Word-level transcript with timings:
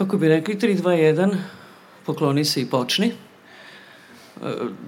kako 0.00 0.16
bi 0.16 0.28
rekli, 0.28 0.54
3, 0.54 0.82
2, 0.82 1.14
1, 1.14 1.36
pokloni 2.06 2.44
se 2.44 2.60
i 2.60 2.66
počni. 2.66 3.12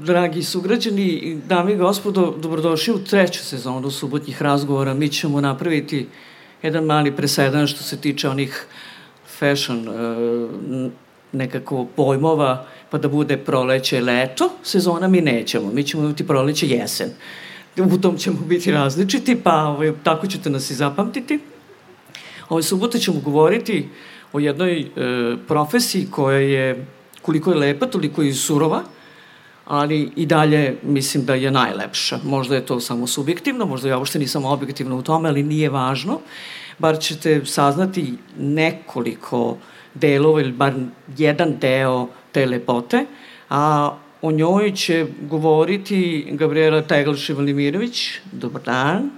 Dragi 0.00 0.42
sugrađani, 0.42 1.38
dame 1.48 1.72
i 1.72 1.76
gospodo, 1.76 2.34
dobrodošli 2.38 2.94
u 2.94 3.04
treću 3.04 3.44
sezonu 3.44 3.90
subotnjih 3.90 4.42
razgovora. 4.42 4.94
Mi 4.94 5.08
ćemo 5.08 5.40
napraviti 5.40 6.08
jedan 6.62 6.84
mali 6.84 7.16
presedan 7.16 7.66
što 7.66 7.82
se 7.82 8.00
tiče 8.00 8.28
onih 8.28 8.66
fashion 9.38 9.88
nekako 11.32 11.86
pojmova, 11.96 12.66
pa 12.90 12.98
da 12.98 13.08
bude 13.08 13.36
proleće, 13.36 14.00
leto, 14.00 14.50
sezona 14.62 15.08
mi 15.08 15.20
nećemo. 15.20 15.72
Mi 15.72 15.84
ćemo 15.84 16.04
imati 16.04 16.26
proleće, 16.26 16.68
jesen. 16.68 17.10
U 17.76 17.98
tom 17.98 18.16
ćemo 18.16 18.38
biti 18.46 18.72
različiti, 18.72 19.36
pa 19.44 19.64
ovaj, 19.64 19.92
tako 20.02 20.26
ćete 20.26 20.50
nas 20.50 20.70
i 20.70 20.74
zapamtiti. 20.74 21.38
Ove 22.48 22.62
subote 22.62 22.98
ćemo 22.98 23.20
govoriti 23.20 23.88
o 24.32 24.40
jednoj 24.40 24.80
e, 24.80 24.86
profesiji 25.48 26.08
koja 26.10 26.38
je, 26.38 26.86
koliko 27.22 27.50
je 27.50 27.56
lepa, 27.56 27.86
toliko 27.86 28.22
i 28.22 28.32
surova, 28.32 28.82
ali 29.64 30.12
i 30.16 30.26
dalje 30.26 30.76
mislim 30.82 31.24
da 31.24 31.34
je 31.34 31.50
najlepša. 31.50 32.18
Možda 32.24 32.54
je 32.54 32.66
to 32.66 32.80
samo 32.80 33.06
subjektivno, 33.06 33.66
možda 33.66 33.88
ja 33.88 33.98
uopšte 33.98 34.18
nisam 34.18 34.44
objektivno 34.44 34.96
u 34.96 35.02
tome, 35.02 35.28
ali 35.28 35.42
nije 35.42 35.70
važno. 35.70 36.20
Bar 36.78 36.98
ćete 36.98 37.44
saznati 37.44 38.14
nekoliko 38.38 39.56
delova 39.94 40.40
ili 40.40 40.52
bar 40.52 40.72
jedan 41.16 41.56
deo 41.60 42.08
te 42.32 42.46
lepote, 42.46 43.06
a 43.50 43.94
o 44.22 44.32
njoj 44.32 44.74
će 44.74 45.06
govoriti 45.20 46.26
Gabriela 46.30 46.82
Teglaš-Ivanimirović. 46.82 48.18
Dobar 48.32 48.62
dan. 48.62 49.10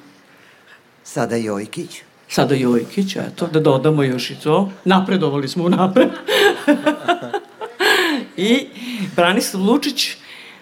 Sada 1.02 1.36
Jojkić. 1.36 2.02
Sada 2.34 2.54
Jojkić, 2.54 3.16
eto, 3.16 3.46
da 3.46 3.60
dodamo 3.60 4.02
još 4.02 4.30
i 4.30 4.34
to. 4.34 4.70
Napredovali 4.84 5.48
smo 5.48 5.64
u 5.64 5.68
napred. 5.68 6.08
I 8.36 8.66
Branislav 9.16 9.62
Lučić, 9.62 10.16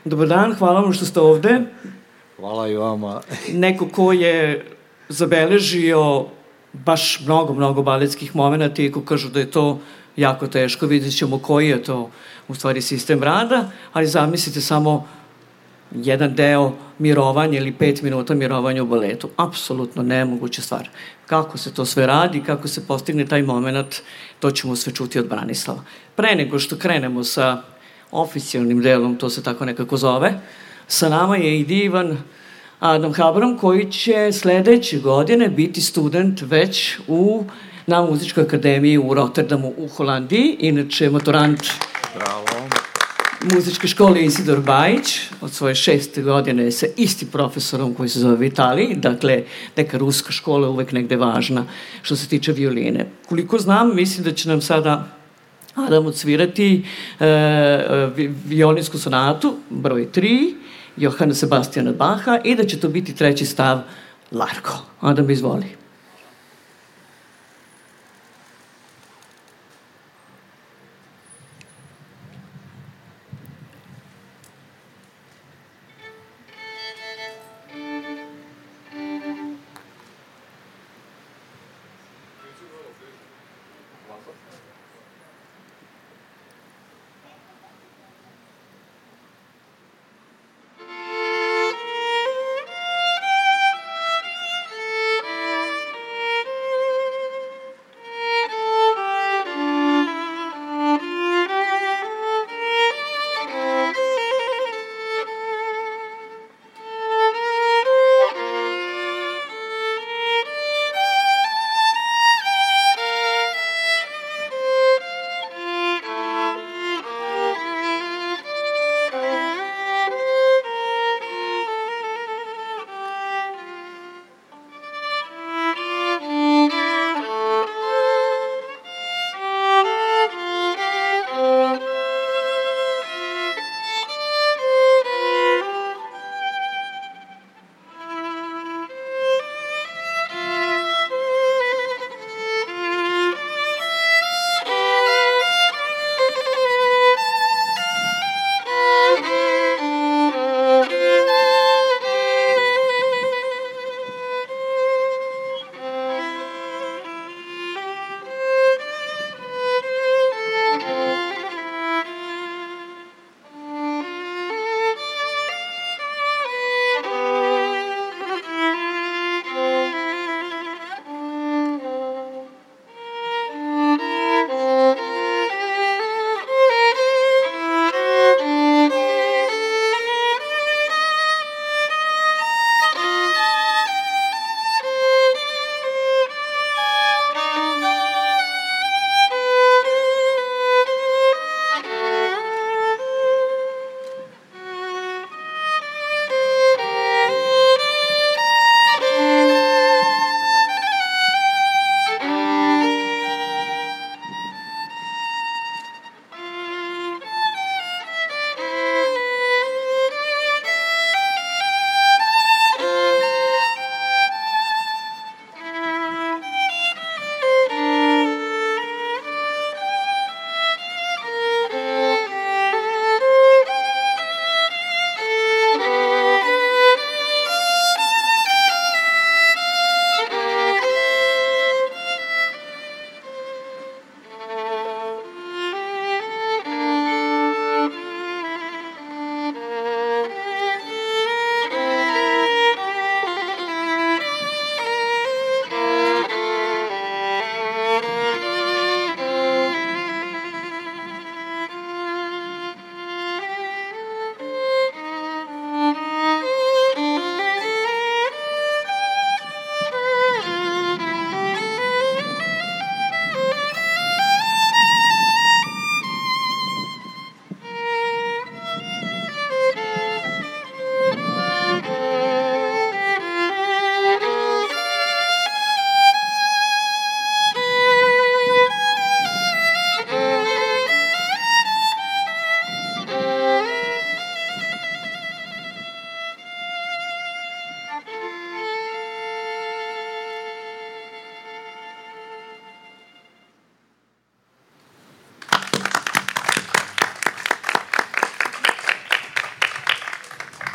dobar 0.04 0.28
dan, 0.28 0.54
hvala 0.54 0.80
vam 0.80 0.92
što 0.92 1.04
ste 1.04 1.20
ovde. 1.20 1.60
Hvala 2.36 2.68
i 2.68 2.76
vama. 2.76 3.20
Neko 3.64 3.88
ko 3.88 4.12
je 4.12 4.66
zabeležio 5.08 6.26
baš 6.72 7.20
mnogo, 7.24 7.54
mnogo 7.54 7.82
baletskih 7.82 8.36
momenta 8.36 8.82
i 8.82 8.92
ko 8.92 9.00
kažu 9.00 9.28
da 9.28 9.40
je 9.40 9.50
to 9.50 9.78
jako 10.16 10.46
teško, 10.46 10.86
vidjet 10.86 11.16
ćemo 11.16 11.38
koji 11.38 11.68
je 11.68 11.82
to 11.82 12.10
u 12.48 12.54
stvari 12.54 12.82
sistem 12.82 13.22
rada, 13.22 13.70
ali 13.92 14.06
zamislite 14.06 14.60
samo 14.60 15.08
jedan 15.94 16.34
deo 16.34 16.72
mirovanja 16.98 17.58
ili 17.58 17.72
pet 17.72 18.02
minuta 18.02 18.34
mirovanja 18.34 18.82
u 18.82 18.86
baletu. 18.86 19.28
Apsolutno 19.36 20.02
nemoguća 20.02 20.62
stvar. 20.62 20.88
Kako 21.26 21.58
se 21.58 21.74
to 21.74 21.84
sve 21.84 22.06
radi, 22.06 22.42
kako 22.46 22.68
se 22.68 22.86
postigne 22.86 23.26
taj 23.26 23.42
moment, 23.42 23.94
to 24.40 24.50
ćemo 24.50 24.76
sve 24.76 24.94
čuti 24.94 25.18
od 25.18 25.28
Branislava. 25.28 25.80
Pre 26.16 26.34
nego 26.34 26.58
što 26.58 26.76
krenemo 26.76 27.24
sa 27.24 27.62
oficijalnim 28.10 28.82
delom, 28.82 29.16
to 29.16 29.30
se 29.30 29.42
tako 29.42 29.64
nekako 29.64 29.96
zove, 29.96 30.40
sa 30.88 31.08
nama 31.08 31.36
je 31.36 31.60
i 31.60 31.64
divan 31.64 32.18
Adam 32.80 33.12
Habram 33.12 33.58
koji 33.58 33.90
će 33.90 34.32
sledeće 34.32 34.98
godine 34.98 35.48
biti 35.48 35.80
student 35.80 36.40
već 36.42 36.98
u 37.08 37.44
na 37.86 38.02
muzičkoj 38.02 38.42
akademiji 38.42 38.98
u 38.98 39.14
Rotterdamu 39.14 39.72
u 39.76 39.88
Holandiji, 39.88 40.56
inače 40.58 41.10
maturant 41.10 41.62
Bravo. 42.14 42.51
Muzičke 43.44 43.88
škole 43.88 44.24
Isidor 44.24 44.60
Bajić 44.60 45.20
od 45.40 45.52
svoje 45.52 45.74
šeste 45.74 46.22
godine 46.22 46.70
sa 46.70 46.86
istim 46.96 47.28
profesorom 47.28 47.94
koji 47.94 48.08
se 48.08 48.20
zove 48.20 48.36
Vitali, 48.36 48.94
dakle 48.94 49.42
neka 49.76 49.98
ruska 49.98 50.32
škola 50.32 50.68
uvek 50.68 50.92
negde 50.92 51.16
važna 51.16 51.64
što 52.02 52.16
se 52.16 52.28
tiče 52.28 52.52
violine. 52.52 53.06
Koliko 53.28 53.58
znam, 53.58 53.96
mislim 53.96 54.24
da 54.24 54.32
će 54.32 54.48
nam 54.48 54.60
sada 54.60 55.08
Adam 55.74 56.06
odsvirati 56.06 56.84
e, 57.20 57.26
e, 57.26 58.10
violinsku 58.46 58.98
sonatu, 58.98 59.56
broj 59.70 60.08
3, 60.14 60.54
Johana 60.96 61.34
Sebastijana 61.34 61.92
Baha 61.92 62.38
i 62.44 62.54
da 62.54 62.64
će 62.64 62.80
to 62.80 62.88
biti 62.88 63.14
treći 63.14 63.46
stav 63.46 63.80
Larko. 64.32 64.78
Adam, 65.00 65.30
izvoli. 65.30 65.81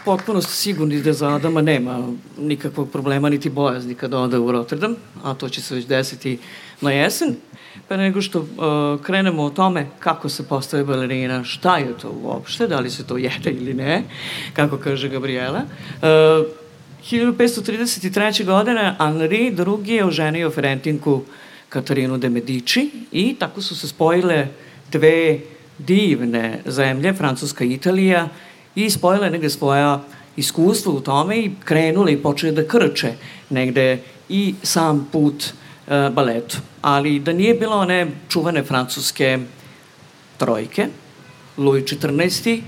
Potpuno 0.07 0.41
sigurni 0.41 1.01
da 1.01 1.13
za 1.13 1.27
Adama 1.35 1.61
nema 1.61 2.07
nikakvog 2.37 2.91
problema 2.91 3.29
niti 3.29 3.49
bojazni 3.49 3.95
kada 3.95 4.19
ode 4.19 4.37
u 4.37 4.51
Rotterdam, 4.51 4.95
a 5.23 5.33
to 5.33 5.49
će 5.49 5.61
se 5.61 5.75
već 5.75 5.85
desiti 5.85 6.39
na 6.81 6.91
jesen. 6.91 7.35
Pa 7.87 7.97
nego 7.97 8.21
što 8.21 8.39
uh, 8.39 8.47
krenemo 9.03 9.43
o 9.43 9.49
tome 9.49 9.87
kako 9.99 10.29
se 10.29 10.47
postaje 10.47 10.83
balerina, 10.83 11.43
šta 11.43 11.77
je 11.77 11.97
to 12.01 12.11
uopšte, 12.23 12.67
da 12.67 12.79
li 12.79 12.89
se 12.89 13.03
to 13.07 13.17
jede 13.17 13.51
ili 13.51 13.73
ne, 13.73 14.03
kako 14.53 14.77
kaže 14.77 15.09
Gabriela. 15.09 15.61
Uh, 16.01 16.47
1533. 17.11 18.45
godine 18.45 18.95
Henri 18.99 19.45
II. 19.47 19.95
je 19.95 20.05
oženio 20.05 20.51
Ferentinku 20.51 21.21
Katarinu 21.69 22.17
de 22.17 22.29
Medici 22.29 22.89
i 23.11 23.35
tako 23.39 23.61
su 23.61 23.75
se 23.75 23.87
spojile 23.87 24.47
dve 24.91 25.39
divne 25.77 26.59
zemlje, 26.65 27.13
Francuska 27.13 27.63
i 27.63 27.73
Italija, 27.73 28.29
i 28.77 28.89
spojile 28.89 29.29
negde 29.29 29.49
svoja 29.49 30.03
iskustva 30.35 30.93
u 30.93 30.99
tome 30.99 31.37
i 31.37 31.51
krenule 31.65 32.13
i 32.13 32.21
počele 32.23 32.51
da 32.51 32.67
krče 32.67 33.13
negde 33.49 33.99
i 34.29 34.55
sam 34.63 35.07
put 35.11 35.43
e, 35.43 36.09
baletu. 36.09 36.57
Ali 36.81 37.19
da 37.19 37.33
nije 37.33 37.53
bilo 37.53 37.75
one 37.75 38.07
čuvane 38.29 38.63
francuske 38.63 39.39
trojke, 40.37 40.87
Louis 41.57 41.83
XIV, 41.83 42.61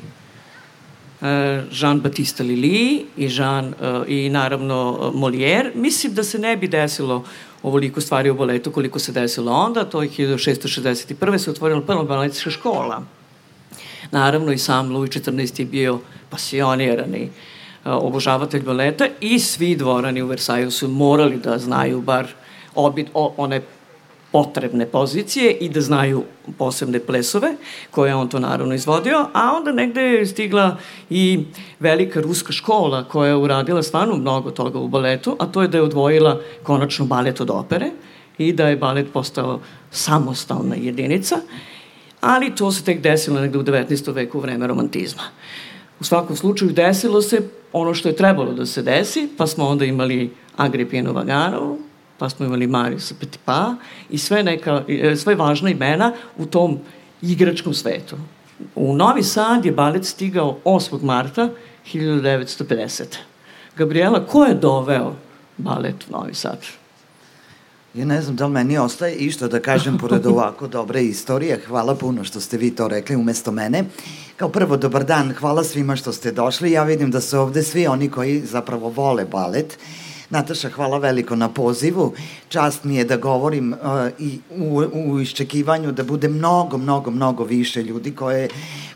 e, 1.22 1.26
Jean-Baptiste 1.72 2.44
Lili 2.44 3.06
i, 3.18 3.30
Jean, 3.30 3.66
e, 3.68 4.04
i 4.08 4.30
naravno 4.30 5.12
Molière, 5.14 5.72
mislim 5.76 6.14
da 6.14 6.24
se 6.24 6.40
ne 6.40 6.58
bi 6.58 6.68
desilo 6.68 7.24
ovoliko 7.64 8.02
stvari 8.02 8.30
u 8.30 8.38
baletu 8.38 8.72
koliko 8.72 9.00
se 9.00 9.12
desilo 9.12 9.52
onda, 9.52 9.86
to 9.86 10.04
je 10.04 10.10
1661. 10.10 11.38
se 11.38 11.52
otvorila 11.52 11.82
prva 11.82 12.04
baletska 12.04 12.50
škola. 12.50 13.19
Naravno 14.12 14.52
i 14.52 14.58
sam 14.58 14.92
Louis 14.92 15.10
XIV 15.10 15.60
je 15.60 15.66
bio 15.66 16.00
pasionirani 16.30 17.24
uh, 17.24 17.32
obožavatelj 17.86 18.64
baleta 18.64 19.08
i 19.22 19.40
svi 19.40 19.76
dvorani 19.76 20.22
u 20.22 20.28
Versaju 20.28 20.72
su 20.72 20.88
morali 20.88 21.38
da 21.38 21.58
znaju 21.58 22.02
bar 22.02 22.28
obit, 22.76 23.08
o, 23.14 23.34
one 23.38 23.62
potrebne 24.32 24.86
pozicije 24.86 25.52
i 25.52 25.70
da 25.70 25.82
znaju 25.82 26.24
posebne 26.58 27.00
plesove 27.00 27.56
koje 27.92 28.16
on 28.16 28.30
to 28.30 28.40
naravno 28.40 28.74
izvodio, 28.74 29.26
a 29.34 29.54
onda 29.58 29.72
negde 29.72 30.02
je 30.02 30.26
stigla 30.26 30.78
i 31.10 31.46
velika 31.80 32.22
ruska 32.22 32.54
škola 32.54 33.04
koja 33.04 33.30
je 33.30 33.36
uradila 33.36 33.84
stvarno 33.84 34.16
mnogo 34.16 34.52
toga 34.52 34.80
u 34.80 34.88
baletu, 34.88 35.36
a 35.40 35.46
to 35.46 35.62
je 35.62 35.68
da 35.68 35.78
je 35.78 35.84
odvojila 35.84 36.42
konačno 36.64 37.06
balet 37.06 37.42
od 37.42 37.50
opere 37.50 37.92
i 38.38 38.54
da 38.54 38.68
je 38.68 38.78
balet 38.78 39.14
postao 39.14 39.60
samostalna 39.92 40.76
jedinica, 40.76 41.38
ali 42.21 42.56
to 42.56 42.71
se 42.71 42.83
tek 42.83 43.01
desilo 43.01 43.42
negde 43.42 43.57
u 43.57 43.63
19. 43.63 44.13
veku 44.13 44.38
u 44.38 44.42
vreme 44.42 44.68
romantizma. 44.68 45.24
U 46.00 46.04
svakom 46.04 46.36
slučaju 46.36 46.71
desilo 46.71 47.21
se 47.21 47.42
ono 47.74 47.94
što 47.94 48.10
je 48.10 48.16
trebalo 48.16 48.54
da 48.54 48.66
se 48.66 48.81
desi, 48.81 49.30
pa 49.38 49.48
smo 49.48 49.68
onda 49.68 49.86
imali 49.86 50.33
Agripinu 50.57 51.13
Vaganovu, 51.13 51.80
pa 52.18 52.30
smo 52.30 52.45
imali 52.45 52.68
Mariusa 52.68 53.16
Petipa 53.19 53.75
i 54.10 54.18
sve, 54.18 54.44
neka, 54.44 54.83
e, 54.88 55.16
sve 55.16 55.36
važna 55.36 55.69
imena 55.69 56.13
u 56.38 56.45
tom 56.45 56.80
igračkom 57.21 57.74
svetu. 57.74 58.16
U 58.75 58.95
Novi 58.95 59.24
Sad 59.24 59.65
je 59.65 59.72
balet 59.72 60.06
stigao 60.06 60.57
8. 60.65 61.04
marta 61.04 61.50
1950. 61.94 63.04
Gabriela, 63.77 64.25
ko 64.25 64.44
je 64.45 64.54
doveo 64.54 65.15
balet 65.57 65.95
u 66.10 66.12
Novi 66.12 66.33
Sad? 66.33 66.60
Ja 67.94 68.06
ne 68.06 68.21
znam 68.21 68.36
da 68.36 68.45
li 68.45 68.51
meni 68.51 68.77
ostaje 68.77 69.15
išto 69.15 69.47
da 69.47 69.59
kažem 69.59 69.97
pored 69.97 70.25
ovako 70.33 70.68
dobre 70.68 71.03
istorije. 71.03 71.62
Hvala 71.68 71.95
puno 71.95 72.24
što 72.24 72.39
ste 72.39 72.57
vi 72.57 72.71
to 72.71 72.88
rekli 72.88 73.15
umesto 73.15 73.51
mene. 73.51 73.83
Kao 74.38 74.50
prvo, 74.50 74.77
dobar 74.77 75.03
dan, 75.06 75.33
hvala 75.33 75.63
svima 75.63 75.95
što 75.95 76.13
ste 76.13 76.31
došli. 76.31 76.71
Ja 76.71 76.83
vidim 76.83 77.12
da 77.12 77.21
su 77.21 77.39
ovde 77.39 77.63
svi 77.63 77.88
oni 77.88 78.09
koji 78.09 78.41
zapravo 78.41 78.89
vole 78.89 79.25
balet. 79.25 79.77
Nataša, 80.30 80.69
hvala 80.69 80.97
veliko 80.97 81.36
na 81.36 81.50
pozivu. 81.50 82.13
Čast 82.50 82.83
mi 82.83 82.95
je 82.95 83.03
da 83.03 83.18
govorim 83.18 83.74
uh, 83.74 83.80
i 84.19 84.39
u, 84.57 84.83
u 84.94 85.21
iščekivanju 85.21 85.91
da 85.91 86.03
bude 86.03 86.27
mnogo, 86.27 86.77
mnogo, 86.77 87.12
mnogo 87.12 87.44
više 87.44 87.83
ljudi 87.83 88.12
koje, 88.12 88.50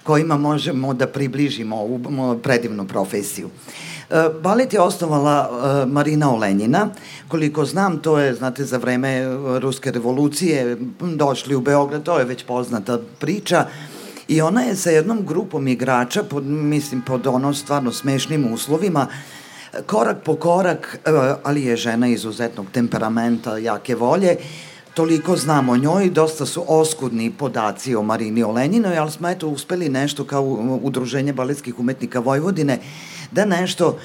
kojima 0.04 0.38
možemo 0.38 0.94
da 0.94 1.08
približimo 1.08 1.76
ovu 1.76 2.40
predivnu 2.44 2.88
profesiju. 2.88 3.48
Uh, 3.48 3.93
balet 4.42 4.74
je 4.74 4.82
osnovala 4.82 5.50
uh, 5.50 5.92
Marina 5.92 6.34
Olenjina. 6.34 6.88
Koliko 7.28 7.66
znam, 7.66 7.98
to 7.98 8.20
je, 8.20 8.34
znate, 8.34 8.66
za 8.66 8.78
vreme 8.78 9.26
Ruske 9.60 9.92
revolucije 9.92 10.78
došli 11.00 11.56
u 11.56 11.62
Beograd, 11.62 12.04
to 12.04 12.20
je 12.20 12.26
već 12.26 12.44
poznata 12.44 13.00
priča. 13.20 13.66
I 14.28 14.42
ona 14.42 14.62
je 14.62 14.76
sa 14.76 14.90
jednom 14.90 15.26
grupom 15.26 15.68
igrača, 15.68 16.24
pod, 16.24 16.46
mislim, 16.46 17.02
pod 17.02 17.28
ono 17.28 17.54
stvarno 17.54 17.92
smešnim 17.92 18.54
uslovima, 18.54 19.08
korak 19.86 20.18
po 20.26 20.36
korak, 20.36 21.00
e, 21.06 21.12
ali 21.44 21.64
je 21.64 21.76
žena 21.76 22.08
izuzetnog 22.08 22.66
temperamenta, 22.72 23.58
jake 23.58 23.96
volje, 23.96 24.36
toliko 24.94 25.36
znamo 25.36 25.72
o 25.72 25.78
njoj, 25.78 26.10
dosta 26.10 26.46
su 26.46 26.64
oskudni 26.68 27.32
podaci 27.32 27.96
o 27.96 28.04
Marini 28.04 28.44
Olenjinoj, 28.44 28.98
ali 28.98 29.12
smo 29.12 29.30
eto 29.30 29.48
uspeli 29.48 29.90
nešto 29.90 30.24
kao 30.26 30.44
Udruženje 30.84 31.34
baletskih 31.34 31.80
umetnika 31.80 32.20
Vojvodine 32.20 32.80
da 33.32 33.46
nešto 33.46 33.98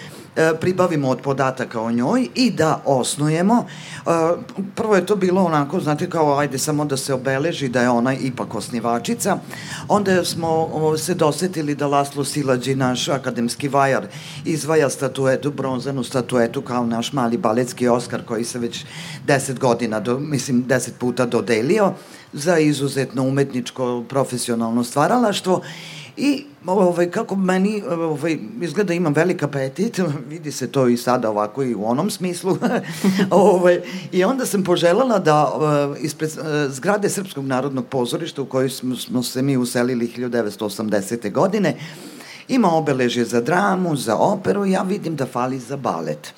pribavimo 0.61 1.09
od 1.09 1.21
podataka 1.21 1.80
o 1.80 1.90
njoj 1.90 2.28
i 2.35 2.50
da 2.50 2.83
osnujemo. 2.85 3.66
E, 3.66 4.11
prvo 4.75 4.97
je 4.97 5.07
to 5.07 5.16
bilo 5.16 5.45
onako, 5.45 5.80
znate, 5.80 6.11
kao 6.11 6.38
ajde 6.38 6.59
samo 6.59 6.85
da 6.85 6.97
se 6.97 7.14
obeleži 7.14 7.68
da 7.68 7.83
je 7.83 7.90
ona 7.90 8.14
ipak 8.14 8.54
osnivačica. 8.54 9.38
Onda 9.88 10.25
smo 10.25 10.68
se 10.99 11.14
dosetili 11.14 11.75
da 11.75 11.87
Laslo 11.87 12.25
Silađi, 12.25 12.75
naš 12.75 13.09
akademski 13.09 13.68
vajar, 13.68 14.07
izvaja 14.45 14.90
statuetu, 14.90 15.50
bronzanu 15.50 16.04
statuetu 16.04 16.62
kao 16.62 16.87
naš 16.87 17.12
mali 17.12 17.37
baletski 17.37 17.88
Oskar 17.88 18.25
koji 18.25 18.45
se 18.45 18.59
već 18.59 18.85
deset 19.26 19.59
godina, 19.59 20.00
do, 20.00 20.18
mislim 20.18 20.62
deset 20.62 20.99
puta 20.99 21.26
dodelio 21.26 21.92
za 22.33 22.59
izuzetno 22.59 23.23
umetničko 23.23 24.04
profesionalno 24.09 24.85
stvaralaštvo 24.85 25.62
I 26.19 26.45
ovaj, 26.67 27.11
kako 27.11 27.37
meni 27.37 27.83
ovaj, 27.83 28.39
izgleda 28.61 28.95
imam 28.95 29.13
velik 29.13 29.43
apetit, 29.43 30.01
vidi 30.31 30.53
se 30.53 30.73
to 30.73 30.89
i 30.89 30.97
sada 30.97 31.31
ovako 31.31 31.63
i 31.63 31.75
u 31.75 31.87
onom 31.87 32.11
smislu. 32.11 32.59
ovaj, 33.31 33.81
I 34.13 34.25
onda 34.25 34.47
sam 34.47 34.65
poželjala 34.65 35.19
da 35.19 35.53
uh, 35.55 35.97
ispred 36.05 36.31
uh, 36.31 36.73
zgrade 36.73 37.09
Srpskog 37.09 37.47
narodnog 37.47 37.87
pozorišta 37.87 38.43
u 38.43 38.47
kojoj 38.47 38.71
smo, 38.71 38.97
smo 38.97 39.23
se 39.23 39.43
mi 39.43 39.57
uselili 39.57 40.13
1980. 40.17 41.33
godine, 41.33 41.77
ima 42.49 42.75
obeležje 42.75 43.25
za 43.25 43.41
dramu, 43.41 43.97
za 43.97 44.17
operu, 44.17 44.67
ja 44.67 44.83
vidim 44.83 45.17
da 45.17 45.27
fali 45.27 45.59
za 45.59 45.77
balet. 45.77 46.35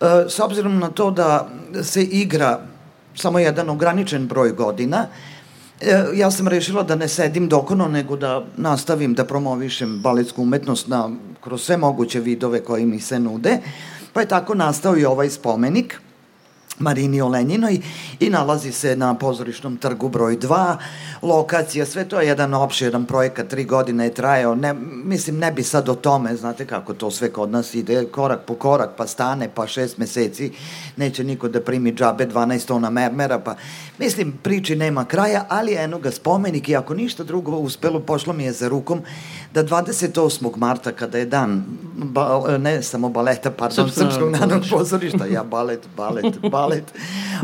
Uh, 0.00 0.06
s 0.28 0.40
obzirom 0.40 0.78
na 0.78 0.90
to 0.90 1.10
da 1.10 1.48
se 1.82 2.02
igra 2.02 2.60
samo 3.14 3.38
jedan 3.38 3.70
ograničen 3.70 4.26
broj 4.26 4.52
godina, 4.52 5.06
ja 6.14 6.30
sam 6.30 6.48
rešila 6.48 6.82
da 6.82 6.96
ne 6.96 7.08
sedim 7.08 7.48
dokono, 7.48 7.88
nego 7.88 8.16
da 8.16 8.44
nastavim 8.56 9.14
da 9.14 9.24
promovišem 9.24 9.98
baletsku 10.02 10.42
umetnost 10.42 10.88
na, 10.88 11.10
kroz 11.40 11.62
sve 11.62 11.76
moguće 11.76 12.20
vidove 12.20 12.64
koji 12.64 12.86
mi 12.86 13.00
se 13.00 13.18
nude. 13.18 13.58
Pa 14.12 14.20
je 14.20 14.28
tako 14.28 14.54
nastao 14.54 14.98
i 14.98 15.04
ovaj 15.04 15.30
spomenik 15.30 16.00
Marini 16.78 17.20
Olenjinoj 17.20 17.80
i 18.20 18.30
nalazi 18.30 18.72
se 18.72 18.96
na 18.96 19.14
pozorišnom 19.14 19.76
trgu 19.76 20.08
broj 20.08 20.38
2, 20.38 20.76
lokacija, 21.22 21.86
sve 21.86 22.04
to 22.08 22.20
je 22.20 22.28
jedan 22.28 22.54
opširan 22.54 23.04
projekat, 23.04 23.48
tri 23.48 23.64
godine 23.64 24.04
je 24.04 24.14
trajao, 24.14 24.54
ne, 24.54 24.74
mislim 25.04 25.38
ne 25.38 25.52
bi 25.52 25.62
sad 25.62 25.88
o 25.88 25.94
tome, 25.94 26.36
znate 26.36 26.66
kako 26.66 26.94
to 26.94 27.10
sve 27.10 27.32
kod 27.32 27.50
nas 27.50 27.74
ide, 27.74 28.04
korak 28.04 28.40
po 28.46 28.54
korak, 28.54 28.90
pa 28.96 29.06
stane, 29.06 29.50
pa 29.54 29.66
šest 29.66 29.98
meseci, 29.98 30.52
neće 30.96 31.24
niko 31.24 31.48
da 31.48 31.60
primi 31.60 31.92
džabe 31.92 32.26
12 32.26 32.66
tona 32.66 32.90
mermera, 32.90 33.38
pa 33.38 33.56
mislim 33.98 34.38
priči 34.42 34.76
nema 34.76 35.04
kraja, 35.04 35.46
ali 35.48 35.74
eno 35.74 35.98
ga 35.98 36.10
spomenik 36.10 36.68
i 36.68 36.76
ako 36.76 36.94
ništa 36.94 37.24
drugo 37.24 37.56
uspelo, 37.56 38.00
pošlo 38.00 38.32
mi 38.32 38.44
je 38.44 38.52
za 38.52 38.68
rukom 38.68 39.02
da 39.54 39.64
28. 39.64 40.56
marta 40.56 40.92
kada 40.92 41.18
je 41.18 41.26
dan 41.26 41.64
ba, 41.94 42.58
ne 42.58 42.82
samo 42.82 43.08
baleta, 43.08 43.50
pardon, 43.50 43.90
Srpskog 43.90 44.30
narodnog 44.30 44.62
pozorišta, 44.70 45.26
ja 45.26 45.44
balet, 45.44 45.88
balet, 45.96 46.38
balet, 46.50 46.84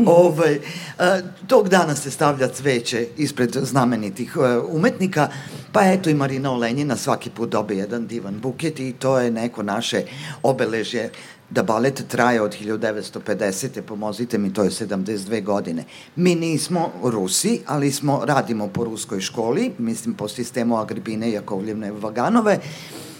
ovaj, 0.05 0.59
a, 0.99 1.19
tog 1.47 1.69
dana 1.69 1.95
se 1.95 2.11
stavlja 2.11 2.47
cveće 2.47 3.07
ispred 3.17 3.51
znamenitih 3.61 4.37
a, 4.37 4.61
umetnika, 4.69 5.27
pa 5.71 5.81
eto 5.81 6.09
i 6.09 6.13
Marina 6.13 6.51
Olenjina 6.51 6.95
svaki 6.95 7.29
put 7.29 7.49
dobije 7.49 7.77
jedan 7.77 8.07
divan 8.07 8.39
buket 8.39 8.79
i 8.79 8.93
to 8.93 9.19
je 9.19 9.31
neko 9.31 9.63
naše 9.63 10.03
obeležje 10.43 11.11
da 11.49 11.63
balet 11.63 12.03
traje 12.07 12.41
od 12.41 12.55
1950. 12.61 13.81
pomozite 13.81 14.37
mi, 14.37 14.53
to 14.53 14.63
je 14.63 14.69
72 14.69 15.43
godine. 15.43 15.83
Mi 16.15 16.35
nismo 16.35 16.91
Rusi, 17.03 17.61
ali 17.65 17.91
smo, 17.91 18.21
radimo 18.25 18.67
po 18.67 18.83
ruskoj 18.83 19.21
školi, 19.21 19.71
mislim 19.77 20.13
po 20.13 20.27
sistemu 20.27 20.77
Agripine 20.77 21.31
Jakovljevne 21.31 21.91
Vaganove, 21.91 22.59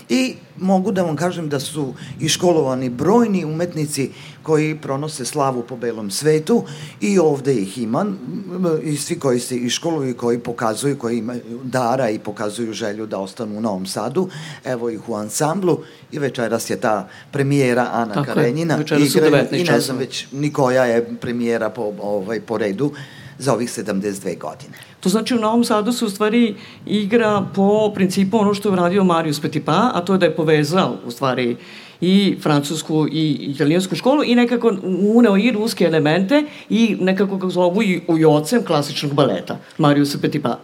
I 0.09 0.35
mogu 0.57 0.91
da 0.91 1.03
vam 1.03 1.15
kažem 1.15 1.49
da 1.49 1.59
su 1.59 1.93
iškolovani 2.19 2.89
brojni 2.89 3.45
umetnici 3.45 4.09
koji 4.43 4.75
pronose 4.75 5.25
slavu 5.25 5.63
po 5.69 5.77
belom 5.77 6.11
svetu 6.11 6.63
i 7.01 7.19
ovde 7.19 7.53
ih 7.53 7.77
ima 7.77 8.05
i 8.83 8.97
svi 8.97 9.19
koji 9.19 9.39
se 9.39 9.57
iškoluju 9.57 10.09
i 10.09 10.13
koji 10.13 10.39
pokazuju, 10.39 10.97
koji 10.97 11.17
imaju 11.17 11.59
dara 11.63 12.09
i 12.09 12.19
pokazuju 12.19 12.73
želju 12.73 13.05
da 13.05 13.19
ostanu 13.19 13.57
u 13.57 13.61
Novom 13.61 13.85
Sadu. 13.85 14.29
Evo 14.65 14.89
ih 14.89 15.09
u 15.09 15.15
ansamblu 15.15 15.79
i 16.11 16.19
večeras 16.19 16.69
je 16.69 16.79
ta 16.79 17.07
premijera 17.31 17.89
Ana 17.91 18.13
Tako 18.13 18.25
Karenjina. 18.25 18.73
je, 18.73 18.77
večeras 18.77 19.11
su 19.11 19.19
19 19.19 19.61
I 19.61 19.63
ne 19.63 19.79
znam 19.79 19.97
već 19.97 20.27
ni 20.31 20.53
koja 20.53 20.85
je 20.85 21.15
premijera 21.21 21.69
po, 21.69 21.93
ovaj, 22.01 22.41
po 22.41 22.57
redu 22.57 22.91
za 23.37 23.53
ovih 23.53 23.69
72 23.69 24.39
godine. 24.39 24.77
To 24.99 25.09
znači 25.09 25.35
u 25.35 25.39
Novom 25.39 25.63
Sadu 25.63 25.91
se 25.91 26.05
u 26.05 26.09
stvari 26.09 26.55
igra 26.85 27.45
po 27.55 27.91
principu 27.95 28.37
ono 28.37 28.53
što 28.53 28.69
je 28.69 28.73
uradio 28.73 29.03
Marius 29.03 29.39
Petipa, 29.39 29.91
a 29.93 30.01
to 30.05 30.13
je 30.13 30.19
da 30.19 30.25
je 30.25 30.35
povezao 30.35 30.95
u 31.05 31.11
stvari 31.11 31.57
i 32.01 32.37
francusku 32.41 33.07
i 33.11 33.31
italijansku 33.31 33.95
školu 33.95 34.23
i 34.23 34.35
nekako 34.35 34.73
uneo 35.15 35.37
i 35.37 35.51
ruske 35.51 35.85
elemente 35.85 36.43
i 36.69 36.97
nekako 36.99 37.35
kako 37.37 37.49
zovu 37.49 37.83
i 37.83 38.01
ujocem 38.07 38.63
klasičnog 38.63 39.13
baleta 39.13 39.57
Mariusa 39.77 40.17
Petipa. 40.21 40.59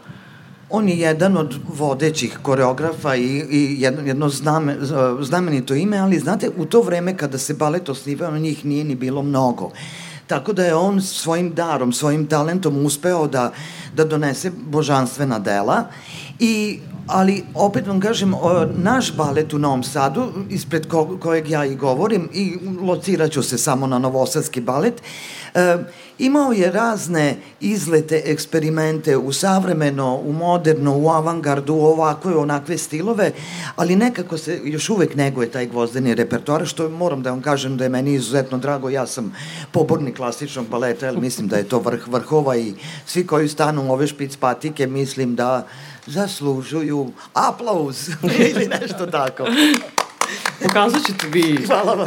On 0.70 0.90
je 0.90 1.00
jedan 1.00 1.38
od 1.38 1.56
vodećih 1.68 2.40
koreografa 2.42 3.16
i, 3.16 3.44
i 3.52 3.76
jedno, 3.80 4.02
jedno 4.02 4.30
zname, 4.30 4.78
znamenito 5.22 5.76
ime, 5.76 5.98
ali 5.98 6.20
znate, 6.20 6.50
u 6.58 6.66
to 6.66 6.82
vreme 6.82 7.18
kada 7.18 7.38
se 7.38 7.54
balet 7.54 7.90
osnivao, 7.90 8.38
njih 8.38 8.66
nije 8.66 8.84
ni 8.84 8.96
bilo 8.96 9.22
mnogo. 9.22 9.72
Tako 10.32 10.54
da 10.54 10.66
je 10.66 10.76
on 10.76 11.02
svojim 11.02 11.54
darom, 11.54 11.94
svojim 11.94 12.28
talentom 12.28 12.86
uspeo 12.86 13.28
da, 13.28 13.52
da 13.96 14.06
donese 14.06 14.52
božanstvena 14.68 15.40
dela 15.40 15.84
i 16.40 16.80
ali 17.08 17.44
opet 17.56 17.88
vam 17.88 18.00
kažem, 18.00 18.34
naš 18.76 19.16
balet 19.16 19.54
u 19.54 19.60
Novom 19.60 19.84
Sadu, 19.84 20.32
ispred 20.50 20.88
ko, 20.88 21.18
kojeg 21.20 21.50
ja 21.50 21.66
i 21.66 21.76
govorim, 21.76 22.30
i 22.34 22.58
lociraću 22.82 23.44
se 23.44 23.58
samo 23.58 23.88
na 23.88 24.00
novosadski 24.00 24.62
balet, 24.62 25.02
e, 25.54 25.78
imao 26.20 26.52
je 26.52 26.72
razne 26.72 27.36
izlete, 27.60 28.22
eksperimente 28.26 29.18
u 29.18 29.34
savremeno, 29.34 30.16
u 30.16 30.34
moderno, 30.34 30.98
u 30.98 31.10
avangardu, 31.10 31.74
u 31.74 31.86
ovakve, 31.86 32.36
onakve 32.36 32.78
stilove, 32.78 33.32
ali 33.76 33.96
nekako 33.96 34.38
se 34.38 34.60
još 34.64 34.90
uvek 34.90 35.16
neguje 35.16 35.52
taj 35.52 35.66
gvozdeni 35.68 36.16
repertoar, 36.16 36.66
što 36.66 36.90
moram 36.90 37.24
da 37.24 37.30
vam 37.30 37.42
kažem 37.42 37.78
da 37.78 37.84
je 37.84 37.90
meni 37.90 38.14
izuzetno 38.14 38.58
drago, 38.58 38.90
ja 38.90 39.08
sam 39.08 39.34
pobornik 39.72 40.18
klasičnog 40.18 40.68
baleta, 40.68 41.06
jer 41.06 41.18
mislim 41.18 41.48
da 41.48 41.58
je 41.58 41.70
to 41.70 41.80
vrh 41.80 42.08
vrhova 42.08 42.58
i 42.58 42.74
svi 43.06 43.28
koji 43.28 43.48
stanu 43.48 43.90
u 43.90 43.92
ove 43.92 44.08
špic 44.08 44.36
patike, 44.36 44.88
mislim 44.88 45.36
da 45.36 45.68
zaslužuju 46.06 47.12
aplauz 47.34 48.10
ili 48.56 48.68
nešto 48.82 49.06
tako. 49.06 49.46
Pokazat 50.64 51.02
ćete 51.06 51.28
vi 51.28 51.58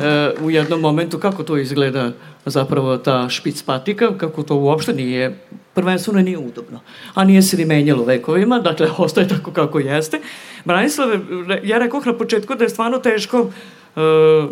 e, 0.02 0.30
u 0.40 0.50
jednom 0.50 0.80
momentu 0.80 1.18
kako 1.18 1.42
to 1.42 1.56
izgleda 1.56 2.12
zapravo 2.46 2.98
ta 2.98 3.28
špic 3.28 3.62
patika, 3.62 4.18
kako 4.18 4.42
to 4.42 4.56
uopšte 4.56 4.92
nije, 4.92 5.38
prvenstveno 5.74 6.22
nije 6.22 6.38
udobno, 6.38 6.80
a 7.14 7.24
nije 7.24 7.42
se 7.42 7.56
ni 7.56 7.64
menjalo 7.64 8.04
vekovima, 8.04 8.58
dakle 8.58 8.88
ostaje 8.98 9.28
tako 9.28 9.50
kako 9.50 9.78
jeste. 9.78 10.20
Branislave, 10.64 11.18
ja 11.62 11.78
rekoh 11.78 12.06
na 12.06 12.18
početku 12.18 12.54
da 12.54 12.64
je 12.64 12.70
stvarno 12.70 12.98
teško 12.98 13.38
e, 13.40 14.00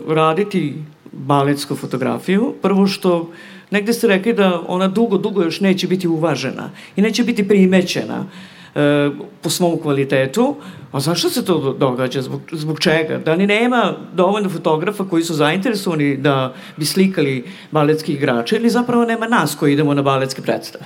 raditi 0.09 0.75
baletsku 1.13 1.77
fotografiju, 1.77 2.55
prvo 2.63 2.87
što 2.87 3.31
negde 3.71 3.93
ste 3.93 4.07
rekli 4.07 4.33
da 4.33 4.61
ona 4.67 4.89
dugo, 4.89 5.19
dugo 5.19 5.43
još 5.43 5.61
neće 5.61 5.87
biti 5.87 6.09
uvažena 6.09 6.71
i 6.97 7.03
neće 7.03 7.25
biti 7.25 7.49
primećena 7.49 8.27
e, 8.75 9.11
po 9.43 9.51
svom 9.51 9.79
kvalitetu. 9.83 10.57
A 10.93 11.01
zašto 11.01 11.31
se 11.31 11.45
to 11.45 11.73
događa? 11.73 12.23
Zbog, 12.23 12.41
zbog 12.53 12.81
čega? 12.81 13.19
Da 13.19 13.35
li 13.35 13.47
nema 13.47 13.95
dovoljno 14.13 14.49
fotografa 14.49 15.05
koji 15.05 15.25
su 15.25 15.35
zainteresovani 15.35 16.17
da 16.17 16.55
bi 16.77 16.85
slikali 16.85 17.45
baletski 17.71 18.13
igrače 18.13 18.57
ili 18.57 18.71
zapravo 18.71 19.05
nema 19.05 19.29
nas 19.29 19.55
koji 19.55 19.73
idemo 19.73 19.95
na 19.95 20.03
baletske 20.03 20.43
predstave? 20.43 20.85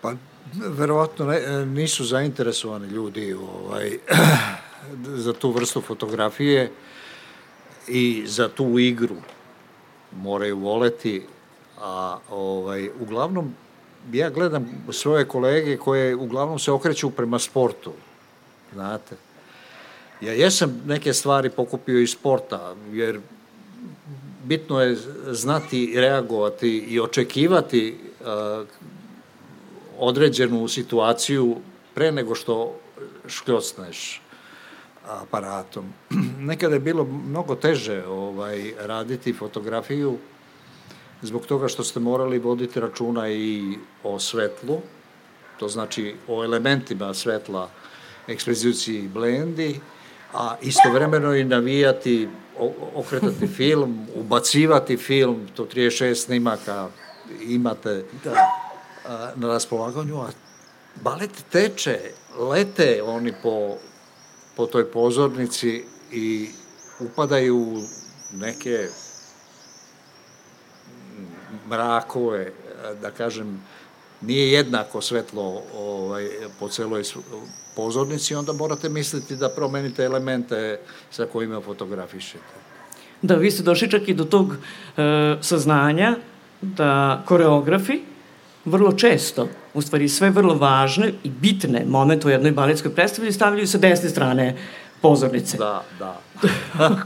Pa, 0.00 0.12
verovatno 0.54 1.26
ne, 1.26 1.66
nisu 1.66 2.04
zainteresovani 2.04 2.86
ljudi 2.86 3.34
ovaj, 3.34 3.98
za 5.24 5.32
tu 5.32 5.50
vrstu 5.50 5.80
fotografije 5.80 6.70
i 7.88 8.22
za 8.26 8.48
tu 8.48 8.78
igru. 8.78 9.16
Moraju 10.12 10.58
voleti, 10.58 11.22
a 11.80 12.18
ovaj, 12.30 12.88
uglavnom 13.00 13.54
ja 14.12 14.30
gledam 14.30 14.84
svoje 14.92 15.24
kolege 15.24 15.76
koje 15.76 16.14
uglavnom 16.14 16.58
se 16.58 16.72
okreću 16.72 17.10
prema 17.10 17.38
sportu, 17.38 17.92
znate. 18.72 19.16
Ja 20.20 20.32
jesam 20.32 20.82
neke 20.86 21.12
stvari 21.12 21.50
pokupio 21.50 22.00
iz 22.00 22.10
sporta, 22.10 22.74
jer 22.92 23.20
bitno 24.44 24.80
je 24.80 24.96
znati 25.30 25.92
reagovati 25.96 26.68
i 26.78 27.00
očekivati 27.00 27.96
uh, 28.20 28.66
određenu 29.98 30.68
situaciju 30.68 31.56
pre 31.94 32.12
nego 32.12 32.34
što 32.34 32.76
škljocneš 33.26 34.22
aparatom. 35.06 35.84
Nekada 36.50 36.74
je 36.74 36.80
bilo 36.80 37.04
mnogo 37.04 37.54
teže 37.54 38.06
ovaj, 38.06 38.72
raditi 38.78 39.32
fotografiju 39.32 40.18
zbog 41.24 41.46
toga 41.46 41.68
što 41.68 41.84
ste 41.84 42.00
morali 42.00 42.38
voditi 42.38 42.80
računa 42.80 43.28
i 43.30 43.78
o 44.02 44.18
svetlu, 44.18 44.80
to 45.58 45.68
znači 45.68 46.14
o 46.28 46.44
elementima 46.44 47.14
svetla, 47.14 47.70
ekspoziciji 48.28 48.98
i 48.98 49.08
blendi, 49.08 49.80
a 50.32 50.56
istovremeno 50.62 51.34
i 51.34 51.44
navijati, 51.44 52.28
okretati 52.94 53.46
film, 53.56 54.06
ubacivati 54.14 54.96
film, 54.96 55.48
to 55.56 55.64
36 55.64 56.14
snimaka 56.14 56.88
imate 57.40 58.04
da. 58.24 58.34
na 59.36 59.48
raspolaganju, 59.48 60.20
a 60.20 60.28
balet 61.02 61.44
teče, 61.52 62.00
lete 62.38 63.02
oni 63.02 63.32
po, 63.42 63.76
po 64.56 64.66
toj 64.66 64.90
pozornici 64.90 65.84
i 66.12 66.48
upadaju 67.00 67.56
u 67.56 67.82
neke 68.32 68.88
mrakove, 71.74 72.52
da 73.02 73.10
kažem, 73.10 73.62
nije 74.20 74.52
jednako 74.52 75.00
svetlo 75.00 75.62
ovaj, 75.78 76.28
po 76.60 76.68
celoj 76.68 77.02
pozornici, 77.76 78.34
onda 78.34 78.52
morate 78.52 78.88
misliti 78.88 79.36
da 79.36 79.48
promenite 79.48 80.04
elemente 80.04 80.80
sa 81.10 81.26
kojima 81.32 81.60
fotografišete. 81.60 82.62
Da, 83.22 83.34
vi 83.34 83.50
ste 83.50 83.62
došli 83.62 83.90
čak 83.90 84.08
i 84.08 84.14
do 84.14 84.24
tog 84.24 84.54
e, 84.54 85.36
saznanja 85.40 86.16
da 86.60 87.22
koreografi 87.26 88.00
vrlo 88.64 88.92
često, 88.92 89.48
u 89.74 89.82
stvari 89.82 90.08
sve 90.08 90.30
vrlo 90.30 90.54
važne 90.54 91.12
i 91.24 91.30
bitne 91.30 91.84
momente 91.86 92.26
u 92.26 92.30
jednoj 92.30 92.52
baletskoj 92.52 92.94
predstavi 92.94 93.32
stavljaju 93.32 93.66
sa 93.66 93.78
desne 93.78 94.08
strane 94.08 94.56
pozornice. 95.02 95.58
Da, 95.58 95.84
da, 95.98 96.20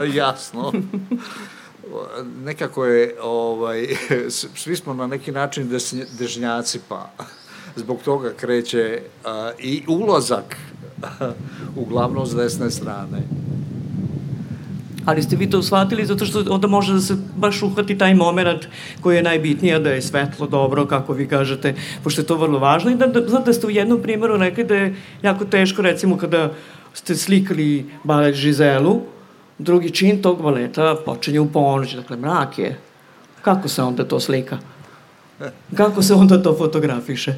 jasno 0.21 0.71
nekako 2.43 2.85
je, 2.85 3.15
ovaj, 3.21 3.87
svi 4.55 4.75
smo 4.75 4.93
na 4.93 5.07
neki 5.07 5.31
način 5.31 5.79
dežnjaci, 6.19 6.79
pa 6.89 7.09
zbog 7.81 7.99
toga 8.05 8.33
kreće 8.37 9.01
a, 9.25 9.51
i 9.59 9.83
ulazak 9.87 10.57
uglavnom 11.81 12.25
s 12.25 12.35
desne 12.35 12.71
strane. 12.71 13.21
Ali 15.05 15.23
ste 15.23 15.35
vi 15.35 15.49
to 15.49 15.61
shvatili 15.61 16.05
zato 16.05 16.25
što 16.25 16.43
onda 16.49 16.67
može 16.67 16.93
da 16.93 17.01
se 17.01 17.15
baš 17.35 17.61
uhvati 17.63 17.97
taj 17.97 18.13
moment 18.15 18.67
koji 19.01 19.15
je 19.15 19.23
najbitnija, 19.23 19.79
da 19.79 19.89
je 19.89 20.01
svetlo 20.01 20.47
dobro, 20.47 20.85
kako 20.85 21.13
vi 21.13 21.27
kažete, 21.27 21.75
pošto 22.03 22.21
je 22.21 22.25
to 22.25 22.37
vrlo 22.37 22.59
važno. 22.59 22.91
I 22.91 22.95
da, 22.95 23.07
da, 23.07 23.27
znate 23.27 23.45
da 23.45 23.53
ste 23.53 23.67
u 23.67 23.69
jednom 23.69 24.01
primjeru 24.01 24.37
rekli 24.37 24.63
da 24.63 24.75
je 24.75 24.95
jako 25.21 25.45
teško, 25.45 25.81
recimo, 25.81 26.17
kada 26.17 26.51
ste 26.93 27.15
slikali 27.15 27.85
balet 28.03 28.35
Žizelu, 28.35 29.01
drugi 29.59 29.91
čin 29.91 30.21
tog 30.21 30.41
baleta 30.41 30.95
počinje 31.05 31.39
u 31.39 31.51
ponoć, 31.51 31.93
dakle 31.93 32.17
mrak 32.17 32.59
je. 32.59 32.77
Kako 33.41 33.67
se 33.67 33.83
onda 33.83 34.03
to 34.03 34.19
slika? 34.19 34.57
Kako 35.75 36.01
se 36.01 36.13
onda 36.13 36.43
to 36.43 36.55
fotografiše? 36.57 37.33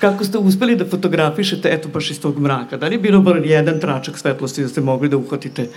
Kako 0.00 0.24
ste 0.24 0.38
uspeli 0.38 0.76
da 0.76 0.84
fotografišete, 0.84 1.68
eto 1.72 1.88
baš 1.88 2.10
iz 2.10 2.20
tog 2.20 2.38
mraka? 2.38 2.76
Da 2.76 2.86
li 2.86 2.94
je 2.94 2.98
bilo 2.98 3.20
bar 3.20 3.40
jedan 3.44 3.80
tračak 3.80 4.18
svetlosti 4.18 4.62
da 4.62 4.68
ste 4.68 4.80
mogli 4.80 5.08
da 5.08 5.16
uhvatite 5.16 5.68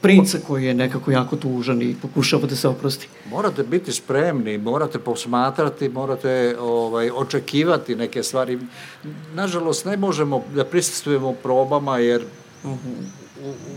princa 0.00 0.38
koji 0.46 0.64
je 0.64 0.74
nekako 0.74 1.10
jako 1.10 1.36
tužan 1.36 1.82
i 1.82 1.96
pokušava 2.02 2.46
da 2.46 2.56
se 2.56 2.68
oprosti? 2.68 3.08
Morate 3.30 3.62
biti 3.62 3.92
spremni, 3.92 4.58
morate 4.58 4.98
posmatrati, 4.98 5.88
morate 5.88 6.56
ovaj, 6.60 7.10
očekivati 7.10 7.96
neke 7.96 8.22
stvari. 8.22 8.58
Nažalost, 9.34 9.84
ne 9.84 9.96
možemo 9.96 10.44
da 10.54 10.64
prisustujemo 10.64 11.32
probama 11.32 11.98
jer 11.98 12.22
uh 12.64 12.70
-huh 12.70 13.25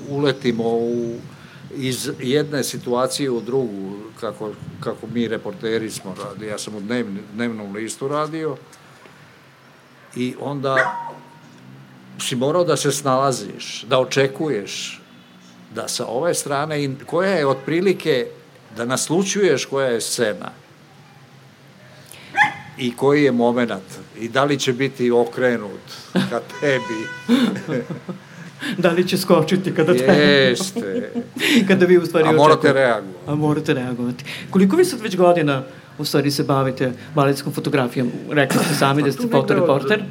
uletimo 0.09 0.63
u, 0.63 1.15
iz 1.75 2.09
jedne 2.19 2.63
situacije 2.63 3.29
u 3.29 3.41
drugu, 3.41 3.97
kako, 4.19 4.51
kako 4.79 5.07
mi 5.07 5.27
reporteri 5.27 5.91
smo 5.91 6.15
radili. 6.23 6.47
Ja 6.47 6.57
sam 6.57 6.75
u 6.75 6.79
dnevni, 6.79 7.19
dnevnom 7.33 7.75
listu 7.75 8.07
radio 8.07 8.57
i 10.15 10.35
onda 10.39 10.95
si 12.19 12.35
morao 12.35 12.63
da 12.63 12.77
se 12.77 12.91
snalaziš, 12.91 13.85
da 13.89 13.99
očekuješ 13.99 15.01
da 15.75 15.87
sa 15.87 16.05
ove 16.05 16.33
strane, 16.33 16.95
koja 17.05 17.31
je 17.31 17.47
otprilike 17.47 18.27
da 18.77 18.85
naslučuješ 18.85 19.65
koja 19.65 19.87
je 19.87 20.01
scena 20.01 20.51
i 22.77 22.95
koji 22.95 23.23
je 23.23 23.31
moment 23.31 23.83
i 24.19 24.29
da 24.29 24.43
li 24.43 24.59
će 24.59 24.73
biti 24.73 25.11
okrenut 25.11 25.81
ka 26.13 26.41
tebi. 26.59 27.07
da 28.83 28.91
li 28.91 29.07
će 29.07 29.17
skočiti 29.17 29.75
kada 29.75 29.93
treba. 29.93 30.13
Jeste. 30.13 31.11
kada 31.67 31.85
vi 31.85 31.97
u 31.97 32.05
stvari 32.05 32.27
A 32.27 32.31
morate 32.31 32.73
reagovati. 32.73 33.17
A 33.27 33.35
morate 33.35 33.73
reagovati. 33.73 34.25
Koliko 34.49 34.75
vi 34.75 34.85
sad 34.85 35.01
već 35.01 35.17
godina 35.17 35.63
u 35.97 36.05
stvari 36.05 36.31
se 36.31 36.43
bavite 36.43 36.93
baletskom 37.15 37.53
fotografijom? 37.53 38.11
Rekli 38.29 38.59
ste 38.63 38.75
sami 38.75 39.03
da 39.03 39.11
ste 39.11 39.27
pa 39.31 39.37
fotoreporter. 39.37 40.03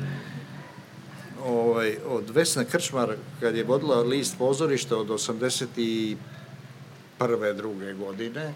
Ovaj, 1.45 1.97
od 2.09 2.31
Vesne 2.31 2.65
Krčmar, 2.65 3.15
kad 3.41 3.57
je 3.57 3.65
vodila 3.65 4.01
list 4.01 4.39
pozorišta 4.39 4.97
od 4.97 5.09
81. 5.09 6.17
druge 7.57 7.93
godine, 7.93 8.55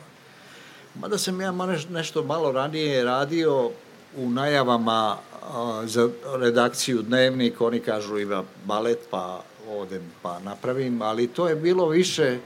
mada 0.95 1.19
sam 1.19 1.41
ja 1.41 1.55
nešto 1.91 2.25
malo 2.25 2.53
ranije 2.53 3.05
radio 3.05 3.71
u 4.17 4.31
najavama 4.31 5.17
a, 5.43 5.83
za 5.87 6.09
redakciju 6.39 7.03
Dnevnik, 7.03 7.61
oni 7.61 7.81
kažu 7.81 8.19
ima 8.19 8.45
balet, 8.65 8.99
pa 9.11 9.43
odem 9.79 10.03
pa 10.23 10.39
napravim, 10.39 11.03
ali 11.03 11.27
to 11.27 11.49
je 11.49 11.57
bilo 11.57 11.89
više 11.89 12.39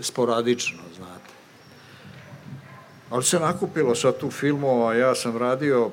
sporadično, 0.00 0.82
znate. 0.96 1.30
Ali 3.10 3.24
se 3.24 3.40
nakupilo 3.40 3.94
sa 3.94 4.12
tu 4.12 4.30
filmova, 4.30 4.94
ja 4.94 5.14
sam 5.14 5.36
radio 5.36 5.90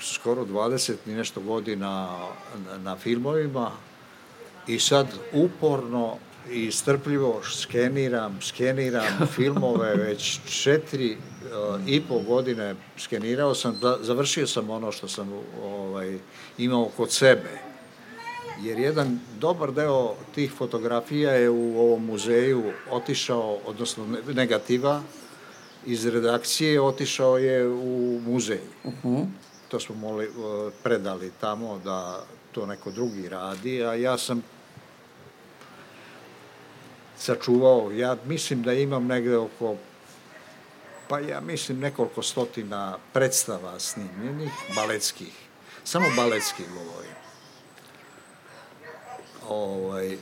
skoro 0.00 0.44
20 0.44 0.94
i 1.06 1.10
nešto 1.10 1.40
godina 1.40 2.18
na, 2.66 2.78
na 2.78 2.96
filmovima 2.96 3.70
i 4.66 4.78
sad 4.78 5.06
uporno 5.32 6.16
i 6.50 6.70
strpljivo 6.70 7.40
skeniram, 7.44 8.38
skeniram 8.42 9.26
filmove 9.36 9.94
već 9.94 10.40
četiri 10.62 11.12
uh, 11.16 11.88
i 11.88 12.00
pol 12.00 12.18
godine 12.18 12.74
skenirao 12.98 13.54
sam, 13.54 13.80
završio 14.00 14.46
sam 14.46 14.70
ono 14.70 14.92
što 14.92 15.08
sam 15.08 15.32
ovaj, 15.62 16.18
imao 16.58 16.90
kod 16.96 17.12
sebe. 17.12 17.69
Jer 18.62 18.78
jedan 18.78 19.18
dobar 19.38 19.72
deo 19.72 20.14
tih 20.34 20.52
fotografija 20.52 21.32
je 21.32 21.50
u 21.50 21.80
ovom 21.80 22.04
muzeju 22.04 22.72
otišao, 22.90 23.58
odnosno 23.66 24.06
negativa, 24.34 25.02
iz 25.86 26.06
redakcije 26.06 26.80
otišao 26.80 27.38
je 27.38 27.68
u 27.68 28.20
muzej. 28.26 28.60
Uh 28.84 28.92
-huh. 29.04 29.26
To 29.68 29.80
smo 29.80 29.94
moli, 29.94 30.28
uh, 30.28 30.72
predali 30.82 31.32
tamo 31.40 31.80
da 31.84 32.24
to 32.52 32.66
neko 32.66 32.90
drugi 32.90 33.28
radi, 33.28 33.84
a 33.84 33.94
ja 33.94 34.18
sam 34.18 34.42
sačuvao. 37.18 37.92
Ja 37.92 38.16
mislim 38.24 38.62
da 38.62 38.72
imam 38.72 39.06
negde 39.06 39.36
oko, 39.36 39.76
pa 41.08 41.18
ja 41.18 41.40
mislim 41.40 41.78
nekoliko 41.78 42.22
stotina 42.22 42.98
predstava 43.12 43.80
snimljenih, 43.80 44.52
baletskih. 44.74 45.32
Samo 45.84 46.06
baletskih 46.16 46.66
govorim. 46.68 47.19
Ovaj, 49.50 50.16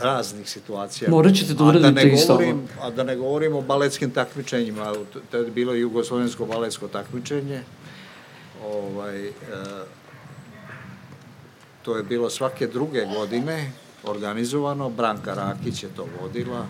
raznih 0.00 0.50
situacija. 0.50 1.10
Morat 1.10 1.34
ćete 1.34 1.54
da 1.54 1.64
uradite 1.64 2.08
isto 2.08 2.34
ovo. 2.34 2.58
A 2.82 2.90
da 2.90 3.04
ne 3.04 3.16
govorim 3.16 3.54
o 3.54 3.60
baletskim 3.60 4.10
takmičenjima, 4.10 4.92
to 5.30 5.36
je 5.36 5.50
bilo 5.50 5.74
jugoslovensko 5.74 6.46
baletsko 6.46 6.88
takmičenje. 6.88 7.62
Ovaj, 8.64 9.26
e, 9.26 9.32
to 11.82 11.96
je 11.96 12.02
bilo 12.02 12.30
svake 12.30 12.66
druge 12.66 13.06
godine, 13.16 13.72
organizovano, 14.04 14.90
Branka 14.90 15.34
Rakić 15.34 15.82
je 15.82 15.88
to 15.96 16.06
vodila. 16.20 16.66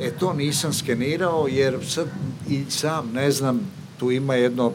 E, 0.00 0.10
to 0.10 0.32
nisam 0.32 0.72
skenirao, 0.72 1.46
jer 1.50 1.78
sad 1.88 2.06
i 2.48 2.64
sam 2.70 3.10
ne 3.12 3.30
znam, 3.30 3.60
tu 3.98 4.10
ima 4.10 4.34
jedno, 4.34 4.72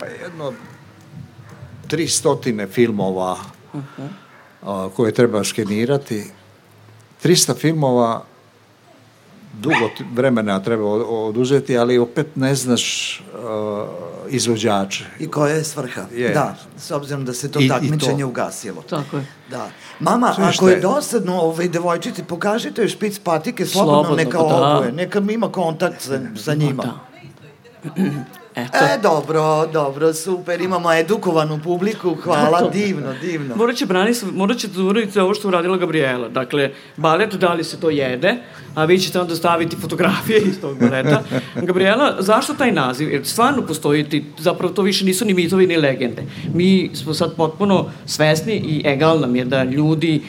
pa 0.00 0.06
jedno 0.06 0.52
tri 1.88 2.08
stotine 2.08 2.66
filmova 2.66 3.36
uh 3.72 3.80
-huh. 3.98 4.08
a, 4.62 4.88
koje 4.96 5.12
treba 5.12 5.44
skenirati. 5.44 6.24
300 7.24 7.56
filmova 7.56 8.24
dugo 9.60 9.90
vremena 10.14 10.62
treba 10.62 10.84
oduzeti, 11.08 11.78
ali 11.78 11.98
opet 11.98 12.36
ne 12.36 12.54
znaš 12.54 13.20
uh, 13.34 13.88
izvođače. 14.28 15.04
I 15.18 15.28
koja 15.28 15.54
je 15.54 15.64
svrha. 15.64 16.06
Je. 16.14 16.28
Da, 16.28 16.56
s 16.76 16.90
obzirom 16.90 17.24
da 17.24 17.32
se 17.32 17.50
to 17.50 17.60
I, 17.60 17.68
takmičenje 17.68 18.18
i 18.18 18.20
to. 18.20 18.28
ugasilo. 18.28 18.82
Tako 18.82 19.16
je. 19.16 19.26
Da. 19.50 19.70
Mama, 20.00 20.34
Sve 20.34 20.44
ako 20.44 20.68
je 20.68 20.80
dosadno 20.80 21.40
ovaj, 21.40 21.68
devojčici, 21.68 22.22
pokažite 22.22 22.82
joj 22.82 22.88
špic 22.88 23.18
patike, 23.18 23.66
slobodno, 23.66 24.04
slobodno 24.04 24.24
neka 24.24 24.38
da. 24.38 24.44
obuje, 24.44 24.92
neka 24.92 25.22
ima 25.30 25.52
kontakt 25.52 26.00
sa, 26.00 26.20
sa 26.36 26.54
njima. 26.54 26.82
Da. 26.82 28.43
Eto. 28.56 28.78
E, 28.78 28.98
dobro, 29.02 29.66
dobro, 29.72 30.14
super, 30.14 30.60
imamo 30.60 30.92
edukovanu 30.92 31.60
publiku, 31.64 32.14
hvala, 32.14 32.58
Eto. 32.58 32.70
divno, 32.70 33.14
divno. 33.20 33.56
Morat 33.56 33.76
će, 33.76 33.86
Branis, 33.86 34.24
morat 34.32 34.64
da 34.64 34.82
uraditi 34.82 35.18
ovo 35.18 35.34
što 35.34 35.48
uradila 35.48 35.76
Gabriela. 35.76 36.28
Dakle, 36.28 36.70
balet, 36.96 37.34
da 37.34 37.52
li 37.52 37.64
se 37.64 37.80
to 37.80 37.90
jede, 37.90 38.34
a 38.74 38.84
vi 38.84 38.98
ćete 38.98 39.20
onda 39.20 39.34
staviti 39.34 39.76
fotografije 39.76 40.40
iz 40.40 40.60
tog 40.60 40.78
baleta. 40.78 41.22
Gabriela, 41.68 42.16
zašto 42.18 42.54
taj 42.54 42.72
naziv? 42.72 43.12
Jer 43.12 43.26
stvarno 43.26 43.62
postoji, 43.66 44.04
ti, 44.08 44.24
zapravo 44.38 44.74
to 44.74 44.82
više 44.82 45.04
nisu 45.04 45.24
ni 45.24 45.34
mitovi 45.34 45.66
ni 45.66 45.76
legende. 45.76 46.22
Mi 46.52 46.90
smo 46.94 47.14
sad 47.14 47.36
potpuno 47.36 47.90
svesni 48.06 48.54
i 48.54 48.82
egal 48.84 49.20
nam 49.20 49.36
je 49.36 49.44
da 49.44 49.64
ljudi 49.64 50.22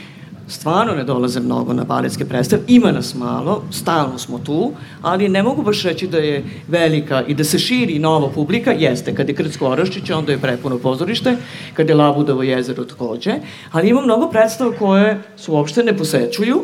stvarno 0.48 0.94
ne 0.96 1.04
dolaze 1.04 1.40
mnogo 1.40 1.74
na 1.74 1.84
baletske 1.84 2.26
predstave, 2.26 2.62
ima 2.68 2.92
nas 2.92 3.16
malo, 3.16 3.64
stalno 3.72 4.18
smo 4.18 4.40
tu, 4.40 4.72
ali 5.02 5.30
ne 5.30 5.44
mogu 5.44 5.62
baš 5.62 5.84
reći 5.84 6.08
da 6.08 6.18
je 6.18 6.44
velika 6.68 7.24
i 7.28 7.34
da 7.34 7.44
se 7.44 7.60
širi 7.60 8.00
nova 8.00 8.30
publika, 8.30 8.72
jeste, 8.72 9.16
kad 9.16 9.30
je 9.30 9.36
Krcko 9.36 9.68
Oraščić, 9.70 10.10
onda 10.10 10.32
je 10.32 10.42
prepuno 10.42 10.78
pozorište, 10.78 11.38
kad 11.74 11.90
je 11.90 11.96
Labudovo 11.96 12.44
jezero 12.44 12.84
takođe, 12.84 13.34
ali 13.72 13.90
ima 13.90 14.02
mnogo 14.02 14.30
predstava 14.30 14.72
koje 14.80 15.22
su 15.38 15.54
uopšte 15.54 15.84
ne 15.84 15.98
posećuju, 15.98 16.64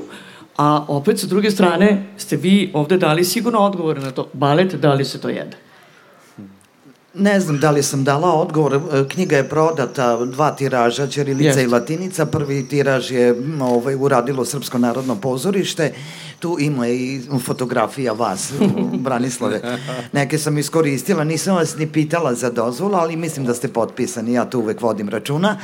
a 0.57 0.85
opet 0.87 1.19
sa 1.19 1.27
druge 1.27 1.51
strane 1.51 2.03
ste 2.17 2.37
vi 2.37 2.71
ovde 2.73 2.97
dali 2.97 3.23
sigurno 3.23 3.59
odgovore 3.59 4.01
na 4.01 4.11
to, 4.11 4.27
balet, 4.33 4.75
da 4.75 4.93
li 4.93 5.05
se 5.05 5.21
to 5.21 5.29
jede? 5.29 5.70
Ne 7.13 7.39
znam 7.39 7.59
da 7.59 7.71
li 7.71 7.83
sam 7.83 8.03
dala 8.03 8.33
odgovor, 8.33 8.73
e, 8.75 9.07
knjiga 9.07 9.37
je 9.37 9.49
prodata, 9.49 10.25
dva 10.25 10.51
tiraža, 10.51 11.07
Ćirilica 11.07 11.59
yes. 11.59 11.63
i 11.63 11.67
Latinica, 11.67 12.25
prvi 12.25 12.67
tiraž 12.67 13.11
je 13.11 13.35
ovaj, 13.61 13.95
uradilo 13.95 14.45
Srpsko 14.45 14.77
narodno 14.77 15.15
pozorište, 15.15 15.93
tu 16.39 16.57
ima 16.59 16.87
i 16.87 17.21
fotografija 17.45 18.13
vas, 18.13 18.53
Branislave. 18.93 19.61
Neke 20.13 20.37
sam 20.37 20.57
iskoristila, 20.57 21.23
nisam 21.23 21.55
vas 21.55 21.77
ni 21.77 21.87
pitala 21.87 22.33
za 22.33 22.49
dozvolu, 22.49 22.95
ali 22.95 23.15
mislim 23.15 23.45
da 23.45 23.53
ste 23.53 23.67
potpisani, 23.67 24.33
ja 24.33 24.45
to 24.45 24.59
uvek 24.59 24.81
vodim 24.81 25.09
računa. 25.09 25.57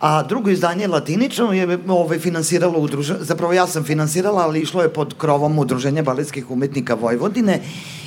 A 0.00 0.22
drugo 0.22 0.50
izdanje 0.50 0.88
latinično 0.88 1.52
je 1.52 1.78
ovaj, 1.88 2.18
finansiralo 2.18 2.78
udruženje, 2.78 3.18
zapravo 3.20 3.52
ja 3.52 3.66
sam 3.66 3.84
finansirala, 3.84 4.42
ali 4.42 4.60
išlo 4.60 4.82
je 4.82 4.92
pod 4.92 5.14
krovom 5.18 5.58
Udruženja 5.58 6.02
baletskih 6.02 6.50
umetnika 6.50 6.94
Vojvodine 6.94 7.60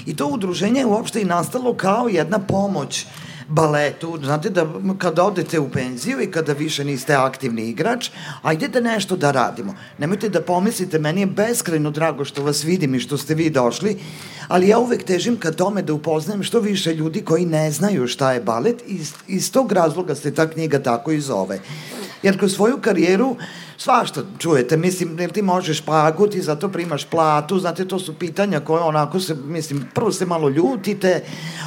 i 0.07 0.15
to 0.15 0.27
udruženje 0.27 0.79
je 0.79 0.85
uopšte 0.85 1.21
i 1.21 1.25
nastalo 1.25 1.73
kao 1.73 2.07
jedna 2.07 2.39
pomoć 2.39 3.05
baletu, 3.47 4.19
znate 4.23 4.49
da 4.49 4.65
kada 4.97 5.23
odete 5.23 5.59
u 5.59 5.69
penziju 5.69 6.21
i 6.21 6.31
kada 6.31 6.53
više 6.53 6.83
niste 6.83 7.15
aktivni 7.15 7.69
igrač, 7.69 8.09
ajde 8.41 8.67
da 8.67 8.79
nešto 8.79 9.15
da 9.15 9.31
radimo. 9.31 9.75
Nemojte 9.97 10.29
da 10.29 10.41
pomislite, 10.41 10.99
meni 10.99 11.21
je 11.21 11.25
beskrajno 11.25 11.91
drago 11.91 12.25
što 12.25 12.43
vas 12.43 12.63
vidim 12.63 12.95
i 12.95 12.99
što 12.99 13.17
ste 13.17 13.35
vi 13.35 13.49
došli, 13.49 13.97
ali 14.47 14.67
ja 14.67 14.79
uvek 14.79 15.03
težim 15.03 15.37
ka 15.37 15.51
tome 15.51 15.81
da 15.81 15.93
upoznajem 15.93 16.43
što 16.43 16.59
više 16.59 16.95
ljudi 16.95 17.21
koji 17.21 17.45
ne 17.45 17.71
znaju 17.71 18.07
šta 18.07 18.33
je 18.33 18.41
balet 18.41 18.83
i 18.87 18.93
iz, 18.93 19.13
iz 19.27 19.51
tog 19.51 19.71
razloga 19.71 20.15
se 20.15 20.33
ta 20.33 20.49
knjiga 20.49 20.79
tako 20.83 21.11
i 21.11 21.21
zove. 21.21 21.59
Jer 22.23 22.39
kroz 22.39 22.55
svoju 22.55 22.77
karijeru 22.81 23.35
svašta 23.77 24.21
čujete, 24.39 24.77
mislim, 24.77 25.19
jer 25.19 25.31
ti 25.31 25.41
možeš 25.41 25.81
pagut 25.81 26.35
i 26.35 26.41
zato 26.41 26.69
primaš 26.69 27.05
platu, 27.05 27.59
znate, 27.59 27.85
to 27.85 27.99
su 27.99 28.13
pitanja 28.13 28.59
koje 28.59 28.81
onako 28.81 29.19
se, 29.19 29.35
mislim, 29.45 29.85
prvo 29.93 30.11
se 30.11 30.25
malo 30.25 30.49
ljutite, 30.49 31.23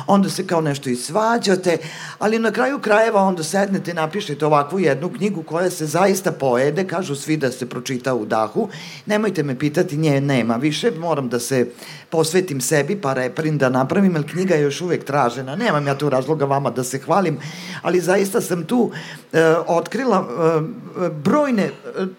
onda 0.07 0.29
se 0.29 0.47
kao 0.47 0.61
nešto 0.61 0.91
i 0.91 0.97
svađate, 0.97 1.77
ali 2.19 2.39
na 2.39 2.51
kraju 2.51 2.79
krajeva 2.79 3.23
onda 3.23 3.43
sednete 3.43 3.95
napišete 3.95 4.47
ovakvu 4.47 4.79
jednu 4.81 5.09
knjigu 5.09 5.43
koja 5.43 5.71
se 5.71 5.87
zaista 5.87 6.33
pojede, 6.33 6.87
kažu 6.87 7.15
svi 7.15 7.37
da 7.37 7.53
se 7.53 7.69
pročita 7.69 8.15
u 8.15 8.27
dahu, 8.27 8.69
nemojte 9.07 9.43
me 9.43 9.59
pitati, 9.59 9.97
nje 9.97 10.21
nema 10.21 10.57
više, 10.57 10.91
moram 10.91 11.29
da 11.29 11.39
se 11.39 11.67
posvetim 12.11 12.61
sebi, 12.61 12.97
pa 13.01 13.13
reprin 13.13 13.59
da 13.59 13.69
napravim, 13.69 14.15
jer 14.15 14.31
knjiga 14.31 14.55
je 14.55 14.63
još 14.63 14.81
uvek 14.81 15.05
tražena, 15.05 15.57
nemam 15.57 15.87
ja 15.87 15.99
tu 15.99 16.11
razloga 16.11 16.45
vama 16.45 16.71
da 16.71 16.85
se 16.85 16.99
hvalim, 16.99 17.39
ali 17.83 18.01
zaista 18.01 18.41
sam 18.41 18.65
tu 18.65 18.91
e, 19.33 19.55
otkrila 19.67 20.27
e, 20.27 21.09
brojne 21.09 21.71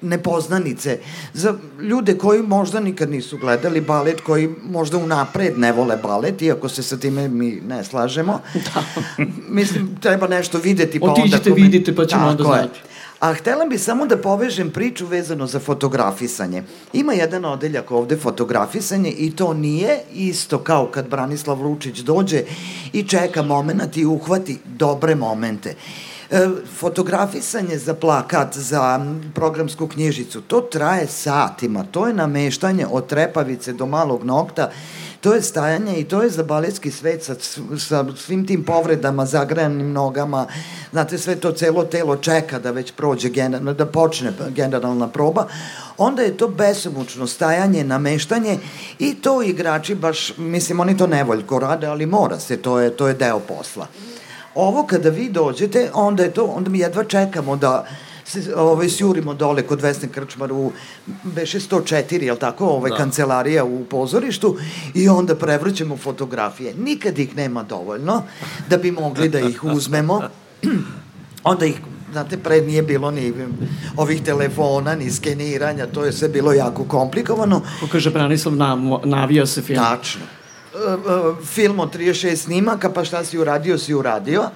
nepoznanice, 0.01 0.99
za 1.33 1.55
ljude 1.81 2.17
koji 2.17 2.41
možda 2.41 2.79
nikad 2.79 3.11
nisu 3.11 3.37
gledali 3.37 3.81
balet, 3.81 4.21
koji 4.21 4.49
možda 4.63 4.97
unapred 4.97 5.59
ne 5.59 5.71
vole 5.71 5.97
balet, 5.97 6.41
iako 6.41 6.69
se 6.69 6.83
sa 6.83 6.97
time 6.97 7.27
mi 7.27 7.61
ne 7.67 7.83
slažemo. 7.83 8.39
Da. 8.73 8.83
Mislim, 9.49 9.97
treba 10.01 10.27
nešto 10.27 10.57
videti 10.57 10.99
pa 10.99 11.05
Otiđite, 11.05 11.35
onda... 11.35 11.51
Otiđite, 11.51 11.61
vidite, 11.61 11.95
pa 11.95 12.05
ćemo 12.05 12.27
onda 12.27 12.43
znati. 12.43 12.79
Je. 12.79 12.91
A 13.21 13.33
htela 13.33 13.65
bi 13.65 13.77
samo 13.77 14.05
da 14.05 14.17
povežem 14.17 14.71
priču 14.71 15.05
vezano 15.05 15.47
za 15.47 15.59
fotografisanje. 15.59 16.63
Ima 16.93 17.13
jedan 17.13 17.45
odeljak 17.45 17.91
ovde 17.91 18.17
fotografisanje 18.17 19.11
i 19.11 19.31
to 19.35 19.53
nije 19.53 19.99
isto 20.13 20.57
kao 20.57 20.87
kad 20.87 21.09
Branislav 21.09 21.61
Lučić 21.61 21.99
dođe 21.99 22.43
i 22.93 23.03
čeka 23.03 23.41
moment 23.41 23.97
i 23.97 24.05
uhvati 24.05 24.57
dobre 24.65 25.15
momente. 25.15 25.75
E, 26.31 26.49
fotografisanje 26.77 27.77
za 27.77 27.93
plakat, 27.93 28.57
za 28.57 29.05
programsku 29.35 29.87
knjižicu, 29.87 30.41
to 30.41 30.61
traje 30.61 31.07
satima, 31.07 31.85
to 31.91 32.07
je 32.07 32.13
nameštanje 32.13 32.85
od 32.91 33.07
trepavice 33.07 33.73
do 33.73 33.85
malog 33.85 34.23
nokta. 34.23 34.71
To 35.21 35.33
je 35.33 35.41
stajanje 35.41 35.99
i 35.99 36.03
to 36.03 36.21
je 36.21 36.29
za 36.29 36.43
baletski 36.43 36.91
svet 36.91 37.23
sa, 37.23 37.35
sa 37.79 38.05
svim 38.15 38.47
tim 38.47 38.63
povredama, 38.63 39.25
zagrajanim 39.25 39.91
nogama, 39.91 40.47
znate, 40.91 41.17
sve 41.17 41.35
to 41.35 41.51
celo 41.51 41.83
telo 41.83 42.15
čeka 42.15 42.59
da 42.59 42.71
već 42.71 42.91
prođe, 42.91 43.29
da 43.77 43.85
počne 43.85 44.33
generalna 44.49 45.07
proba, 45.07 45.47
onda 45.97 46.21
je 46.21 46.37
to 46.37 46.47
besomučno 46.47 47.27
stajanje, 47.27 47.83
nameštanje 47.83 48.57
i 48.99 49.13
to 49.13 49.41
igrači 49.41 49.95
baš, 49.95 50.37
mislim, 50.37 50.79
oni 50.79 50.97
to 50.97 51.07
nevoljko 51.07 51.59
rade, 51.59 51.87
ali 51.87 52.05
mora 52.05 52.39
se, 52.39 52.57
to 52.57 52.79
je, 52.79 52.89
to 52.89 53.07
je 53.07 53.13
deo 53.13 53.39
posla. 53.39 53.87
Ovo 54.55 54.83
kada 54.87 55.09
vi 55.09 55.29
dođete, 55.29 55.91
onda 55.93 56.23
je 56.23 56.33
to, 56.33 56.43
onda 56.45 56.69
mi 56.69 56.79
jedva 56.79 57.03
čekamo 57.03 57.55
da 57.55 57.85
se 58.25 58.55
ovaj, 58.55 58.89
sjurimo 58.89 59.33
dole 59.33 59.61
kod 59.61 59.81
Vesne 59.81 60.07
Krčmar 60.07 60.53
u 60.53 60.71
beše 61.23 61.59
104, 61.59 62.23
jel 62.23 62.37
tako, 62.37 62.65
ovaj, 62.65 62.91
da. 62.91 62.97
kancelarija 62.97 63.63
u 63.63 63.85
pozorištu 63.85 64.57
i 64.93 65.09
onda 65.09 65.35
prevrćemo 65.35 65.97
fotografije. 65.97 66.73
Nikad 66.73 67.19
ih 67.19 67.35
nema 67.35 67.63
dovoljno 67.63 68.23
da 68.69 68.77
bi 68.77 68.91
mogli 68.91 69.29
da 69.29 69.39
ih 69.39 69.63
uzmemo. 69.63 70.21
onda 71.43 71.65
ih 71.65 71.81
znate, 72.11 72.37
pre 72.37 72.61
nije 72.61 72.83
bilo 72.83 73.11
ni 73.11 73.33
ovih 73.97 74.21
telefona, 74.23 74.95
ni 74.95 75.11
skeniranja, 75.11 75.87
to 75.87 76.05
je 76.05 76.11
sve 76.11 76.29
bilo 76.29 76.53
jako 76.53 76.83
komplikovano. 76.83 77.61
Ko 77.79 77.87
kaže 77.91 78.09
Branislav, 78.09 78.53
navija 79.03 79.45
se 79.45 79.61
film. 79.61 79.83
Tačno. 79.83 80.21
Film 81.45 81.79
od 81.79 81.95
36 81.95 82.35
snimaka, 82.35 82.89
pa 82.89 83.05
šta 83.05 83.23
si 83.23 83.37
uradio, 83.37 83.77
si 83.77 83.93
uradio. 83.93 84.49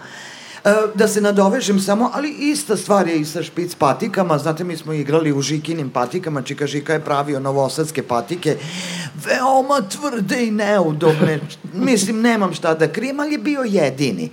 E, 0.65 0.73
da 0.95 1.07
se 1.07 1.21
nadovežem 1.21 1.79
samo, 1.79 2.11
ali 2.13 2.29
ista 2.29 2.77
stvar 2.77 3.07
je 3.07 3.19
i 3.19 3.25
sa 3.25 3.43
špic 3.43 3.75
patikama, 3.75 4.38
znate 4.38 4.63
mi 4.63 4.77
smo 4.77 4.93
igrali 4.93 5.33
u 5.33 5.41
Žikinim 5.41 5.89
patikama, 5.89 6.41
Čika 6.41 6.67
Žika 6.67 6.93
je 6.93 7.05
pravio 7.05 7.39
novosadske 7.39 8.03
patike, 8.03 8.57
veoma 9.25 9.81
tvrde 9.81 10.45
i 10.45 10.51
neudobne, 10.51 11.39
mislim 11.73 12.21
nemam 12.21 12.53
šta 12.53 12.73
da 12.73 12.91
krijem, 12.91 13.19
ali 13.19 13.31
je 13.31 13.38
bio 13.38 13.61
jedini. 13.61 14.29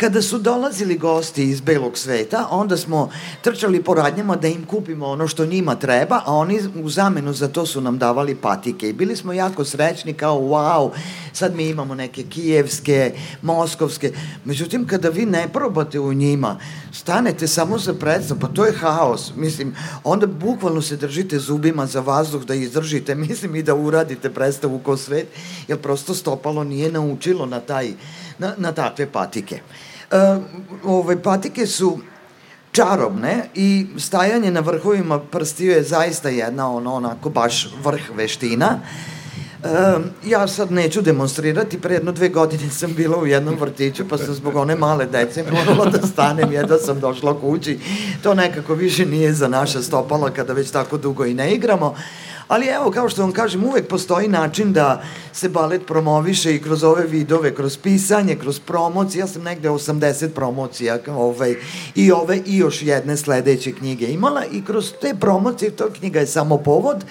Kada 0.00 0.22
su 0.22 0.38
dolazili 0.38 0.98
gosti 0.98 1.44
iz 1.44 1.60
belog 1.60 1.98
sveta, 1.98 2.46
onda 2.50 2.76
smo 2.76 3.10
trčali 3.42 3.82
po 3.82 3.94
radnjama 3.94 4.36
da 4.36 4.48
im 4.48 4.64
kupimo 4.66 5.06
ono 5.06 5.28
što 5.28 5.46
njima 5.46 5.74
treba, 5.74 6.22
a 6.26 6.34
oni 6.34 6.60
u 6.82 6.88
zamenu 6.88 7.32
za 7.32 7.48
to 7.48 7.66
su 7.66 7.80
nam 7.80 7.98
davali 7.98 8.34
patike. 8.34 8.88
I 8.88 8.92
bili 8.92 9.16
smo 9.16 9.32
jako 9.32 9.64
srećni 9.64 10.14
kao 10.14 10.38
wow, 10.38 10.90
sad 11.32 11.54
mi 11.56 11.68
imamo 11.68 11.94
neke 11.94 12.22
kijevske, 12.22 13.12
moskovske. 13.42 14.12
Međutim, 14.44 14.86
kada 14.86 15.08
vi 15.08 15.26
ne 15.26 15.48
probate 15.52 16.00
u 16.00 16.12
njima, 16.12 16.56
stanete 16.92 17.48
samo 17.48 17.78
za 17.78 17.94
predstav, 17.94 18.38
pa 18.40 18.48
to 18.48 18.64
je 18.64 18.72
haos. 18.72 19.32
Mislim, 19.36 19.74
onda 20.04 20.26
bukvalno 20.26 20.82
se 20.82 20.96
držite 20.96 21.38
zubima 21.38 21.86
za 21.86 22.00
vazduh 22.00 22.44
da 22.44 22.54
izdržite, 22.54 23.14
mislim 23.28 23.56
i 23.56 23.62
da 23.62 23.74
uradite 23.74 24.30
predstavu 24.30 24.78
ko 24.78 24.96
svet, 24.96 25.28
jer 25.68 25.78
prosto 25.78 26.14
stopalo 26.14 26.64
nije 26.64 26.92
naučilo 26.92 27.46
na 27.46 27.60
taj 27.60 27.92
na, 28.38 28.54
na 28.56 28.72
takve 28.72 29.06
patike. 29.06 29.60
Uh, 30.10 30.42
ove 30.84 31.22
patike 31.22 31.66
su 31.66 31.98
čarobne 32.72 33.48
i 33.54 33.86
stajanje 33.98 34.50
na 34.50 34.60
vrhovima 34.60 35.18
prstiju 35.18 35.72
je 35.72 35.82
zaista 35.82 36.28
jedna 36.28 36.70
ono 36.70 36.94
onako 36.94 37.30
baš 37.30 37.68
vrh 37.84 38.00
veština. 38.16 38.80
Um, 39.64 40.04
ja 40.26 40.48
sad 40.48 40.72
neću 40.72 41.02
demonstrirati, 41.02 41.80
pre 41.80 41.94
jedno 41.94 42.12
dve 42.12 42.28
godine 42.28 42.70
sam 42.80 42.94
bila 42.94 43.18
u 43.18 43.26
jednom 43.26 43.56
vrtiću, 43.60 44.08
pa 44.08 44.18
sam 44.18 44.34
zbog 44.34 44.56
one 44.56 44.76
male 44.76 45.06
dece 45.06 45.44
morala 45.52 45.90
da 45.90 46.06
stanem, 46.06 46.52
jedva 46.52 46.78
sam 46.78 47.00
došla 47.00 47.40
kući. 47.40 47.78
To 48.22 48.34
nekako 48.34 48.74
više 48.74 49.06
nije 49.06 49.32
za 49.32 49.48
naša 49.48 49.82
stopala 49.82 50.30
kada 50.30 50.52
već 50.52 50.70
tako 50.70 50.98
dugo 50.98 51.26
i 51.26 51.34
ne 51.34 51.54
igramo. 51.54 51.94
Ali 52.50 52.66
evo, 52.66 52.90
kao 52.90 53.08
što 53.08 53.22
vam 53.22 53.32
kažem, 53.32 53.64
uvek 53.64 53.88
postoji 53.88 54.28
način 54.28 54.72
da 54.72 55.02
se 55.32 55.48
balet 55.48 55.86
promoviše 55.86 56.54
i 56.54 56.62
kroz 56.62 56.84
ove 56.84 57.06
vidove, 57.06 57.54
kroz 57.54 57.78
pisanje, 57.78 58.34
kroz 58.36 58.60
promocije. 58.60 59.20
Ja 59.20 59.26
sam 59.26 59.42
negde 59.42 59.68
80 59.68 60.28
promocija 60.28 60.98
ovaj, 61.08 61.54
i 61.94 62.12
ove 62.12 62.40
i 62.46 62.56
još 62.56 62.82
jedne 62.82 63.16
sledeće 63.16 63.72
knjige 63.72 64.06
imala 64.06 64.44
i 64.52 64.64
kroz 64.64 64.92
te 65.00 65.14
promocije, 65.20 65.70
to 65.70 65.90
knjiga 65.98 66.20
je 66.20 66.26
samo 66.26 66.58
povod, 66.58 67.04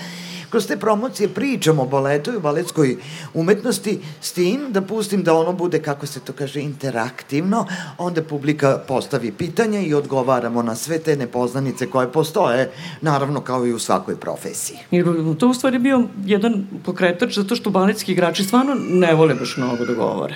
kroz 0.50 0.68
te 0.68 0.78
promocije 0.78 1.30
pričam 1.30 1.80
o 1.80 1.86
baletu 1.86 2.34
i 2.34 2.36
o 2.36 2.40
baletskoj 2.40 2.98
umetnosti 3.34 4.00
s 4.22 4.32
tim 4.32 4.60
da 4.70 4.82
pustim 4.82 5.24
da 5.24 5.34
ono 5.34 5.54
bude, 5.54 5.82
kako 5.82 6.06
se 6.06 6.20
to 6.20 6.34
kaže, 6.34 6.62
interaktivno, 6.62 7.66
onda 7.98 8.24
publika 8.24 8.80
postavi 8.88 9.32
pitanja 9.32 9.80
i 9.80 9.94
odgovaramo 9.94 10.62
na 10.62 10.76
sve 10.76 11.00
te 11.00 11.16
nepoznanice 11.16 11.88
koje 11.88 12.12
postoje, 12.12 12.72
naravno 13.02 13.42
kao 13.42 13.66
i 13.66 13.74
u 13.74 13.80
svakoj 13.80 14.16
profesiji. 14.16 14.78
I 14.92 15.04
to 15.40 15.48
u 15.48 15.54
stvari 15.54 15.80
bio 15.80 16.04
jedan 16.26 16.68
pokretač 16.86 17.36
zato 17.36 17.56
što 17.56 17.70
baletski 17.70 18.12
igrači 18.12 18.44
stvarno 18.44 18.76
ne 18.90 19.14
vole 19.14 19.36
baš 19.36 19.58
mnogo 19.58 19.86
da 19.86 19.94
govore 19.94 20.36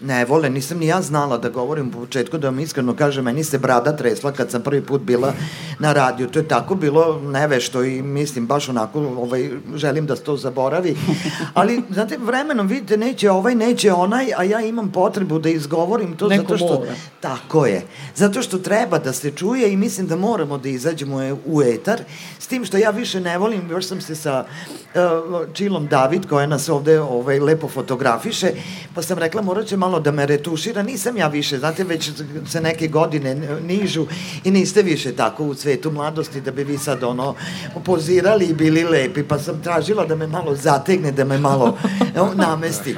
ne 0.00 0.24
vole, 0.24 0.50
nisam 0.50 0.78
ni 0.78 0.86
ja 0.86 1.02
znala 1.02 1.38
da 1.38 1.48
govorim 1.48 1.88
u 1.88 1.92
početku, 1.92 2.38
da 2.38 2.48
vam 2.48 2.58
iskreno 2.58 2.96
kažem, 2.96 3.24
meni 3.24 3.44
se 3.44 3.58
brada 3.58 3.96
tresla 3.96 4.32
kad 4.32 4.50
sam 4.50 4.62
prvi 4.62 4.80
put 4.82 5.02
bila 5.02 5.32
na 5.78 5.92
radiju, 5.92 6.28
to 6.28 6.38
je 6.38 6.48
tako 6.48 6.74
bilo 6.74 7.20
nevešto 7.20 7.84
i 7.84 8.02
mislim 8.02 8.46
baš 8.46 8.68
onako, 8.68 9.00
ovaj, 9.00 9.50
želim 9.74 10.06
da 10.06 10.16
se 10.16 10.22
to 10.22 10.36
zaboravi, 10.36 10.96
ali 11.54 11.82
znate, 11.90 12.18
vremenom 12.18 12.66
vidite, 12.66 12.96
neće 12.96 13.30
ovaj, 13.30 13.54
neće 13.54 13.92
onaj, 13.92 14.32
a 14.36 14.44
ja 14.44 14.60
imam 14.60 14.92
potrebu 14.92 15.38
da 15.38 15.48
izgovorim 15.48 16.16
to 16.16 16.28
Neko 16.28 16.42
zato 16.42 16.56
što, 16.56 16.78
mora. 16.78 16.94
tako 17.20 17.66
je, 17.66 17.82
zato 18.14 18.42
što 18.42 18.58
treba 18.58 18.98
da 18.98 19.12
se 19.12 19.30
čuje 19.30 19.72
i 19.72 19.76
mislim 19.76 20.06
da 20.06 20.16
moramo 20.16 20.58
da 20.58 20.68
izađemo 20.68 21.18
u 21.46 21.62
etar, 21.62 22.00
s 22.38 22.46
tim 22.46 22.64
što 22.64 22.76
ja 22.76 22.90
više 22.90 23.20
ne 23.20 23.38
volim, 23.38 23.70
još 23.70 23.86
sam 23.86 24.00
se 24.00 24.14
sa 24.14 24.44
uh, 24.94 25.46
Čilom 25.52 25.86
David, 25.86 26.28
koja 26.28 26.46
nas 26.46 26.68
ovde 26.68 27.00
ovaj, 27.00 27.40
lepo 27.40 27.68
fotografiše, 27.68 28.50
pa 28.94 29.02
sam 29.02 29.18
rekla, 29.18 29.42
morat 29.42 29.66
će 29.66 29.76
malo 29.86 30.00
da 30.00 30.10
me 30.10 30.26
retušira, 30.26 30.82
nisam 30.82 31.16
ja 31.16 31.28
više, 31.28 31.58
znate, 31.58 31.84
već 31.84 32.10
se 32.46 32.60
neke 32.60 32.88
godine 32.88 33.34
nižu 33.62 34.06
i 34.44 34.50
niste 34.50 34.82
više 34.82 35.12
tako 35.12 35.44
u 35.44 35.54
cvetu 35.54 35.90
mladosti 35.90 36.40
da 36.40 36.50
bi 36.50 36.64
vi 36.64 36.78
sad 36.78 37.02
ono 37.02 37.34
pozirali 37.84 38.44
i 38.44 38.54
bili 38.54 38.84
lepi, 38.84 39.22
pa 39.22 39.38
sam 39.38 39.62
tražila 39.62 40.06
da 40.06 40.16
me 40.16 40.26
malo 40.26 40.54
zategne, 40.54 41.12
da 41.12 41.24
me 41.24 41.38
malo 41.38 41.78
namesti. 42.46 42.96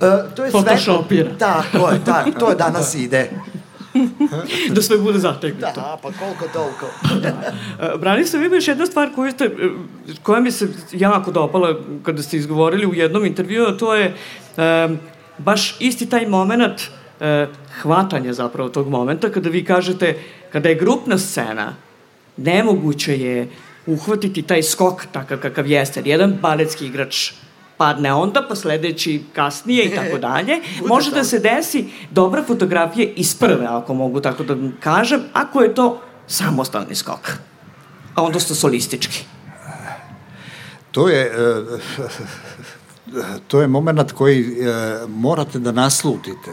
Uh, 0.00 0.34
to 0.34 0.44
je 0.44 0.50
Photoshopira. 0.50 1.28
Sve, 1.28 1.38
tako 1.38 1.90
je, 1.90 2.04
tako, 2.04 2.30
to 2.30 2.50
je 2.50 2.56
danas 2.56 2.94
ide. 2.94 3.30
da 4.74 4.82
sve 4.82 4.98
bude 4.98 5.18
zategnuto. 5.18 5.72
Da, 5.74 5.98
pa 6.02 6.08
koliko 6.12 6.48
toliko. 6.52 6.86
E, 7.24 7.98
Branislav, 7.98 8.42
ima 8.42 8.54
još 8.54 8.68
jedna 8.68 8.86
stvar 8.86 9.10
koju 9.14 9.32
ste, 9.32 9.50
koja 10.22 10.40
mi 10.40 10.50
se 10.50 10.68
jako 10.92 11.30
dopala 11.30 11.76
kada 12.02 12.22
ste 12.22 12.36
izgovorili 12.36 12.86
u 12.86 12.94
jednom 12.94 13.26
intervju, 13.26 13.76
to 13.78 13.94
je 13.94 14.14
um, 14.56 14.98
baš 15.38 15.76
isti 15.80 16.06
taj 16.06 16.26
moment 16.26 16.80
e, 17.20 17.46
hvatanja 17.82 18.32
zapravo 18.32 18.68
tog 18.68 18.88
momenta 18.88 19.30
kada 19.30 19.48
vi 19.48 19.64
kažete, 19.64 20.18
kada 20.52 20.68
je 20.68 20.74
grupna 20.74 21.18
scena, 21.18 21.74
nemoguće 22.36 23.18
je 23.20 23.48
uhvatiti 23.86 24.42
taj 24.42 24.62
skok 24.62 25.06
takav 25.12 25.38
kakav 25.38 25.66
jeste. 25.66 26.02
Jedan 26.04 26.38
baletski 26.40 26.86
igrač 26.86 27.32
padne 27.76 28.12
onda, 28.12 28.44
pa 28.48 28.54
sledeći 28.54 29.22
kasnije 29.32 29.84
i 29.84 29.94
tako 29.94 30.18
dalje. 30.18 30.60
Može 30.92 31.10
da 31.10 31.24
se 31.24 31.38
desi 31.38 31.84
dobra 32.10 32.42
fotografija 32.42 33.08
iz 33.16 33.34
prve, 33.38 33.66
ako 33.66 33.94
mogu 33.94 34.20
tako 34.20 34.42
da 34.42 34.56
kažem, 34.80 35.20
ako 35.32 35.62
je 35.62 35.74
to 35.74 36.00
samostalni 36.26 36.94
skok. 36.94 37.32
A 38.14 38.22
onda 38.22 38.40
ste 38.40 38.54
solistički. 38.54 39.24
To 40.90 41.08
je... 41.08 41.32
Uh, 41.62 41.80
to 43.48 43.60
je 43.60 43.66
moment 43.68 44.12
koji 44.12 44.40
e, 44.40 44.72
morate 45.08 45.58
da 45.58 45.72
naslutite, 45.72 46.50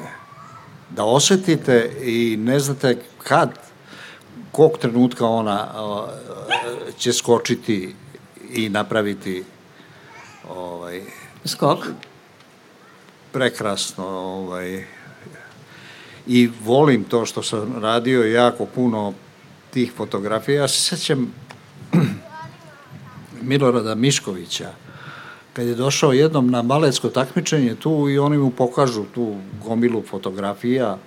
da 0.89 1.03
osetite 1.03 1.91
i 2.01 2.37
ne 2.37 2.59
znate 2.59 2.97
kad, 3.23 3.49
kog 4.51 4.77
trenutka 4.77 5.27
ona 5.27 5.67
e, 5.67 6.91
će 6.97 7.13
skočiti 7.13 7.95
i 8.51 8.69
napraviti 8.69 9.43
ovaj, 10.49 11.01
skok 11.45 11.79
prekrasno 13.31 14.07
ovaj, 14.07 14.85
i 16.27 16.49
volim 16.63 17.03
to 17.03 17.25
što 17.25 17.43
sam 17.43 17.73
radio 17.81 18.23
jako 18.23 18.65
puno 18.65 19.13
tih 19.73 19.91
fotografija. 19.97 20.61
Ja 20.61 20.67
se 20.67 20.81
sećam 20.81 21.33
Milorada 23.41 23.95
Miškovića, 23.95 24.71
kad 25.53 25.67
je 25.67 25.75
došao 25.75 26.13
jednom 26.13 26.51
na 26.51 26.61
baletsko 26.61 27.09
takmičenje 27.09 27.75
tu 27.75 28.09
i 28.09 28.19
oni 28.19 28.37
mu 28.37 28.51
pokažu 28.51 29.03
tu 29.13 29.35
gomilu 29.65 30.03
fotografija, 30.09 30.97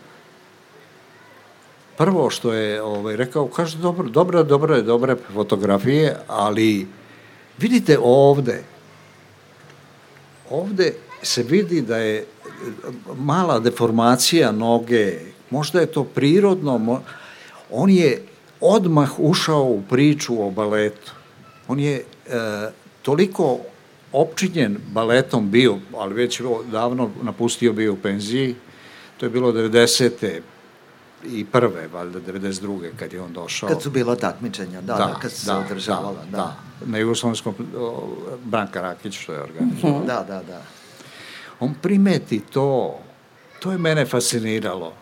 prvo 1.98 2.30
što 2.30 2.52
je 2.52 2.82
ovaj, 2.82 3.16
rekao, 3.16 3.46
kaže, 3.46 3.78
dobro, 3.78 4.08
dobro, 4.08 4.42
dobro, 4.42 4.82
dobre 4.82 5.16
fotografije, 5.34 6.16
ali 6.28 6.86
vidite 7.58 7.98
ovde, 8.02 8.62
ovde 10.50 10.94
se 11.22 11.42
vidi 11.42 11.80
da 11.80 11.96
je 11.96 12.26
mala 13.16 13.58
deformacija 13.60 14.52
noge, 14.52 15.20
možda 15.50 15.80
je 15.80 15.86
to 15.86 16.04
prirodno, 16.04 17.00
on 17.70 17.90
je 17.90 18.22
odmah 18.60 19.10
ušao 19.18 19.62
u 19.62 19.82
priču 19.90 20.46
o 20.46 20.50
baletu. 20.50 21.12
On 21.68 21.80
je 21.80 21.96
e, 21.96 22.04
toliko 23.02 23.58
opčinjen 24.12 24.78
baletom 24.92 25.50
bio, 25.50 25.78
ali 25.96 26.14
već 26.14 26.40
davno 26.72 27.10
napustio 27.22 27.72
bio 27.72 27.92
u 27.92 27.96
penziji, 27.96 28.54
to 29.16 29.26
je 29.26 29.30
bilo 29.30 29.52
90 29.52 30.40
i 31.26 31.44
prve, 31.44 31.88
valjda 31.92 32.20
92. 32.20 32.90
kad 32.96 33.12
je 33.12 33.20
on 33.20 33.32
došao. 33.32 33.68
Kad 33.68 33.82
su 33.82 33.90
bilo 33.90 34.16
takmičenja, 34.16 34.80
da, 34.80 34.94
da, 34.94 35.06
da 35.06 35.18
kad 35.22 35.32
su 35.32 35.46
da, 35.46 35.52
se 35.52 35.72
održavala. 35.72 36.24
Da, 36.30 36.36
da. 36.36 36.36
da. 36.36 36.56
Na 36.86 36.98
Jugoslovenskom 36.98 37.54
Branka 38.44 38.80
Rakić 38.80 39.18
što 39.18 39.32
je 39.32 39.42
organizovao. 39.42 39.96
Uh 39.96 40.02
-huh. 40.02 40.06
Da, 40.06 40.24
da, 40.28 40.42
da. 40.42 40.62
On 41.60 41.74
primeti 41.82 42.40
to, 42.40 42.98
to 43.60 43.72
je 43.72 43.78
mene 43.78 44.06
fasciniralo. 44.06 44.92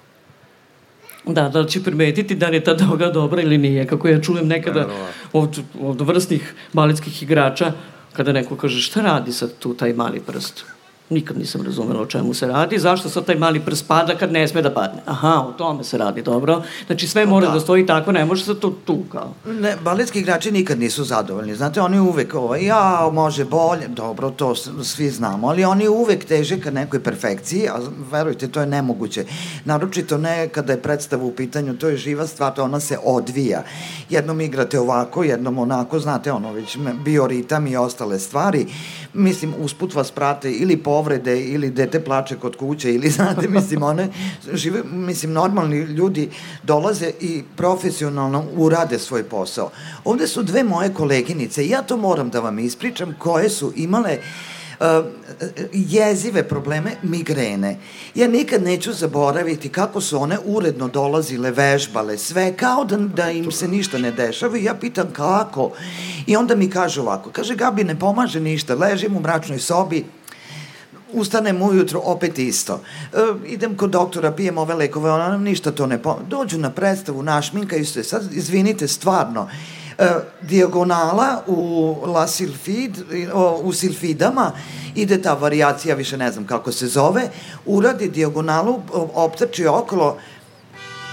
Da, 1.26 1.48
da 1.48 1.60
li 1.60 1.68
će 1.70 1.82
primetiti 1.82 2.34
da 2.34 2.48
li 2.48 2.56
je 2.56 2.64
ta 2.64 2.74
droga 2.74 3.06
dobra 3.06 3.42
ili 3.42 3.58
nije, 3.58 3.86
kako 3.86 4.08
ja 4.08 4.20
čujem 4.20 4.48
nekada 4.48 4.88
od, 5.32 5.62
od 5.80 6.00
vrstnih 6.00 6.54
baletskih 6.72 7.22
igrača, 7.22 7.72
kada 8.12 8.32
neko 8.32 8.56
kaže 8.56 8.80
šta 8.82 9.00
radi 9.00 9.32
sad 9.32 9.58
tu 9.58 9.74
taj 9.74 9.92
mali 9.92 10.20
prst? 10.20 10.64
Nikad 11.10 11.38
nisam 11.38 11.62
razumela 11.62 12.00
o 12.00 12.06
čemu 12.06 12.34
se 12.34 12.46
radi. 12.46 12.78
Zašto 12.78 13.08
sad 13.08 13.24
taj 13.24 13.34
mali 13.34 13.60
prst 13.60 13.88
pada 13.88 14.14
kad 14.14 14.32
ne 14.32 14.48
sme 14.48 14.62
da 14.62 14.74
padne? 14.74 15.02
Aha, 15.06 15.44
o 15.48 15.52
tome 15.52 15.84
se 15.84 15.98
radi, 15.98 16.22
dobro. 16.22 16.62
Znači 16.86 17.08
sve 17.08 17.26
mora 17.26 17.46
da, 17.46 17.52
da 17.52 17.60
stoji 17.60 17.86
tako, 17.86 18.12
ne 18.12 18.24
može 18.24 18.44
se 18.44 18.60
to 18.60 18.70
tu 18.84 18.98
kao. 19.12 19.34
Ne, 19.46 19.76
baletski 19.84 20.18
igrači 20.18 20.52
nikad 20.52 20.78
nisu 20.78 21.04
zadovoljni. 21.04 21.54
Znate, 21.54 21.80
oni 21.80 21.98
uvek, 21.98 22.34
ovo, 22.34 22.56
ja, 22.56 23.10
može 23.12 23.44
bolje, 23.44 23.88
dobro, 23.88 24.30
to 24.30 24.54
svi 24.82 25.10
znamo, 25.10 25.48
ali 25.48 25.64
oni 25.64 25.88
uvek 25.88 26.24
teže 26.24 26.60
ka 26.60 26.70
nekoj 26.70 27.02
perfekciji, 27.02 27.68
a 27.68 27.78
verujte, 28.12 28.48
to 28.48 28.60
je 28.60 28.66
nemoguće. 28.66 29.24
Naročito 29.64 30.18
ne 30.18 30.48
kada 30.48 30.72
je 30.72 30.82
predstava 30.82 31.24
u 31.24 31.32
pitanju, 31.32 31.76
to 31.76 31.88
je 31.88 31.96
živa 31.96 32.26
stvar, 32.26 32.54
to 32.54 32.64
ona 32.64 32.80
se 32.80 32.98
odvija. 33.04 33.62
Jednom 34.10 34.40
igrate 34.40 34.80
ovako, 34.80 35.24
jednom 35.24 35.58
onako, 35.58 35.98
znate, 35.98 36.32
ono, 36.32 36.52
već 36.52 36.78
bioritam 37.04 37.66
i 37.66 37.76
ostale 37.76 38.18
stvari. 38.18 38.66
Mislim, 39.14 39.54
usput 39.58 39.94
vas 39.94 40.10
prate 40.10 40.52
ili 40.52 40.76
po 40.76 40.90
povrede 40.90 41.40
ili 41.40 41.70
dete 41.70 42.00
plače 42.04 42.36
kod 42.36 42.56
kuće 42.56 42.94
ili 42.94 43.10
znate, 43.16 43.48
mislim, 43.48 43.82
one 43.82 44.08
žive, 44.52 44.82
mislim, 44.84 45.32
normalni 45.32 45.76
ljudi 45.76 46.28
dolaze 46.62 47.12
i 47.20 47.42
profesionalno 47.56 48.44
urade 48.56 48.98
svoj 48.98 49.22
posao. 49.22 49.70
Ovde 50.04 50.26
su 50.26 50.42
dve 50.42 50.64
moje 50.64 50.94
koleginice, 50.94 51.66
ja 51.66 51.82
to 51.82 51.96
moram 51.96 52.30
da 52.30 52.40
vam 52.40 52.58
ispričam, 52.58 53.14
koje 53.18 53.50
su 53.50 53.72
imale 53.76 54.18
uh, 54.18 54.59
jezive 55.72 56.48
probleme 56.48 56.90
migrene. 57.02 57.76
Ja 58.14 58.28
nikad 58.28 58.62
neću 58.62 58.92
zaboraviti 58.92 59.68
kako 59.68 60.00
su 60.00 60.22
one 60.22 60.38
uredno 60.44 60.88
dolazile, 60.88 61.50
vežbale, 61.50 62.18
sve, 62.18 62.56
kao 62.56 62.84
da, 62.84 62.96
da 62.96 63.30
im 63.30 63.52
se 63.52 63.68
ništa 63.68 63.98
ne 63.98 64.10
dešava 64.10 64.58
i 64.58 64.64
ja 64.64 64.74
pitam 64.74 65.08
kako. 65.12 65.70
I 66.26 66.36
onda 66.36 66.56
mi 66.56 66.70
kaže 66.70 67.00
ovako, 67.00 67.30
kaže 67.30 67.54
Gabi 67.56 67.84
ne 67.84 67.98
pomaže 67.98 68.40
ništa, 68.40 68.74
ležim 68.74 69.16
u 69.16 69.20
mračnoj 69.20 69.58
sobi, 69.58 70.04
ustanem 71.12 71.62
ujutro, 71.62 72.00
opet 72.04 72.38
isto. 72.38 72.80
E, 73.12 73.16
idem 73.46 73.76
kod 73.76 73.90
doktora, 73.90 74.32
pijem 74.32 74.58
ove 74.58 74.74
lekove, 74.74 75.10
ona 75.10 75.28
nam 75.28 75.42
ništa 75.42 75.70
to 75.70 75.86
ne 75.86 76.02
pomoći. 76.02 76.26
Dođu 76.28 76.58
na 76.58 76.70
predstavu, 76.70 77.22
našminkaju 77.22 77.86
se, 77.86 78.04
sad 78.04 78.32
izvinite, 78.32 78.88
stvarno, 78.88 79.48
dijagonala 80.42 81.42
u 81.46 81.96
La 82.06 82.26
Silfid, 82.26 82.98
u 83.62 83.72
Silfidama, 83.72 84.52
ide 84.94 85.22
ta 85.22 85.34
variacija, 85.34 85.94
više 85.94 86.16
ne 86.16 86.32
znam 86.32 86.46
kako 86.46 86.72
se 86.72 86.86
zove, 86.86 87.22
uradi 87.66 88.08
dijagonalu, 88.08 88.80
optrči 89.14 89.66
okolo, 89.66 90.16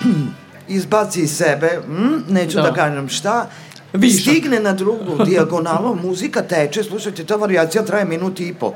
izbaci 0.68 1.22
iz 1.22 1.38
sebe, 1.38 1.80
mm, 1.88 2.34
neću 2.34 2.56
da, 2.58 2.64
da 2.64 2.74
kažem 2.74 3.10
šta, 3.10 3.50
Višak. 3.94 4.22
Stigne 4.22 4.60
na 4.60 4.74
drugu 4.74 5.18
dijagonalu, 5.26 5.96
muzika 5.96 6.42
teče, 6.42 6.84
slušajte, 6.84 7.24
ta 7.26 7.36
variacija 7.36 7.86
traje 7.86 8.06
minut 8.06 8.40
i 8.40 8.54
po. 8.54 8.74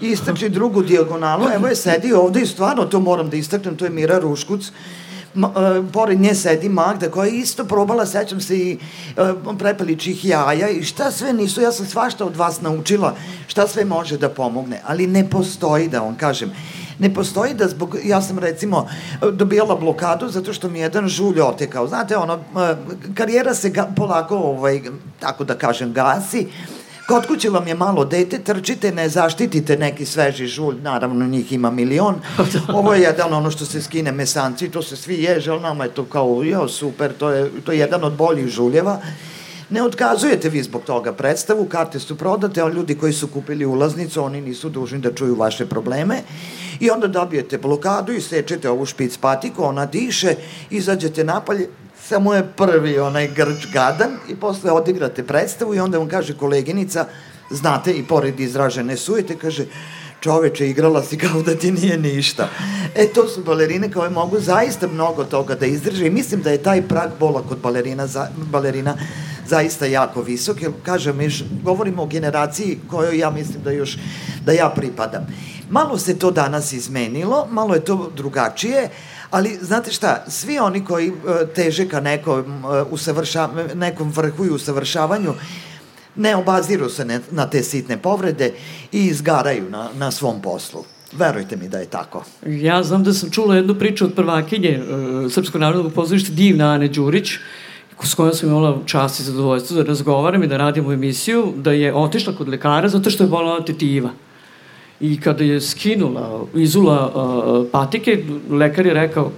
Istrči 0.00 0.48
drugu 0.48 0.82
dijagonalu, 0.82 1.46
evo 1.54 1.66
je 1.66 1.76
sedi 1.76 2.12
ovde 2.12 2.40
i 2.40 2.46
stvarno 2.46 2.84
to 2.84 3.00
moram 3.00 3.30
da 3.30 3.36
istaknem, 3.36 3.76
to 3.76 3.84
je 3.84 3.90
Mira 3.90 4.18
Ruškuc, 4.18 4.70
pored 5.92 6.20
nje 6.20 6.34
sedi 6.34 6.68
Magda 6.68 7.10
koja 7.10 7.26
je 7.26 7.38
isto 7.38 7.64
probala, 7.64 8.06
sećam 8.06 8.40
se 8.40 8.58
i 8.58 8.78
uh, 9.16 9.56
prepeličih 9.58 10.24
jaja 10.24 10.68
i 10.68 10.82
šta 10.82 11.10
sve 11.10 11.32
nisu, 11.32 11.60
ja 11.60 11.72
sam 11.72 11.86
svašta 11.86 12.24
od 12.24 12.36
vas 12.36 12.60
naučila 12.60 13.14
šta 13.46 13.68
sve 13.68 13.84
može 13.84 14.18
da 14.18 14.28
pomogne, 14.28 14.82
ali 14.86 15.06
ne 15.06 15.30
postoji 15.30 15.88
da 15.88 16.00
vam 16.00 16.16
kažem 16.16 16.52
ne 17.02 17.14
postoji 17.14 17.54
da 17.54 17.68
zbog, 17.68 17.96
ja 18.04 18.22
sam 18.22 18.38
recimo 18.38 18.88
dobijala 19.32 19.76
blokadu 19.76 20.28
zato 20.28 20.52
što 20.52 20.68
mi 20.68 20.78
jedan 20.78 21.08
žulj 21.08 21.40
otekao. 21.40 21.88
Znate, 21.88 22.16
ono, 22.16 22.38
karijera 23.14 23.54
se 23.54 23.70
ga, 23.70 23.88
polako, 23.96 24.36
ovaj, 24.36 24.82
tako 25.20 25.44
da 25.44 25.54
kažem, 25.54 25.92
gasi, 25.92 26.46
Kod 27.12 27.26
kuće 27.26 27.50
vam 27.50 27.68
je 27.68 27.74
malo 27.74 28.04
dete, 28.04 28.38
trčite, 28.38 28.92
ne 28.92 29.08
zaštitite 29.08 29.76
neki 29.76 30.06
sveži 30.06 30.46
žulj, 30.46 30.76
naravno 30.82 31.26
njih 31.26 31.52
ima 31.52 31.70
milion. 31.70 32.14
Ovo 32.78 32.94
je 32.94 33.02
jedan 33.02 33.34
ono 33.34 33.50
što 33.50 33.64
se 33.64 33.82
skine 33.82 34.12
mesanci, 34.12 34.70
to 34.70 34.82
se 34.82 34.96
svi 34.96 35.22
ježe, 35.22 35.50
ali 35.50 35.60
nama 35.60 35.84
je 35.84 35.90
to 35.90 36.04
kao, 36.04 36.42
jo, 36.42 36.68
super, 36.68 37.12
to 37.18 37.30
je, 37.30 37.50
to 37.64 37.72
je 37.72 37.78
jedan 37.78 38.04
od 38.04 38.12
boljih 38.12 38.48
žuljeva. 38.48 39.00
Ne 39.70 39.82
otkazujete 39.82 40.48
vi 40.48 40.62
zbog 40.62 40.82
toga 40.82 41.12
predstavu, 41.12 41.64
karte 41.64 42.00
su 42.00 42.18
prodate, 42.18 42.62
a 42.62 42.68
ljudi 42.68 42.94
koji 42.94 43.12
su 43.12 43.26
kupili 43.26 43.66
ulaznicu, 43.66 44.24
oni 44.24 44.40
nisu 44.40 44.68
dužni 44.68 44.98
da 44.98 45.12
čuju 45.12 45.34
vaše 45.34 45.66
probleme. 45.66 46.22
I 46.80 46.90
onda 46.90 47.06
dobijete 47.06 47.58
blokadu 47.58 48.12
i 48.12 48.20
sečete 48.20 48.70
ovu 48.70 48.86
špic 48.86 49.16
patiku, 49.16 49.64
ona 49.64 49.86
diše, 49.86 50.34
izađete 50.70 51.24
napolje, 51.24 51.68
samo 52.08 52.34
je 52.34 52.48
prvi 52.56 52.98
onaj 52.98 53.28
grč 53.28 53.66
gadan 53.72 54.10
i 54.28 54.36
posle 54.36 54.72
odigrate 54.72 55.26
predstavu 55.26 55.74
i 55.74 55.80
onda 55.80 55.98
vam 55.98 56.08
kaže 56.08 56.36
koleginica, 56.36 57.06
znate 57.50 57.92
i 57.92 58.02
pored 58.02 58.40
izražene 58.40 58.96
sujete, 58.96 59.36
kaže, 59.38 59.66
čoveče, 60.20 60.68
igrala 60.68 61.02
si 61.02 61.18
kao 61.18 61.42
da 61.42 61.54
ti 61.54 61.72
nije 61.72 61.98
ništa. 61.98 62.48
E, 62.94 63.06
to 63.06 63.28
su 63.28 63.44
balerine 63.44 63.90
koje 63.92 64.10
mogu 64.10 64.40
zaista 64.40 64.88
mnogo 64.88 65.24
toga 65.24 65.54
da 65.54 65.66
izdrže 65.66 66.06
i 66.06 66.10
mislim 66.10 66.42
da 66.42 66.50
je 66.50 66.62
taj 66.62 66.82
prag 66.82 67.10
bola 67.20 67.42
kod 67.48 67.58
balerina, 67.58 68.06
za, 68.06 68.28
balerina 68.36 68.96
zaista 69.46 69.86
jako 69.86 70.22
visok, 70.22 70.62
jer, 70.62 70.72
kažem, 70.82 71.16
mi 71.16 71.28
govorimo 71.64 72.02
o 72.02 72.06
generaciji 72.06 72.78
kojoj 72.90 73.18
ja 73.18 73.30
mislim 73.30 73.62
da 73.62 73.70
još, 73.70 73.98
da 74.44 74.52
ja 74.52 74.68
pripadam. 74.68 75.26
Malo 75.70 75.98
se 75.98 76.18
to 76.18 76.30
danas 76.30 76.72
izmenilo, 76.72 77.46
malo 77.50 77.74
je 77.74 77.84
to 77.84 78.10
drugačije, 78.16 78.88
ali 79.32 79.58
znate 79.60 79.92
šta, 79.92 80.24
svi 80.28 80.58
oni 80.58 80.84
koji 80.84 81.10
uh, 81.10 81.16
teže 81.54 81.88
ka 81.88 82.00
nekom, 82.00 82.64
uh, 82.64 82.86
usavrša, 82.90 83.48
nekom 83.74 84.12
vrhu 84.12 84.44
i 84.44 84.50
usavršavanju, 84.50 85.34
ne 86.16 86.36
obaziru 86.36 86.88
se 86.90 87.04
ne, 87.04 87.20
na 87.30 87.46
te 87.50 87.62
sitne 87.62 87.96
povrede 87.96 88.52
i 88.92 89.06
izgaraju 89.06 89.70
na, 89.70 89.88
na 89.94 90.10
svom 90.10 90.42
poslu. 90.42 90.84
Verujte 91.12 91.56
mi 91.56 91.68
da 91.68 91.78
je 91.78 91.86
tako. 91.86 92.24
Ja 92.46 92.82
znam 92.82 93.04
da 93.04 93.12
sam 93.12 93.30
čula 93.30 93.56
jednu 93.56 93.74
priču 93.74 94.04
od 94.04 94.14
prvakinje 94.14 94.80
uh, 94.80 95.32
Srpskog 95.32 95.60
narodnog 95.60 95.92
pozorišta 95.92 96.32
Divna 96.32 96.72
Ane 96.72 96.88
Đurić, 96.88 97.30
s 98.02 98.14
kojom 98.14 98.34
sam 98.34 98.48
imala 98.48 98.78
čast 98.86 99.20
i 99.20 99.22
zadovoljstvo 99.22 99.76
da 99.76 99.88
razgovaram 99.88 100.42
i 100.42 100.46
da 100.46 100.56
radimo 100.56 100.92
emisiju, 100.92 101.52
da 101.56 101.72
je 101.72 101.94
otišla 101.94 102.36
kod 102.36 102.48
lekara 102.48 102.88
zato 102.88 103.10
što 103.10 103.24
je 103.24 103.28
bolala 103.28 103.64
tetiva. 103.64 104.10
I 105.02 105.16
kada 105.20 105.44
je 105.44 105.60
skinula, 105.60 106.44
izula 106.54 107.12
uh, 107.14 107.66
patike, 107.72 108.24
lekar 108.50 108.86
je 108.86 108.94
rekao, 108.94 109.32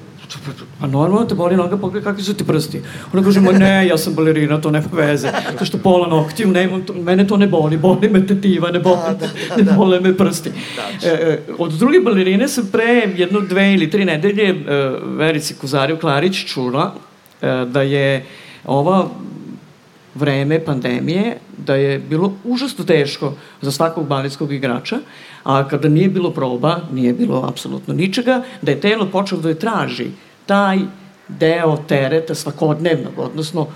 pa 0.80 0.86
normalno 0.86 1.24
te 1.24 1.34
boli 1.34 1.56
noga, 1.56 1.76
pogledaj 1.76 2.04
kakvi 2.04 2.22
su 2.22 2.34
ti 2.34 2.44
prsti. 2.44 2.82
Ona 3.12 3.22
kaže, 3.22 3.40
ma 3.40 3.52
ne, 3.52 3.86
ja 3.86 3.98
sam 3.98 4.14
balerina, 4.14 4.60
to 4.60 4.70
nema 4.70 4.88
veze. 4.92 5.32
To 5.58 5.64
što 5.64 5.78
pola 5.78 6.08
noktiju, 6.08 6.48
ne, 6.48 6.68
to, 6.86 6.94
mene 6.94 7.26
to 7.26 7.36
ne 7.36 7.46
boli, 7.46 7.76
boli 7.76 8.08
me 8.08 8.26
tetiva, 8.26 8.70
ne 8.70 8.78
boli, 8.78 8.96
da, 9.08 9.12
da, 9.12 9.26
da, 9.56 9.70
ne 9.70 9.76
bole 9.76 10.00
me 10.00 10.14
prsti. 10.16 10.50
Da, 10.76 11.08
e, 11.08 11.12
e, 11.12 11.38
od 11.58 11.72
druge 11.72 12.00
balerine 12.00 12.48
sam 12.48 12.68
pre 12.72 13.08
jedno, 13.16 13.40
dve 13.40 13.72
ili 13.74 13.90
tri 13.90 14.04
nedelje 14.04 14.48
e, 14.48 14.54
Verici 15.16 15.54
Kuzariju 15.54 15.96
Klarić 15.98 16.44
čula 16.46 16.94
e, 17.42 17.64
da 17.64 17.82
je 17.82 18.24
ova 18.64 19.08
vreme 20.14 20.64
pandemije, 20.64 21.36
da 21.58 21.74
je 21.74 21.98
bilo 21.98 22.32
užasno 22.44 22.84
teško 22.84 23.32
za 23.60 23.72
svakog 23.72 24.06
baletskog 24.06 24.52
igrača, 24.52 24.98
a 25.44 25.68
kada 25.68 25.88
nije 25.88 26.08
bilo 26.08 26.30
proba, 26.30 26.80
nije 26.92 27.12
bilo 27.12 27.46
apsolutno 27.48 27.94
ničega, 27.94 28.42
da 28.62 28.70
je 28.70 28.80
telo 28.80 29.06
počelo 29.10 29.40
da 29.40 29.48
je 29.48 29.58
traži 29.58 30.06
taj 30.46 30.78
deo 31.28 31.76
tereta 31.88 32.34
svakodnevnog, 32.34 33.12
odnosno 33.18 33.66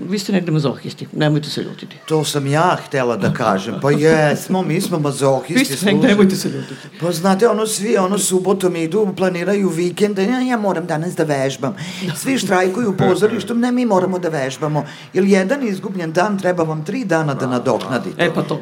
vi 0.00 0.18
ste 0.18 0.32
negde 0.32 0.52
mazohisti, 0.52 1.06
nemojte 1.12 1.48
se 1.48 1.62
ljutiti. 1.62 1.96
To 2.08 2.24
sam 2.24 2.46
ja 2.46 2.78
htela 2.86 3.16
da 3.16 3.32
kažem. 3.32 3.74
Pa 3.82 3.90
jesmo, 3.90 4.62
mi 4.62 4.80
smo 4.80 4.98
mazohisti. 4.98 5.54
Vi 5.54 5.64
ste 5.64 5.86
negde, 5.86 6.08
nemojte 6.08 6.36
se 6.36 6.48
ljutiti. 6.48 6.88
Pa 7.00 7.12
znate, 7.12 7.48
ono 7.48 7.66
svi, 7.66 7.96
ono 7.96 8.18
subotom 8.18 8.76
idu, 8.76 9.08
planiraju 9.16 9.68
vikende, 9.68 10.24
ja, 10.24 10.40
ja 10.40 10.56
moram 10.56 10.86
danas 10.86 11.14
da 11.14 11.24
vežbam. 11.24 11.76
Svi 12.16 12.38
štrajkuju 12.38 12.90
u 12.90 12.96
pozorištu, 12.96 13.54
ne, 13.54 13.72
mi 13.72 13.86
moramo 13.86 14.18
da 14.18 14.28
vežbamo. 14.28 14.84
Jer 15.12 15.24
jedan 15.24 15.68
izgubljen 15.68 16.12
dan 16.12 16.38
treba 16.38 16.62
vam 16.62 16.84
tri 16.84 17.04
dana 17.04 17.34
da 17.34 17.46
nadoknadite. 17.46 18.24
E 18.24 18.34
pa 18.34 18.42
to. 18.42 18.60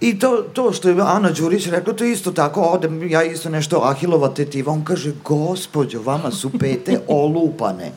I 0.00 0.18
to, 0.18 0.44
to 0.52 0.72
što 0.72 0.88
je 0.88 0.96
Ana 1.00 1.30
Đurić 1.30 1.66
rekla, 1.66 1.92
to 1.92 2.04
isto 2.04 2.32
tako, 2.32 2.60
odem, 2.60 3.10
ja 3.10 3.22
isto 3.22 3.48
nešto 3.48 3.80
Ahilova 3.84 4.28
tetiva, 4.28 4.72
on 4.72 4.84
kaže, 4.84 5.12
gospođo, 5.24 6.02
vama 6.02 6.30
su 6.30 6.50
pete 6.58 7.00
olupane. 7.08 7.92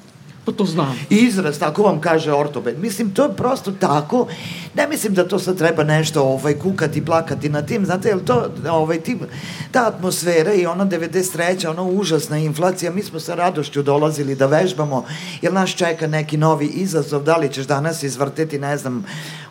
Pa 0.45 0.51
to 0.51 0.65
znam. 0.65 0.99
Izraz, 1.09 1.59
tako 1.59 1.83
vam 1.83 2.01
kaže 2.01 2.33
ortoped. 2.33 2.79
Mislim, 2.79 3.13
to 3.13 3.23
je 3.23 3.35
prosto 3.35 3.71
tako. 3.71 4.27
Ne 4.75 4.87
mislim 4.87 5.13
da 5.13 5.27
to 5.27 5.39
sad 5.39 5.57
treba 5.57 5.83
nešto 5.83 6.23
ovaj, 6.23 6.53
kukati, 6.53 7.05
plakati 7.05 7.49
na 7.49 7.61
tim. 7.61 7.85
Znate, 7.85 8.09
jel 8.09 8.19
to, 8.25 8.49
ovaj, 8.69 8.99
tim, 8.99 9.19
ta 9.71 9.87
atmosfera 9.87 10.53
i 10.53 10.65
ona 10.65 10.85
93. 10.85 11.69
ona 11.69 11.83
užasna 11.83 12.37
inflacija, 12.37 12.91
mi 12.91 13.03
smo 13.03 13.19
sa 13.19 13.35
radošću 13.35 13.83
dolazili 13.83 14.35
da 14.35 14.45
vežbamo, 14.45 15.05
jer 15.41 15.53
nas 15.53 15.69
čeka 15.69 16.07
neki 16.07 16.37
novi 16.37 16.65
izazov, 16.65 17.23
da 17.23 17.37
li 17.37 17.53
ćeš 17.53 17.65
danas 17.65 18.03
izvrteti, 18.03 18.59
ne 18.59 18.77
znam, 18.77 19.05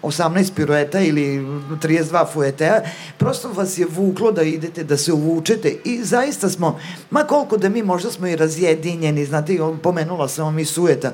18 0.05 0.53
pirueta 0.55 1.01
ili 1.01 1.39
32 1.39 2.33
fuetea, 2.33 2.81
prosto 3.19 3.49
vas 3.53 3.79
je 3.79 3.87
vuklo 3.87 4.33
da 4.33 4.43
idete, 4.43 4.85
da 4.85 4.97
se 4.97 5.13
uvučete 5.13 5.77
i 5.85 6.05
zaista 6.05 6.49
smo, 6.49 6.79
ma 7.11 7.25
koliko 7.25 7.57
da 7.57 7.69
mi 7.69 7.83
možda 7.83 8.11
smo 8.11 8.27
i 8.27 8.37
razjedinjeni, 8.37 9.25
znate, 9.25 9.59
pomenula 9.83 10.29
sam 10.29 10.55
mi 10.55 10.65
sujeta, 10.65 11.13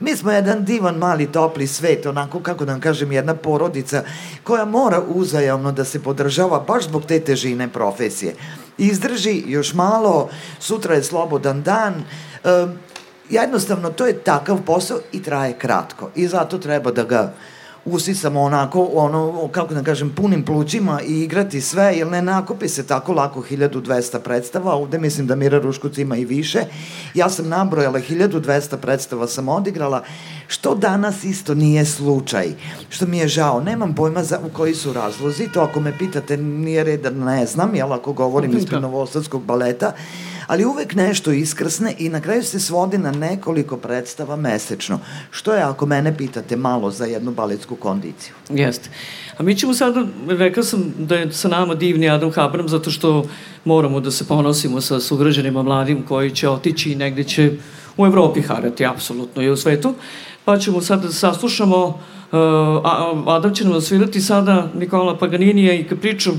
mi 0.00 0.16
smo 0.16 0.32
jedan 0.32 0.64
divan, 0.64 0.96
mali, 0.96 1.32
topli 1.32 1.66
svet, 1.66 2.06
onako, 2.06 2.40
kako 2.40 2.64
da 2.64 2.72
vam 2.72 2.80
kažem, 2.80 3.12
jedna 3.12 3.34
porodica 3.34 4.04
koja 4.44 4.64
mora 4.64 5.02
uzajamno 5.08 5.72
da 5.72 5.84
se 5.84 6.02
podržava 6.02 6.64
baš 6.68 6.84
zbog 6.84 7.04
te 7.04 7.20
težine 7.20 7.68
profesije. 7.68 8.34
Izdrži 8.78 9.42
još 9.46 9.74
malo, 9.74 10.28
sutra 10.58 10.94
je 10.94 11.02
slobodan 11.02 11.62
dan, 11.62 11.94
e, 12.44 12.66
jednostavno 13.30 13.90
to 13.90 14.06
je 14.06 14.18
takav 14.18 14.58
posao 14.66 14.98
i 15.12 15.22
traje 15.22 15.52
kratko 15.58 16.10
i 16.14 16.28
zato 16.28 16.58
treba 16.58 16.90
da 16.90 17.04
ga 17.04 17.32
usisamo 17.84 18.40
onako, 18.40 18.90
ono, 18.94 19.48
kako 19.52 19.74
da 19.74 19.82
kažem, 19.82 20.10
punim 20.16 20.44
plućima 20.44 21.00
i 21.02 21.22
igrati 21.22 21.60
sve, 21.60 21.94
jer 21.96 22.06
ne 22.06 22.22
nakupi 22.22 22.68
se 22.68 22.86
tako 22.86 23.12
lako 23.12 23.42
1200 23.50 24.18
predstava, 24.18 24.74
ovde 24.74 24.98
mislim 24.98 25.26
da 25.26 25.36
Mira 25.36 25.58
Ruškuc 25.58 25.98
ima 25.98 26.16
i 26.16 26.24
više. 26.24 26.60
Ja 27.14 27.30
sam 27.30 27.48
nabrojala 27.48 27.98
1200 27.98 28.76
predstava 28.76 29.26
sam 29.26 29.48
odigrala, 29.48 30.02
što 30.48 30.74
danas 30.74 31.24
isto 31.24 31.54
nije 31.54 31.84
slučaj, 31.84 32.52
što 32.88 33.06
mi 33.06 33.18
je 33.18 33.28
žao. 33.28 33.60
Nemam 33.60 33.94
pojma 33.94 34.24
za, 34.24 34.38
u 34.46 34.48
koji 34.56 34.74
su 34.74 34.92
razlozi, 34.92 35.48
to 35.54 35.60
ako 35.60 35.80
me 35.80 35.98
pitate 35.98 36.36
nije 36.36 36.84
red 36.84 37.00
da 37.00 37.10
ne 37.10 37.46
znam, 37.46 37.74
jel 37.74 37.92
ako 37.92 38.12
govorim 38.12 38.56
ispred 38.56 38.82
Novosadskog 38.82 39.44
baleta, 39.44 39.92
ali 40.52 40.64
uvek 40.64 40.94
nešto 40.94 41.32
iskrsne 41.32 41.94
i 41.98 42.08
na 42.08 42.20
kraju 42.20 42.42
se 42.42 42.60
svodi 42.60 42.98
na 42.98 43.10
nekoliko 43.10 43.76
predstava 43.76 44.36
mesečno, 44.36 45.00
što 45.30 45.54
je, 45.54 45.62
ako 45.62 45.86
mene 45.86 46.16
pitate, 46.16 46.56
malo 46.56 46.90
za 46.90 47.04
jednu 47.04 47.32
baletsku 47.32 47.76
kondiciju. 47.76 48.34
Jeste. 48.50 48.90
A 49.38 49.42
mi 49.42 49.56
ćemo 49.56 49.74
sada, 49.74 50.04
rekao 50.28 50.64
sam 50.64 50.94
da 50.98 51.16
je 51.16 51.32
sa 51.32 51.48
nama 51.48 51.74
divni 51.74 52.10
Adam 52.10 52.32
Habram, 52.32 52.68
zato 52.68 52.90
što 52.90 53.24
moramo 53.64 54.00
da 54.00 54.10
se 54.10 54.28
ponosimo 54.28 54.80
sa 54.80 55.00
sugrađanima 55.00 55.62
mladim 55.62 56.02
koji 56.02 56.30
će 56.30 56.48
otići 56.48 56.92
i 56.92 56.96
negde 56.96 57.24
će 57.24 57.52
u 57.96 58.06
Evropi 58.06 58.42
harati, 58.42 58.86
apsolutno 58.86 59.42
i 59.42 59.50
u 59.50 59.56
svetu. 59.56 59.94
Pa 60.44 60.58
ćemo 60.58 60.80
sada 60.80 61.06
da 61.06 61.12
saslušamo, 61.12 61.86
uh, 61.86 61.98
Adam 63.26 63.54
će 63.54 63.64
nam 63.64 63.80
svirati 63.80 64.20
sada 64.20 64.68
Nikola 64.74 65.18
Paganinija 65.18 65.72
i 65.72 65.84
priču 65.84 66.32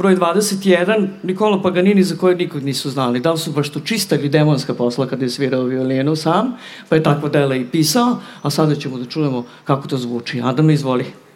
broj 0.00 0.16
21, 0.16 1.08
Nikola 1.22 1.62
Paganini 1.62 2.02
za 2.02 2.16
koje 2.16 2.36
nikog 2.36 2.62
nisu 2.62 2.90
znali. 2.90 3.20
Da 3.20 3.32
li 3.32 3.38
su 3.38 3.52
baš 3.52 3.68
to 3.68 3.80
čista 3.80 4.16
ili 4.16 4.28
demonska 4.28 4.74
posla 4.74 5.06
kada 5.06 5.24
je 5.24 5.30
svirao 5.30 5.64
violinu 5.64 6.16
sam, 6.16 6.56
pa 6.88 6.96
je 6.96 7.02
takva 7.02 7.28
dela 7.28 7.56
i 7.56 7.64
pisao, 7.64 8.18
a 8.42 8.50
sada 8.50 8.74
ćemo 8.74 8.98
da 8.98 9.04
čujemo 9.04 9.44
kako 9.64 9.88
to 9.88 9.96
zvuči. 9.96 10.40
Adam, 10.44 10.70
izvoli. 10.70 11.04
Música 11.04 11.29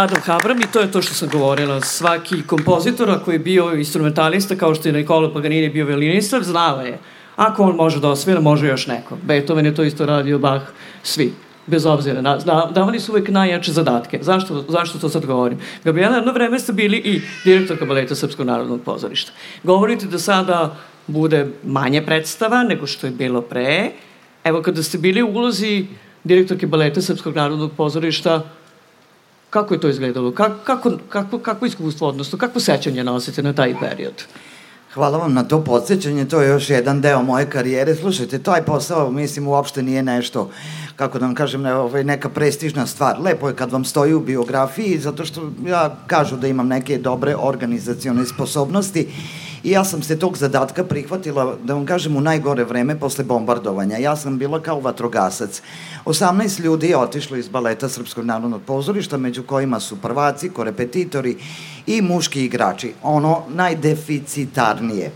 Adam 0.00 0.22
Habram 0.22 0.60
i 0.60 0.66
to 0.72 0.80
je 0.80 0.92
to 0.92 1.02
što 1.02 1.14
sam 1.14 1.28
govorila. 1.28 1.80
Svaki 1.80 2.42
kompozitor, 2.42 3.10
ako 3.10 3.32
je 3.32 3.38
bio 3.38 3.74
instrumentalista, 3.74 4.56
kao 4.56 4.74
što 4.74 4.88
je 4.88 4.92
Nikola 4.92 5.32
Paganini 5.32 5.68
bio 5.68 5.86
violinista, 5.86 6.40
znao 6.42 6.80
je. 6.80 6.98
Ako 7.36 7.62
on 7.62 7.76
može 7.76 8.00
da 8.00 8.08
osvira, 8.08 8.40
može 8.40 8.66
još 8.66 8.86
neko. 8.86 9.16
Beethoven 9.22 9.66
je 9.66 9.74
to 9.74 9.82
isto 9.82 10.06
radio, 10.06 10.38
Bach, 10.38 10.64
svi 11.02 11.32
bez 11.66 11.86
obzira. 11.86 12.20
Na, 12.20 12.36
da, 12.36 12.70
davali 12.74 13.00
su 13.00 13.12
uvek 13.12 13.28
najjače 13.28 13.72
zadatke. 13.72 14.18
Zašto, 14.22 14.64
zašto 14.68 14.98
to 14.98 15.08
sad 15.08 15.26
govorim? 15.26 15.58
Gabriela, 15.84 16.16
jedno 16.16 16.32
vreme 16.32 16.58
ste 16.58 16.72
bili 16.72 16.96
i 16.96 17.20
direktorka 17.44 17.84
baleta 17.84 18.14
Srpskog 18.14 18.46
narodnog 18.46 18.80
pozorišta. 18.84 19.32
Govorite 19.62 20.06
da 20.06 20.18
sada 20.18 20.76
bude 21.06 21.46
manje 21.64 22.02
predstava 22.06 22.62
nego 22.62 22.86
što 22.86 23.06
je 23.06 23.10
bilo 23.10 23.42
pre. 23.42 23.90
Evo, 24.44 24.62
kada 24.62 24.82
ste 24.82 24.98
bili 24.98 25.22
u 25.22 25.28
ulozi 25.28 25.86
direktorke 26.24 26.66
baleta 26.66 27.02
Srpskog 27.02 27.36
narodnog 27.36 27.72
pozorišta, 27.76 28.42
kako 29.50 29.74
je 29.74 29.80
to 29.80 29.88
izgledalo? 29.88 30.32
Kako, 30.32 30.54
kako, 30.64 30.92
kako, 31.08 31.38
kako 31.38 31.66
iskustvo, 31.66 32.08
odnosno 32.08 32.38
kako 32.38 32.60
sećanje 32.60 33.04
nosite 33.04 33.42
na 33.42 33.52
taj 33.52 33.74
period? 33.80 34.24
Hvala 34.94 35.18
vam 35.18 35.34
na 35.34 35.44
to 35.44 35.64
podsjećanje, 35.64 36.24
to 36.24 36.42
je 36.42 36.48
još 36.48 36.70
jedan 36.70 37.00
deo 37.00 37.22
moje 37.22 37.50
karijere. 37.50 37.94
Slušajte, 37.94 38.38
taj 38.38 38.62
posao, 38.62 39.10
mislim, 39.10 39.48
uopšte 39.48 39.82
nije 39.82 40.02
nešto, 40.02 40.50
kako 40.96 41.18
da 41.18 41.26
vam 41.26 41.34
kažem, 41.34 41.62
ne, 41.62 41.74
ovaj, 41.74 42.04
neka 42.04 42.28
prestižna 42.28 42.86
stvar. 42.86 43.20
Lepo 43.20 43.48
je 43.48 43.56
kad 43.56 43.72
vam 43.72 43.84
stoji 43.84 44.14
u 44.14 44.20
biografiji, 44.20 44.98
zato 44.98 45.24
što 45.24 45.50
ja 45.66 45.96
kažu 46.06 46.36
da 46.36 46.48
imam 46.48 46.68
neke 46.68 46.98
dobre 46.98 47.36
organizacione 47.36 48.26
sposobnosti 48.26 49.08
I 49.62 49.70
ja 49.70 49.84
sam 49.84 50.02
se 50.02 50.18
tog 50.18 50.36
zadatka 50.36 50.84
prihvatila, 50.84 51.56
da 51.64 51.74
vam 51.74 51.86
kažem, 51.86 52.16
u 52.16 52.20
najgore 52.20 52.64
vreme 52.64 52.98
posle 53.00 53.24
bombardovanja. 53.24 53.96
Ja 53.98 54.16
sam 54.16 54.38
bila 54.38 54.60
kao 54.62 54.80
vatrogasac. 54.80 55.62
18 56.04 56.60
ljudi 56.60 56.86
je 56.86 56.96
otišlo 56.96 57.36
iz 57.36 57.48
baleta 57.48 57.88
Srpskog 57.88 58.24
narodnog 58.24 58.62
pozorišta, 58.66 59.16
među 59.16 59.42
kojima 59.42 59.80
su 59.80 59.96
prvaci, 59.96 60.50
korepetitori 60.50 61.36
i 61.86 62.02
muški 62.02 62.44
igrači. 62.44 62.92
Ono 63.02 63.42
najdeficitarnije. 63.48 65.10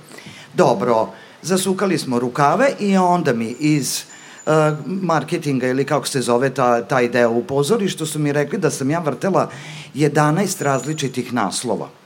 Dobro, 0.54 1.08
zasukali 1.42 1.98
smo 1.98 2.18
rukave 2.18 2.70
i 2.80 2.96
onda 2.96 3.32
mi 3.32 3.56
iz 3.60 4.02
uh, 4.46 4.52
marketinga 4.86 5.66
ili 5.66 5.84
kako 5.84 6.06
se 6.06 6.20
zove 6.20 6.54
ta, 6.54 6.82
taj 6.82 7.08
deo 7.08 7.30
u 7.30 7.44
pozorištu 7.44 8.06
su 8.06 8.18
mi 8.18 8.32
rekli 8.32 8.58
da 8.58 8.70
sam 8.70 8.90
ja 8.90 8.98
vrtela 8.98 9.50
11 9.94 10.62
različitih 10.62 11.32
naslova 11.32 12.03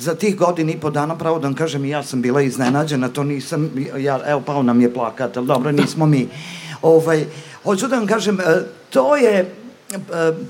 za 0.00 0.14
tih 0.14 0.36
godina 0.36 0.72
i 0.72 0.80
po 0.80 0.90
dana, 0.90 1.18
pravo 1.18 1.38
da 1.38 1.48
vam 1.48 1.54
kažem, 1.54 1.84
ja 1.84 2.02
sam 2.02 2.22
bila 2.22 2.42
iznenađena, 2.42 3.08
to 3.08 3.24
nisam, 3.24 3.70
ja, 3.98 4.20
evo, 4.26 4.40
pao 4.40 4.62
nam 4.62 4.80
je 4.80 4.94
plakat, 4.94 5.36
ali 5.36 5.46
dobro, 5.46 5.72
nismo 5.72 6.06
mi. 6.06 6.28
Ovaj, 6.82 7.24
hoću 7.62 7.88
da 7.88 7.96
vam 7.96 8.06
kažem, 8.06 8.40
e, 8.40 8.44
to 8.90 9.16
je 9.16 9.38
e, 9.40 9.46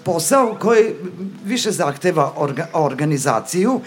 posao 0.05 0.57
koji 0.61 0.95
više 1.45 1.71
zahteva 1.71 2.33
orga, 2.37 2.69
organizaciju 2.73 3.81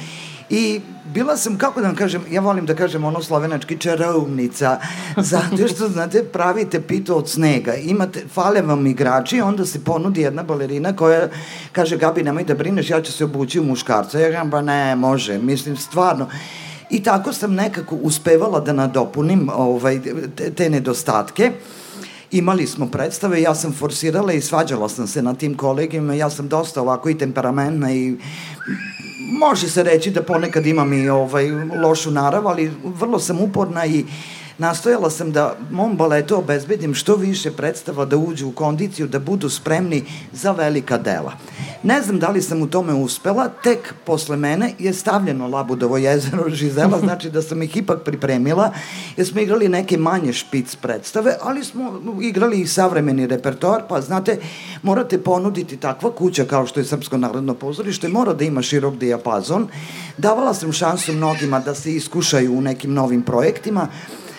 I 0.49 0.81
bila 1.13 1.37
sam, 1.37 1.57
kako 1.57 1.81
da 1.81 1.87
vam 1.87 1.95
kažem, 1.95 2.23
ja 2.31 2.41
volim 2.41 2.65
da 2.65 2.75
kažem 2.75 3.03
ono 3.03 3.21
slovenački 3.21 3.77
čarovnica, 3.77 4.79
zato 5.31 5.67
što, 5.67 5.87
znate, 5.89 6.23
pravite 6.23 6.81
pitu 6.81 7.17
od 7.17 7.29
snega, 7.29 7.75
imate, 7.75 8.23
fale 8.33 8.61
vam 8.61 8.87
igrači, 8.87 9.41
onda 9.41 9.65
se 9.65 9.83
ponudi 9.83 10.21
jedna 10.21 10.43
balerina 10.43 10.95
koja 10.95 11.27
kaže, 11.71 11.97
Gabi, 11.97 12.23
nemoj 12.23 12.43
da 12.43 12.55
brineš, 12.55 12.89
ja 12.89 13.01
ću 13.01 13.11
se 13.11 13.23
obući 13.23 13.59
u 13.59 13.63
muškarca. 13.63 14.19
Ja 14.19 14.31
kažem, 14.31 14.49
ba 14.49 14.61
ne, 14.61 14.95
može, 14.95 15.37
mislim, 15.37 15.77
stvarno. 15.77 16.29
I 16.89 17.03
tako 17.03 17.33
sam 17.33 17.53
nekako 17.53 17.95
uspevala 17.95 18.59
da 18.59 18.73
nadopunim 18.73 19.49
ovaj, 19.55 19.99
te, 20.35 20.51
te 20.51 20.69
nedostatke. 20.69 21.51
Imali 22.31 22.67
smo 22.67 22.87
predstave, 22.87 23.41
ja 23.41 23.55
sam 23.55 23.73
forsirala 23.73 24.33
i 24.33 24.41
svađala 24.41 24.89
sam 24.89 25.07
se 25.07 25.21
na 25.21 25.33
tim 25.33 25.57
kolegima, 25.57 26.13
ja 26.13 26.29
sam 26.29 26.47
dosta 26.47 26.81
ovako 26.81 27.09
i 27.09 27.17
temperamentna 27.17 27.93
i 27.93 28.15
može 29.31 29.69
se 29.69 29.83
reći 29.83 30.11
da 30.11 30.23
ponekad 30.23 30.65
imam 30.65 30.93
i 30.93 31.09
ovaj, 31.09 31.51
lošu 31.83 32.11
narav, 32.11 32.47
ali 32.47 32.71
vrlo 32.83 33.19
sam 33.19 33.41
uporna 33.41 33.85
i 33.85 34.05
nastojala 34.63 35.09
sam 35.09 35.31
da 35.31 35.55
mom 35.71 35.97
baletu 35.97 36.37
obezbedim 36.37 36.93
što 36.95 37.15
više 37.15 37.51
predstava 37.51 38.05
da 38.05 38.17
uđu 38.17 38.47
u 38.47 38.51
kondiciju, 38.51 39.07
da 39.07 39.19
budu 39.19 39.49
spremni 39.49 40.03
za 40.33 40.51
velika 40.51 40.97
dela. 40.97 41.33
Ne 41.83 42.01
znam 42.01 42.19
da 42.19 42.29
li 42.29 42.41
sam 42.41 42.61
u 42.61 42.67
tome 42.67 42.93
uspela, 42.93 43.49
tek 43.63 43.93
posle 44.05 44.37
mene 44.37 44.73
je 44.79 44.93
stavljeno 44.93 45.47
Labudovo 45.47 45.97
jezero 45.97 46.49
Žizela, 46.59 46.99
znači 46.99 47.29
da 47.29 47.41
sam 47.41 47.63
ih 47.63 47.77
ipak 47.77 48.03
pripremila, 48.05 48.71
jer 49.17 49.27
smo 49.27 49.41
igrali 49.41 49.69
neke 49.69 49.97
manje 49.97 50.33
špic 50.33 50.75
predstave, 50.75 51.35
ali 51.41 51.63
smo 51.63 52.01
igrali 52.21 52.61
i 52.61 52.67
savremeni 52.67 53.27
repertoar, 53.27 53.83
pa 53.89 54.01
znate, 54.01 54.39
morate 54.83 55.17
ponuditi 55.17 55.77
takva 55.77 56.11
kuća 56.15 56.45
kao 56.45 56.65
što 56.67 56.79
je 56.79 56.85
Srpsko 56.85 57.17
narodno 57.17 57.53
pozorište, 57.53 58.07
mora 58.07 58.33
da 58.33 58.43
ima 58.43 58.61
širok 58.61 58.95
dijapazon. 58.95 59.67
Davala 60.17 60.53
sam 60.53 60.71
šansu 60.71 61.13
mnogima 61.13 61.59
da 61.59 61.75
se 61.75 61.95
iskušaju 61.95 62.57
u 62.57 62.61
nekim 62.61 62.93
novim 62.93 63.21
projektima, 63.21 63.87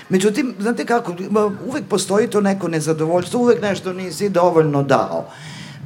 Međutim, 0.08 0.54
znate 0.60 0.84
kako, 0.84 1.14
uvek 1.66 1.84
postoji 1.88 2.28
to 2.30 2.40
neko 2.40 2.68
nezadovoljstvo, 2.68 3.40
uvek 3.40 3.62
nešto 3.62 3.92
nisi 3.92 4.28
dovoljno 4.28 4.82
dao 4.82 5.28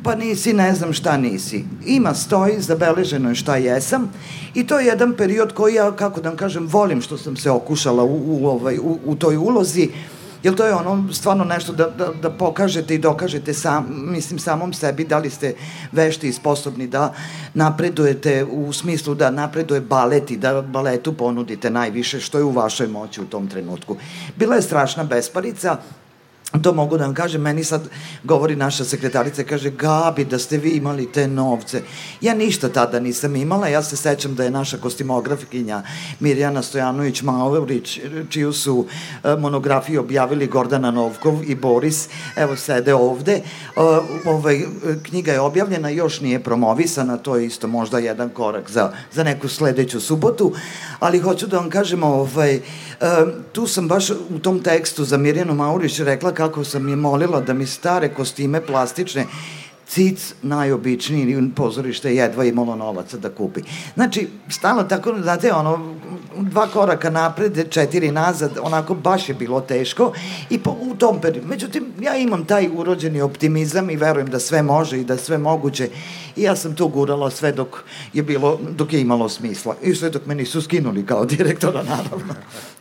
pa 0.03 0.15
nisi, 0.15 0.53
ne 0.53 0.75
znam 0.75 0.93
šta 0.93 1.17
nisi. 1.17 1.65
Ima, 1.87 2.15
stoji, 2.15 2.61
zabeleženo 2.61 3.29
je 3.29 3.35
šta 3.35 3.57
jesam 3.57 4.11
i 4.55 4.67
to 4.67 4.79
je 4.79 4.87
jedan 4.87 5.13
period 5.13 5.53
koji 5.53 5.75
ja, 5.75 5.93
kako 5.97 6.21
da 6.21 6.29
vam 6.29 6.37
kažem, 6.37 6.67
volim 6.67 7.01
što 7.01 7.19
sam 7.19 7.37
se 7.37 7.51
okušala 7.51 8.05
u, 8.05 8.23
u, 8.27 8.47
ovaj, 8.47 8.79
u, 8.79 8.99
u 9.05 9.15
toj 9.15 9.37
ulozi, 9.37 9.89
jer 10.43 10.55
to 10.55 10.67
je 10.67 10.75
ono 10.75 11.13
stvarno 11.13 11.45
nešto 11.45 11.73
da, 11.73 11.87
da, 11.87 12.13
da 12.23 12.31
pokažete 12.31 12.95
i 12.95 12.99
dokažete 12.99 13.55
sam, 13.55 13.87
mislim 13.91 14.39
samom 14.39 14.73
sebi 14.73 15.05
da 15.05 15.19
li 15.19 15.31
ste 15.31 15.55
vešti 15.93 16.29
i 16.29 16.33
sposobni 16.33 16.87
da 16.87 17.15
napredujete 17.55 18.45
u 18.45 18.73
smislu 18.73 19.15
da 19.15 19.31
napreduje 19.31 19.81
balet 19.81 20.31
i 20.31 20.37
da 20.37 20.63
baletu 20.63 21.13
ponudite 21.13 21.71
najviše 21.71 22.21
što 22.21 22.39
je 22.39 22.45
u 22.45 22.51
vašoj 22.51 22.87
moći 22.87 23.21
u 23.21 23.27
tom 23.27 23.49
trenutku. 23.49 23.97
Bila 24.37 24.57
je 24.57 24.63
strašna 24.63 25.05
besparica, 25.05 25.77
to 26.63 26.73
mogu 26.73 26.99
da 26.99 27.05
vam 27.05 27.15
kažem, 27.15 27.41
meni 27.43 27.65
sad 27.65 27.89
govori 28.25 28.57
naša 28.57 28.85
sekretarica, 28.85 29.45
kaže, 29.45 29.71
Gabi, 29.71 30.25
da 30.25 30.39
ste 30.39 30.59
vi 30.59 30.71
imali 30.71 31.13
te 31.13 31.29
novce. 31.29 31.83
Ja 32.21 32.35
ništa 32.35 32.69
tada 32.69 33.01
nisam 33.01 33.37
imala, 33.37 33.69
ja 33.69 33.83
se 33.83 33.97
sećam 33.97 34.35
da 34.35 34.45
je 34.45 34.51
naša 34.51 34.79
kostimografkinja 34.79 35.83
Mirjana 36.21 36.63
Stojanović 36.63 37.23
Maurić, 37.23 38.01
čiju 38.31 38.53
su 38.53 38.87
e, 39.25 39.37
monografiju 39.37 40.01
objavili 40.01 40.47
Gordana 40.47 40.91
Novkov 40.91 41.45
i 41.45 41.55
Boris, 41.55 42.09
evo 42.37 42.57
sede 42.57 42.95
ovde, 42.95 43.33
e, 43.33 43.43
ovaj, 44.25 44.61
knjiga 45.03 45.33
je 45.33 45.41
objavljena, 45.41 45.89
još 45.89 46.21
nije 46.21 46.43
promovisana, 46.43 47.17
to 47.17 47.37
je 47.37 47.47
isto 47.47 47.67
možda 47.67 47.99
jedan 47.99 48.29
korak 48.29 48.71
za, 48.71 48.93
za 49.13 49.25
neku 49.25 49.49
sledeću 49.49 50.01
subotu, 50.01 50.53
ali 51.01 51.19
hoću 51.19 51.47
da 51.47 51.59
vam 51.59 51.71
kažem, 51.71 52.03
ovaj, 52.03 52.55
e, 52.55 52.61
tu 53.53 53.67
sam 53.67 53.89
baš 53.89 54.11
u 54.11 54.39
tom 54.43 54.63
tekstu 54.63 55.05
za 55.05 55.17
Mirjanu 55.17 55.55
Maurić 55.55 56.01
rekla 56.01 56.38
kako 56.39 56.65
sam 56.65 56.89
je 56.89 56.97
molila 56.97 57.41
da 57.41 57.55
mi 57.55 57.67
stare 57.67 58.09
kostime 58.15 58.61
plastične 58.67 59.27
cic 59.89 60.35
najobičniji 60.43 61.51
pozorište 61.57 62.15
jedva 62.15 62.45
imalo 62.45 62.77
novaca 62.77 63.19
da 63.19 63.29
kupi. 63.29 63.61
Znači, 63.95 64.29
stalno 64.49 64.83
tako, 64.83 65.15
znate, 65.23 65.53
ono, 65.53 65.95
dva 66.37 66.67
koraka 66.67 67.11
napred, 67.11 67.71
četiri 67.71 68.13
nazad, 68.13 68.59
onako 68.63 68.95
baš 68.95 69.29
je 69.29 69.35
bilo 69.35 69.61
teško 69.61 70.13
i 70.51 70.59
po, 70.59 70.77
u 70.81 70.95
tom 70.95 71.21
periodu. 71.21 71.49
Međutim, 71.49 71.87
ja 72.01 72.17
imam 72.17 72.45
taj 72.45 72.69
urođeni 72.77 73.21
optimizam 73.21 73.91
i 73.91 73.97
verujem 73.97 74.31
da 74.31 74.39
sve 74.39 74.63
može 74.63 75.01
i 75.01 75.05
da 75.05 75.17
sve 75.17 75.39
moguće 75.39 75.89
i 76.39 76.43
ja 76.43 76.57
sam 76.57 76.75
to 76.75 76.89
gurala 76.89 77.31
sve 77.31 77.53
dok 77.53 77.69
je 78.13 78.23
bilo, 78.23 78.59
dok 78.77 78.93
je 78.93 79.01
imalo 79.01 79.29
smisla 79.29 79.75
i 79.83 79.95
sve 79.95 80.11
dok 80.11 80.27
me 80.27 80.35
nisu 80.35 80.63
skinuli 80.63 81.07
kao 81.07 81.25
direktora, 81.25 81.83
naravno. 81.83 82.35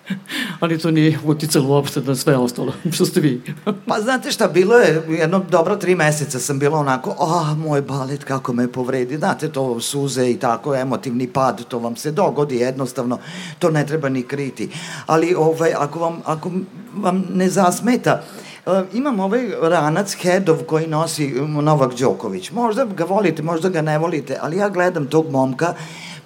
Ali 0.59 0.77
to 0.77 0.91
nije 0.91 1.19
uticalo 1.25 1.69
uopšte 1.69 2.01
na 2.01 2.15
sve 2.15 2.37
ostalo, 2.37 2.73
što 2.91 3.05
ste 3.05 3.19
vi. 3.19 3.41
pa 3.87 4.01
znate 4.01 4.31
šta, 4.31 4.47
bilo 4.47 4.77
je, 4.77 5.03
jedno 5.09 5.45
dobro 5.49 5.75
tri 5.75 5.95
meseca 5.95 6.39
sam 6.39 6.59
bila 6.59 6.79
onako, 6.79 7.15
a, 7.19 7.55
moj 7.55 7.81
balet 7.81 8.23
kako 8.23 8.53
me 8.53 8.71
povredi, 8.71 9.17
znate, 9.17 9.49
to 9.49 9.79
suze 9.79 10.31
i 10.31 10.37
tako, 10.39 10.75
emotivni 10.75 11.27
pad, 11.27 11.65
to 11.67 11.79
vam 11.79 11.95
se 11.95 12.11
dogodi 12.11 12.55
jednostavno, 12.55 13.19
to 13.59 13.69
ne 13.69 13.85
treba 13.85 14.09
ni 14.09 14.23
kriti. 14.23 14.69
Ali 15.05 15.35
ovaj, 15.35 15.73
ako, 15.77 15.99
vam, 15.99 16.21
ako 16.25 16.51
vam 16.95 17.25
ne 17.33 17.49
zasmeta, 17.49 18.23
Uh, 18.37 18.46
imam 18.93 19.19
ovaj 19.19 19.49
ranac 19.61 20.15
Hedov 20.15 20.63
koji 20.63 20.87
nosi 20.87 21.27
Novak 21.61 21.93
Đoković. 21.93 22.51
Možda 22.51 22.85
ga 22.85 23.03
volite, 23.03 23.43
možda 23.43 23.69
ga 23.69 23.81
ne 23.81 23.97
volite, 23.97 24.37
ali 24.41 24.57
ja 24.57 24.69
gledam 24.69 25.05
tog 25.05 25.31
momka. 25.31 25.73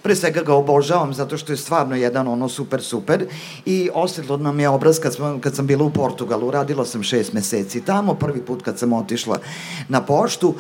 Pre 0.02 0.16
svega 0.16 0.42
ga 0.42 0.54
obožavam 0.54 1.14
zato 1.14 1.38
što 1.38 1.54
je 1.54 1.58
stvarno 1.58 1.96
jedan 1.96 2.28
ono 2.28 2.50
super 2.50 2.82
super. 2.82 3.26
I 3.66 3.90
osjetlo 3.94 4.38
nam 4.38 4.60
je 4.60 4.70
obraz 4.70 5.00
kad, 5.00 5.16
sam, 5.16 5.40
kad 5.40 5.56
sam 5.56 5.68
bila 5.68 5.84
u 5.84 5.90
Portugalu, 5.90 6.52
radila 6.52 6.86
sam 6.86 7.04
šest 7.04 7.34
meseci 7.34 7.82
tamo, 7.82 8.14
prvi 8.14 8.42
put 8.42 8.64
kad 8.64 8.80
sam 8.80 8.94
otišla 8.94 9.38
na 9.90 10.02
poštu, 10.02 10.56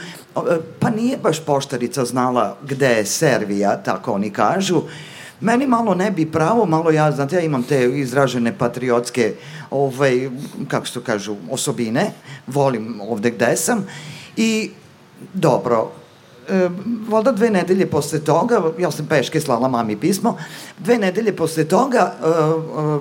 pa 0.79 0.89
nije 0.89 1.17
baš 1.17 1.45
poštarica 1.45 2.05
znala 2.05 2.57
gde 2.63 2.87
je 2.87 3.05
Servija, 3.05 3.83
tako 3.83 4.11
oni 4.11 4.29
kažu, 4.29 4.81
Meni 5.41 5.67
malo 5.67 5.95
ne 5.95 6.11
bi 6.11 6.25
pravo, 6.25 6.65
malo 6.65 6.91
ja, 6.91 7.11
znate, 7.11 7.35
ja 7.35 7.41
imam 7.41 7.63
te 7.63 7.99
izražene 7.99 8.57
patriotske, 8.57 9.33
ovaj, 9.71 10.29
kako 10.67 10.87
se 10.87 10.93
to 10.93 11.01
kažu, 11.01 11.35
osobine, 11.51 12.11
volim 12.47 13.01
ovde 13.01 13.31
gde 13.31 13.57
sam 13.57 13.87
i 14.37 14.71
dobro, 15.33 15.91
e, 16.49 16.69
valjda 17.09 17.31
dve 17.31 17.49
nedelje 17.49 17.89
posle 17.89 18.19
toga, 18.19 18.61
ja 18.79 18.91
sam 18.91 19.05
peške 19.05 19.41
slala 19.41 19.67
mami 19.67 19.97
pismo, 19.97 20.37
dve 20.79 20.97
nedelje 20.97 21.35
posle 21.35 21.63
toga 21.63 22.13
e, 22.13 22.27
e, 22.27 22.31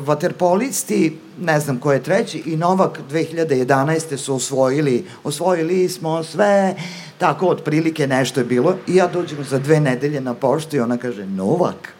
vaterpolisti, 0.07 1.18
ne 1.41 1.61
znam 1.61 1.78
ko 1.78 1.93
je 1.93 2.03
treći, 2.03 2.43
i 2.47 2.57
Novak 2.57 3.01
2011. 3.11 4.16
su 4.16 4.34
osvojili, 4.34 5.07
osvojili 5.24 5.88
smo 5.88 6.22
sve, 6.22 6.74
tako 7.18 7.47
otprilike 7.47 8.07
nešto 8.07 8.41
je 8.41 8.45
bilo, 8.45 8.74
i 8.86 8.97
ja 8.97 9.07
dođem 9.07 9.45
za 9.45 9.59
dve 9.59 9.80
nedelje 9.80 10.20
na 10.20 10.34
poštu 10.34 10.76
i 10.76 10.80
ona 10.80 10.97
kaže, 10.97 11.26
Novak? 11.26 11.99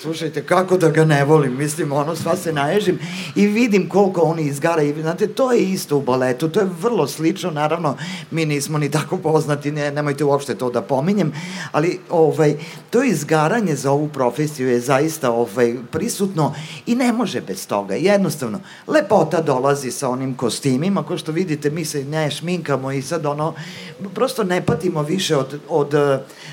slušajte, 0.00 0.42
kako 0.42 0.76
da 0.76 0.88
ga 0.88 1.04
ne 1.04 1.24
volim, 1.24 1.56
mislim, 1.58 1.92
ono, 1.92 2.16
sva 2.16 2.36
se 2.36 2.52
naježim 2.52 2.98
i 3.34 3.46
vidim 3.46 3.88
koliko 3.88 4.20
oni 4.20 4.42
izgara 4.42 4.82
i, 4.82 5.02
znate, 5.02 5.26
to 5.26 5.52
je 5.52 5.62
isto 5.62 5.96
u 5.96 6.02
baletu, 6.02 6.48
to 6.48 6.60
je 6.60 6.68
vrlo 6.80 7.06
slično, 7.06 7.50
naravno, 7.50 7.96
mi 8.30 8.46
nismo 8.46 8.78
ni 8.78 8.90
tako 8.90 9.16
poznati, 9.16 9.72
ne, 9.72 9.90
nemojte 9.90 10.24
uopšte 10.24 10.54
to 10.54 10.70
da 10.70 10.82
pominjem, 10.82 11.32
ali, 11.72 11.98
ovaj, 12.10 12.56
to 12.90 13.02
izgaranje 13.02 13.74
za 13.74 13.90
ovu 13.90 14.08
profesiju 14.08 14.68
je 14.68 14.80
zaista, 14.80 15.30
ovaj, 15.30 15.74
prisutno 15.90 16.54
i 16.86 16.94
ne 16.94 17.12
može 17.12 17.40
bez 17.40 17.66
toga, 17.66 17.94
jednostavno, 17.94 18.60
lepota 18.86 19.40
dolazi 19.40 19.90
sa 19.90 20.08
onim 20.08 20.34
kostimima, 20.34 21.02
ko 21.02 21.18
što 21.18 21.32
vidite, 21.32 21.70
mi 21.70 21.84
se 21.84 22.04
ne 22.04 22.30
šminkamo 22.30 22.92
i 22.92 23.02
sad, 23.02 23.26
ono, 23.26 23.54
prosto 24.14 24.44
ne 24.44 24.66
patimo 24.66 25.02
više 25.02 25.36
od, 25.36 25.60
od 25.68 25.94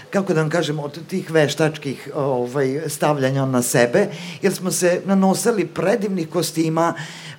kako 0.10 0.34
da 0.34 0.42
vam 0.42 0.50
kažem, 0.50 0.80
od 0.80 1.08
tih 1.08 1.32
veštačkih 1.32 2.10
ovaj, 2.16 2.82
stavljanja 2.88 3.37
na 3.46 3.62
sebe, 3.62 4.08
jer 4.42 4.54
smo 4.54 4.72
se 4.72 5.02
nanosali 5.06 5.68
predivnih 5.68 6.30
kostima, 6.30 6.94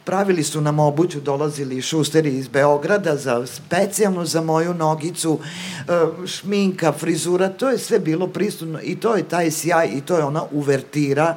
pravili 0.04 0.42
su 0.42 0.60
nam 0.60 0.78
obuću, 0.78 1.20
dolazili 1.20 1.82
šusteri 1.82 2.36
iz 2.36 2.48
Beograda 2.48 3.16
za 3.16 3.46
specijalno 3.46 4.24
za 4.24 4.40
moju 4.40 4.74
nogicu, 4.74 5.38
e, 5.88 6.26
šminka, 6.26 6.92
frizura, 6.92 7.48
to 7.48 7.68
je 7.68 7.78
sve 7.78 7.98
bilo 7.98 8.26
pristupno 8.26 8.80
i 8.82 8.96
to 8.96 9.16
je 9.16 9.28
taj 9.28 9.50
sjaj 9.50 9.88
i 9.94 10.00
to 10.00 10.16
je 10.16 10.24
ona 10.24 10.42
uvertira 10.52 11.36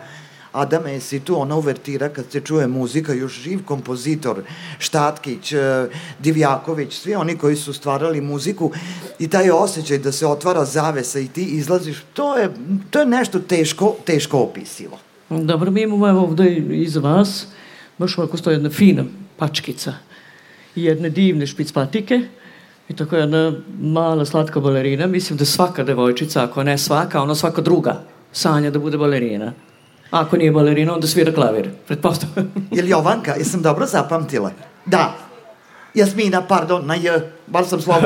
Adam 0.52 0.88
Esi 0.88 1.20
tu, 1.20 1.40
ona 1.40 1.56
uvertira 1.56 2.10
kad 2.10 2.26
se 2.32 2.42
čuje 2.42 2.68
muzika, 2.68 3.14
još 3.14 3.42
živ 3.42 3.66
kompozitor, 3.66 4.44
Štatkić, 4.80 5.54
e, 5.54 5.88
Divjaković, 6.20 6.94
svi 6.94 7.16
oni 7.16 7.38
koji 7.38 7.56
su 7.56 7.74
stvarali 7.74 8.22
muziku 8.22 8.72
i 9.20 9.28
taj 9.28 9.50
osjećaj 9.50 9.98
da 9.98 10.12
se 10.12 10.28
otvara 10.28 10.66
zavesa 10.66 11.20
i 11.20 11.28
ti 11.28 11.44
izlaziš, 11.44 12.04
to 12.14 12.38
je, 12.38 12.50
to 12.90 13.00
je 13.00 13.06
nešto 13.06 13.40
teško, 13.40 13.96
teško 14.06 14.40
opisivo. 14.40 15.00
Dobro, 15.30 15.72
mi 15.72 15.82
imamo 15.82 16.10
evo 16.10 16.22
ovde 16.22 16.56
iza 16.56 17.00
vas, 17.00 17.48
baš 17.98 18.18
ovako 18.18 18.38
stoji 18.38 18.56
jedna 18.56 18.70
fina 18.70 19.04
pačkica 19.38 19.94
i 20.76 20.84
jedne 20.84 21.10
divne 21.10 21.48
špicpatike, 21.48 22.22
I 22.92 22.96
tako 22.96 23.16
jedna 23.16 23.54
mala 23.82 24.26
slatka 24.26 24.60
balerina. 24.60 25.08
Mislim 25.08 25.38
da 25.38 25.46
svaka 25.46 25.84
devojčica, 25.84 26.44
ako 26.44 26.64
ne 26.64 26.78
svaka, 26.78 27.22
ona 27.22 27.36
svaka 27.36 27.62
druga 27.62 28.02
sanja 28.32 28.72
da 28.72 28.80
bude 28.80 28.98
balerina. 28.98 29.54
Ako 30.12 30.38
nije 30.38 30.52
balerina, 30.52 30.94
onda 30.94 31.08
svira 31.08 31.32
klavir, 31.34 31.70
pretpostavljam. 31.88 32.54
Je 32.76 32.84
li 32.84 32.90
Jovanka? 32.90 33.36
Jesam 33.36 33.62
dobro 33.62 33.86
zapamtila? 33.86 34.52
Da. 34.86 35.14
Jasmina, 35.94 36.42
pardon, 36.42 36.86
na 36.86 36.96
J, 36.96 37.20
bar 37.48 37.66
sam 37.66 37.82
slovo 37.82 38.02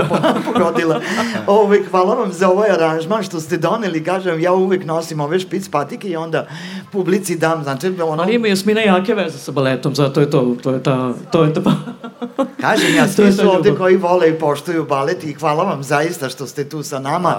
pogodila. 0.45 1.01
Ove, 1.47 1.79
hvala 1.91 2.15
vam 2.15 2.33
za 2.33 2.49
ovaj 2.49 2.69
aranžman 2.69 3.23
što 3.23 3.39
ste 3.39 3.57
doneli, 3.57 4.03
kažem, 4.03 4.39
ja 4.39 4.53
uvek 4.53 4.85
nosim 4.85 5.19
ove 5.19 5.39
špic 5.39 5.69
patike 5.69 6.09
i 6.09 6.15
onda 6.15 6.47
publici 6.91 7.35
dam, 7.35 7.63
znači, 7.63 7.87
ono... 8.01 8.23
Ali 8.23 8.35
ima 8.35 8.47
Jasmina 8.47 8.81
jake 8.81 9.13
veze 9.13 9.37
sa 9.37 9.51
baletom, 9.51 9.95
zato 9.95 10.21
je 10.21 10.29
to, 10.29 10.55
to 10.63 10.71
je 10.71 10.83
ta, 10.83 11.13
to 11.31 11.43
je 11.43 11.53
ta... 11.53 11.61
Kažem, 12.61 12.95
ja 12.95 13.07
svi 13.07 13.31
su 13.31 13.49
ovde 13.49 13.75
koji 13.77 13.97
vole 13.97 14.29
i 14.29 14.39
poštuju 14.39 14.85
balet 14.85 15.23
i 15.23 15.33
hvala 15.33 15.63
vam 15.63 15.83
zaista 15.83 16.29
što 16.29 16.47
ste 16.47 16.69
tu 16.69 16.83
sa 16.83 16.99
nama. 16.99 17.35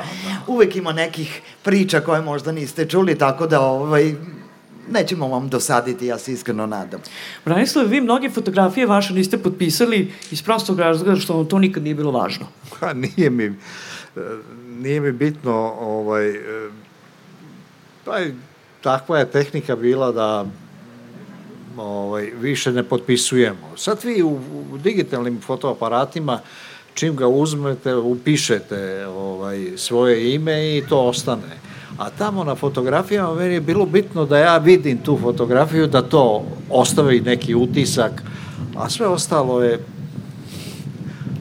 Uvek 0.46 0.76
ima 0.76 0.92
nekih 0.92 1.42
priča 1.62 2.00
koje 2.00 2.22
možda 2.22 2.52
niste 2.52 2.88
čuli, 2.88 3.18
tako 3.18 3.46
da, 3.46 3.60
ovaj, 3.60 4.14
nećemo 4.90 5.28
vam 5.28 5.48
dosaditi, 5.48 6.06
ja 6.06 6.18
se 6.18 6.32
iskreno 6.32 6.66
nadam. 6.66 7.00
Branislav, 7.44 7.86
vi 7.86 8.00
mnoge 8.00 8.30
fotografije 8.30 8.86
vaše 8.86 9.14
niste 9.14 9.38
potpisali 9.38 10.12
iz 10.30 10.42
prostog 10.42 10.80
razloga 10.80 11.16
što 11.16 11.36
vam 11.36 11.46
to 11.46 11.58
nikad 11.58 11.82
nije 11.82 11.94
bilo 11.94 12.10
važno. 12.10 12.46
Pa 12.80 12.92
nije 12.92 13.30
mi, 13.30 13.54
nije 14.68 15.00
mi 15.00 15.12
bitno, 15.12 15.74
ovaj, 15.80 16.34
pa 18.04 18.18
takva 18.80 19.18
je 19.18 19.30
tehnika 19.30 19.76
bila 19.76 20.12
da 20.12 20.46
ovaj, 21.76 22.30
više 22.40 22.72
ne 22.72 22.82
potpisujemo. 22.82 23.76
Sad 23.76 24.04
vi 24.04 24.22
u, 24.22 24.40
u 24.72 24.78
digitalnim 24.78 25.40
fotoaparatima 25.40 26.40
čim 26.94 27.16
ga 27.16 27.28
uzmete, 27.28 27.94
upišete 27.94 29.06
ovaj, 29.06 29.72
svoje 29.76 30.34
ime 30.34 30.76
i 30.76 30.82
to 30.88 31.00
ostane 31.00 31.65
a 31.98 32.10
tamo 32.10 32.44
na 32.44 32.54
fotografijama 32.54 33.34
meni 33.34 33.54
je 33.54 33.60
bilo 33.60 33.86
bitno 33.86 34.26
da 34.26 34.38
ja 34.38 34.58
vidim 34.58 34.98
tu 34.98 35.18
fotografiju, 35.22 35.86
da 35.86 36.02
to 36.02 36.44
ostavi 36.70 37.20
neki 37.20 37.54
utisak, 37.54 38.22
a 38.76 38.90
sve 38.90 39.06
ostalo 39.06 39.62
je 39.62 39.84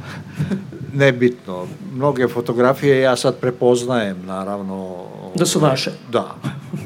nebitno. 0.94 1.68
Mnoge 1.94 2.28
fotografije 2.28 3.02
ja 3.02 3.16
sad 3.16 3.36
prepoznajem, 3.36 4.18
naravno. 4.26 5.06
Da 5.36 5.46
su 5.46 5.60
vaše? 5.60 5.92
Da. 6.12 6.36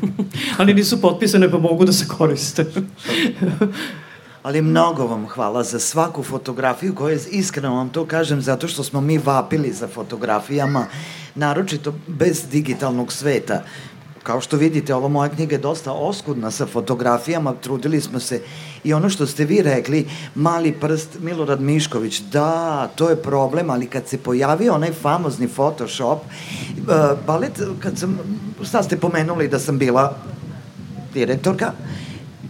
Ali 0.58 0.74
nisu 0.74 1.02
potpisane 1.02 1.52
pa 1.52 1.58
mogu 1.58 1.86
da 1.86 1.92
se 1.92 2.08
koriste. 2.08 2.66
ali 4.44 4.62
mnogo 4.62 5.08
vam 5.08 5.28
hvala 5.28 5.64
za 5.64 5.80
svaku 5.80 6.24
fotografiju 6.24 6.96
koju 6.96 7.20
iskreno 7.32 7.76
vam 7.76 7.90
to 7.90 8.06
kažem 8.06 8.42
zato 8.42 8.68
što 8.68 8.84
smo 8.84 9.02
mi 9.02 9.18
vapili 9.18 9.74
za 9.74 9.88
fotografijama 9.88 10.86
naročito 11.40 11.94
bez 12.08 12.44
digitalnog 12.52 13.14
sveta. 13.14 13.64
Kao 14.24 14.42
što 14.42 14.58
vidite, 14.58 14.96
ova 14.96 15.08
moja 15.08 15.30
knjiga 15.30 15.56
je 15.56 15.62
dosta 15.62 15.94
oskudna 15.94 16.52
sa 16.52 16.66
fotografijama, 16.66 17.54
trudili 17.54 18.02
smo 18.02 18.20
se. 18.20 18.42
I 18.84 18.94
ono 18.94 19.10
što 19.10 19.28
ste 19.28 19.46
vi 19.46 19.62
rekli, 19.62 20.06
mali 20.36 20.72
prst 20.72 21.18
Milorad 21.20 21.62
Mišković, 21.62 22.20
da, 22.20 22.90
to 22.96 23.10
je 23.10 23.16
problem, 23.16 23.70
ali 23.70 23.88
kad 23.88 24.08
se 24.08 24.18
pojavio 24.18 24.74
onaj 24.74 24.92
famozni 24.94 25.48
Photoshop, 25.48 26.20
uh, 26.20 26.86
balet, 27.28 27.62
kad 27.80 27.98
sam, 27.98 28.20
sad 28.64 28.86
ste 28.86 28.98
pomenuli 28.98 29.48
da 29.48 29.60
sam 29.60 29.78
bila 29.78 30.18
direktorka, 31.14 31.72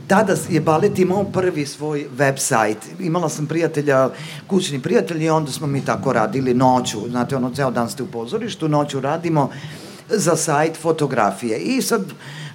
tada 0.09 0.35
je 0.49 0.61
balet 0.61 0.99
imao 0.99 1.23
prvi 1.23 1.65
svoj 1.65 2.07
website. 2.17 2.77
Imala 2.99 3.29
sam 3.29 3.47
prijatelja, 3.47 4.09
kućni 4.47 4.81
prijatelj 4.81 5.23
i 5.23 5.29
onda 5.29 5.51
smo 5.51 5.67
mi 5.67 5.85
tako 5.85 6.13
radili 6.13 6.53
noću. 6.53 6.99
Znate, 7.09 7.35
ono, 7.35 7.53
ceo 7.55 7.71
dan 7.71 7.89
ste 7.89 8.03
u 8.03 8.07
pozorištu, 8.07 8.67
noću 8.67 8.99
radimo 8.99 9.49
za 10.09 10.35
sajt 10.35 10.77
fotografije. 10.77 11.57
I 11.57 11.81
sad 11.81 12.01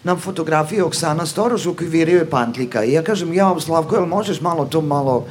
nam 0.05 0.19
fotografije 0.21 0.85
Oksana 0.85 1.27
Storoš 1.27 1.67
ukvirio 1.67 2.19
je 2.19 2.31
pantlika. 2.31 2.85
I 2.85 2.93
ja 2.93 3.03
kažem, 3.03 3.35
ja, 3.35 3.55
Slavko, 3.61 3.97
jel 3.97 4.07
možeš 4.07 4.41
malo 4.41 4.65
to 4.65 4.81
malo... 4.81 5.27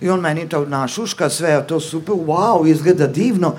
I 0.00 0.08
on 0.08 0.20
meni 0.20 0.48
to 0.48 0.64
našuška, 0.66 1.28
sve 1.28 1.66
to 1.66 1.80
super, 1.80 2.14
wow, 2.14 2.70
izgleda 2.70 3.06
divno. 3.06 3.52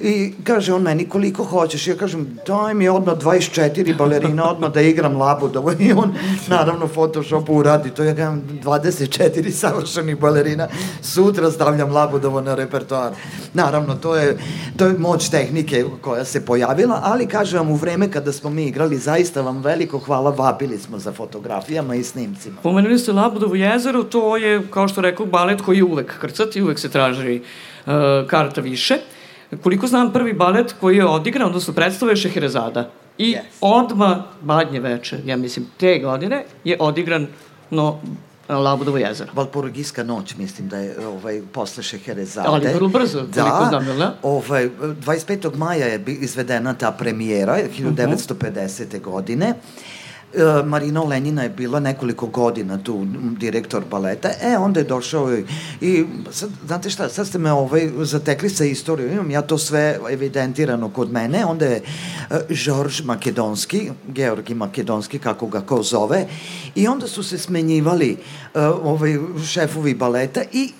I 0.00 0.32
kaže 0.44 0.74
on 0.74 0.82
meni 0.82 1.08
koliko 1.08 1.44
hoćeš. 1.44 1.86
Ja 1.86 1.94
kažem 1.96 2.38
daj 2.46 2.74
mi 2.74 2.88
odmah 2.88 3.16
24 3.18 3.96
balerina 3.96 4.50
odmah 4.50 4.72
da 4.72 4.80
igram 4.80 5.16
labudovo. 5.16 5.72
I 5.78 5.92
on 5.92 6.14
naravno 6.48 6.88
Photoshop 6.88 7.48
uradi 7.48 7.90
to. 7.90 8.04
Ja 8.04 8.14
kažem 8.14 8.60
24 8.64 9.50
savršenih 9.50 10.20
balerina. 10.20 10.68
Sutra 11.02 11.50
stavljam 11.50 11.92
labudovo 11.92 12.40
na 12.40 12.54
repertoar. 12.54 13.12
Naravno 13.54 13.94
to 13.94 14.16
je, 14.16 14.38
to 14.76 14.86
je 14.86 14.98
moć 14.98 15.28
tehnike 15.28 15.84
koja 16.00 16.24
se 16.24 16.46
pojavila, 16.46 17.00
ali 17.02 17.26
kažem 17.26 17.58
vam 17.58 17.70
u 17.70 17.74
vreme 17.74 18.10
kada 18.10 18.32
smo 18.32 18.50
mi 18.50 18.66
igrali 18.66 18.98
zaista 18.98 19.42
vam 19.42 19.62
veliko 19.62 19.98
hvala 19.98 20.30
vapili 20.30 20.78
smo 20.78 20.98
za 20.98 21.12
fotografijama 21.12 21.94
i 21.94 22.02
snimcima. 22.02 22.56
Pomenuli 22.62 22.98
ste 22.98 23.12
Labudovo 23.12 23.54
jezero, 23.54 24.02
to 24.02 24.36
je 24.36 24.62
kao 24.70 24.88
što 24.88 25.00
rekao 25.00 25.26
balet 25.26 25.60
koji 25.60 25.76
je 25.76 25.84
uvek 25.84 26.20
krcat 26.20 26.56
i 26.56 26.62
uvek 26.62 26.78
se 26.78 26.88
traži 26.88 27.40
uh, 27.86 27.92
karta 28.26 28.60
više. 28.60 28.98
Koliko 29.62 29.86
znam, 29.86 30.12
prvi 30.12 30.32
balet 30.32 30.74
koji 30.80 30.96
je 30.96 31.06
odigran, 31.06 31.46
odnosno 31.46 31.74
predstava 31.74 32.12
je 32.12 32.16
Šeherezada. 32.16 32.90
I 33.18 33.34
yes. 33.34 33.40
odma 33.60 34.24
badnje 34.40 34.80
veče, 34.80 35.18
ja 35.24 35.36
mislim, 35.36 35.66
te 35.76 35.98
godine 35.98 36.44
je 36.64 36.76
odigran 36.80 37.26
no, 37.70 38.00
Labudovo 38.48 38.98
jezero. 38.98 39.32
Valpurgijska 39.34 40.04
noć, 40.04 40.36
mislim 40.36 40.68
da 40.68 40.76
je 40.76 41.06
ovaj, 41.06 41.42
posle 41.52 41.82
Šeherezade. 41.82 42.48
Ali 42.48 42.68
vrlo 42.74 42.88
brzo, 42.88 43.22
da, 43.22 43.42
koliko 43.42 43.66
znam, 43.68 43.86
jel 43.86 43.96
da? 43.96 44.14
Ovaj, 44.22 44.70
25. 44.80 45.56
maja 45.56 45.86
je 45.86 46.04
izvedena 46.06 46.74
ta 46.74 46.92
premijera, 46.92 47.58
1950. 47.78 48.84
Uh 48.84 48.90
-huh. 48.90 49.00
godine. 49.00 49.54
E, 50.34 50.62
Marina 50.64 51.02
Lenjina 51.02 51.42
je 51.42 51.48
bila 51.48 51.80
nekoliko 51.80 52.26
godina 52.26 52.78
tu 52.78 53.06
direktor 53.38 53.84
baleta, 53.90 54.28
e, 54.42 54.58
onda 54.58 54.80
je 54.80 54.84
došao 54.84 55.34
i, 55.34 55.44
i 55.80 56.04
sad, 56.30 56.50
znate 56.66 56.90
šta, 56.90 57.08
sad 57.08 57.26
ste 57.26 57.38
me 57.38 57.52
ovaj, 57.52 57.90
zatekli 57.96 58.50
sa 58.50 58.64
istorijom, 58.64 59.12
imam 59.12 59.30
ja 59.30 59.42
to 59.42 59.58
sve 59.58 59.98
evidentirano 60.10 60.88
kod 60.88 61.12
mene, 61.12 61.44
onda 61.44 61.66
je 61.66 61.82
uh, 62.30 62.36
Žorž 62.50 63.02
Makedonski, 63.04 63.90
Georgi 64.08 64.54
Makedonski, 64.54 65.18
kako 65.18 65.46
ga 65.46 65.60
ko 65.60 65.82
zove, 65.82 66.26
i 66.74 66.88
onda 66.88 67.06
su 67.06 67.22
se 67.22 67.38
smenjivali 67.38 68.16
uh, 68.54 68.60
ovaj, 68.82 69.18
šefovi 69.46 69.94
baleta 69.94 70.42
i 70.52 70.72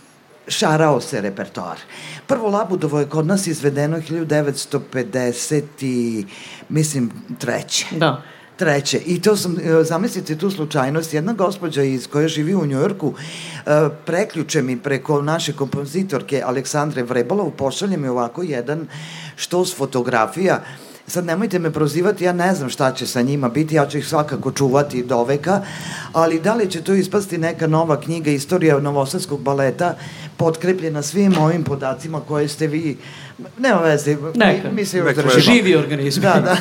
šarao 0.49 1.01
se 1.01 1.21
repertoar. 1.21 1.79
Prvo 2.27 2.49
Labudovo 2.49 3.01
je 3.01 3.07
kod 3.07 3.27
nas 3.27 3.47
izvedeno 3.47 3.97
1950 3.97 5.63
i, 5.81 6.27
mislim, 6.69 7.13
treće. 7.39 7.87
Da. 7.91 8.23
Treće. 8.57 8.99
I 9.07 9.21
to 9.23 9.37
sam, 9.37 9.59
e, 9.59 9.85
zamislite 9.85 10.37
tu 10.39 10.51
slučajnost, 10.51 11.15
jedna 11.15 11.33
gospođa 11.33 11.83
iz 11.83 12.07
koja 12.07 12.29
živi 12.29 12.55
u 12.55 12.67
Njujorku, 12.67 13.15
e, 13.67 13.89
preključe 14.07 14.63
mi 14.63 14.77
preko 14.77 15.23
naše 15.23 15.53
kompozitorke 15.53 16.43
Aleksandre 16.47 17.03
Vrebalov, 17.03 17.51
pošalje 17.51 17.97
mi 17.97 18.09
ovako 18.09 18.43
jedan 18.43 18.87
štos 19.37 19.77
fotografija, 19.77 20.63
sad 21.07 21.25
nemojte 21.25 21.59
me 21.59 21.71
prozivati, 21.71 22.25
ja 22.25 22.33
ne 22.33 22.55
znam 22.55 22.71
šta 22.71 22.93
će 22.93 23.07
sa 23.07 23.23
njima 23.23 23.49
biti, 23.49 23.75
ja 23.75 23.87
ću 23.87 23.99
ih 23.99 24.09
svakako 24.09 24.53
čuvati 24.53 25.03
do 25.03 25.25
veka, 25.25 25.63
ali 26.13 26.41
da 26.41 26.55
li 26.55 26.71
će 26.71 26.83
to 26.83 26.95
ispasti 26.95 27.39
neka 27.39 27.67
nova 27.67 28.01
knjiga 28.01 28.31
Istorija 28.31 28.81
novosadskog 28.81 29.41
baleta 29.41 29.95
potkrepljena 30.37 31.03
svim 31.03 31.39
ovim 31.39 31.65
podacima 31.65 32.21
koje 32.21 32.49
ste 32.49 32.67
vi 32.67 32.97
nema 33.59 33.81
veze, 33.81 34.17
mi, 34.17 34.71
mi 34.73 34.85
se 34.85 34.99
još 34.99 35.15
držimo. 35.15 35.41
Živi 35.41 35.77
organizam. 35.77 36.23
Da, 36.23 36.41
da. 36.41 36.57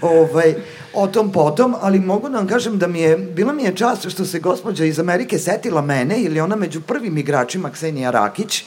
ovaj, 0.08 0.54
o 0.94 1.06
tom 1.06 1.32
potom, 1.32 1.74
ali 1.80 2.00
mogu 2.00 2.28
da 2.28 2.38
vam 2.38 2.46
kažem 2.46 2.78
da 2.78 2.86
mi 2.86 3.00
je, 3.00 3.16
bila 3.16 3.52
mi 3.52 3.62
je 3.62 3.76
čast 3.76 4.08
što 4.08 4.24
se 4.24 4.38
gospođa 4.38 4.84
iz 4.84 4.98
Amerike 4.98 5.38
setila 5.38 5.82
mene, 5.82 6.22
ili 6.22 6.40
ona 6.40 6.56
među 6.56 6.80
prvim 6.80 7.18
igračima, 7.18 7.70
Ksenija 7.70 8.10
Rakić, 8.10 8.64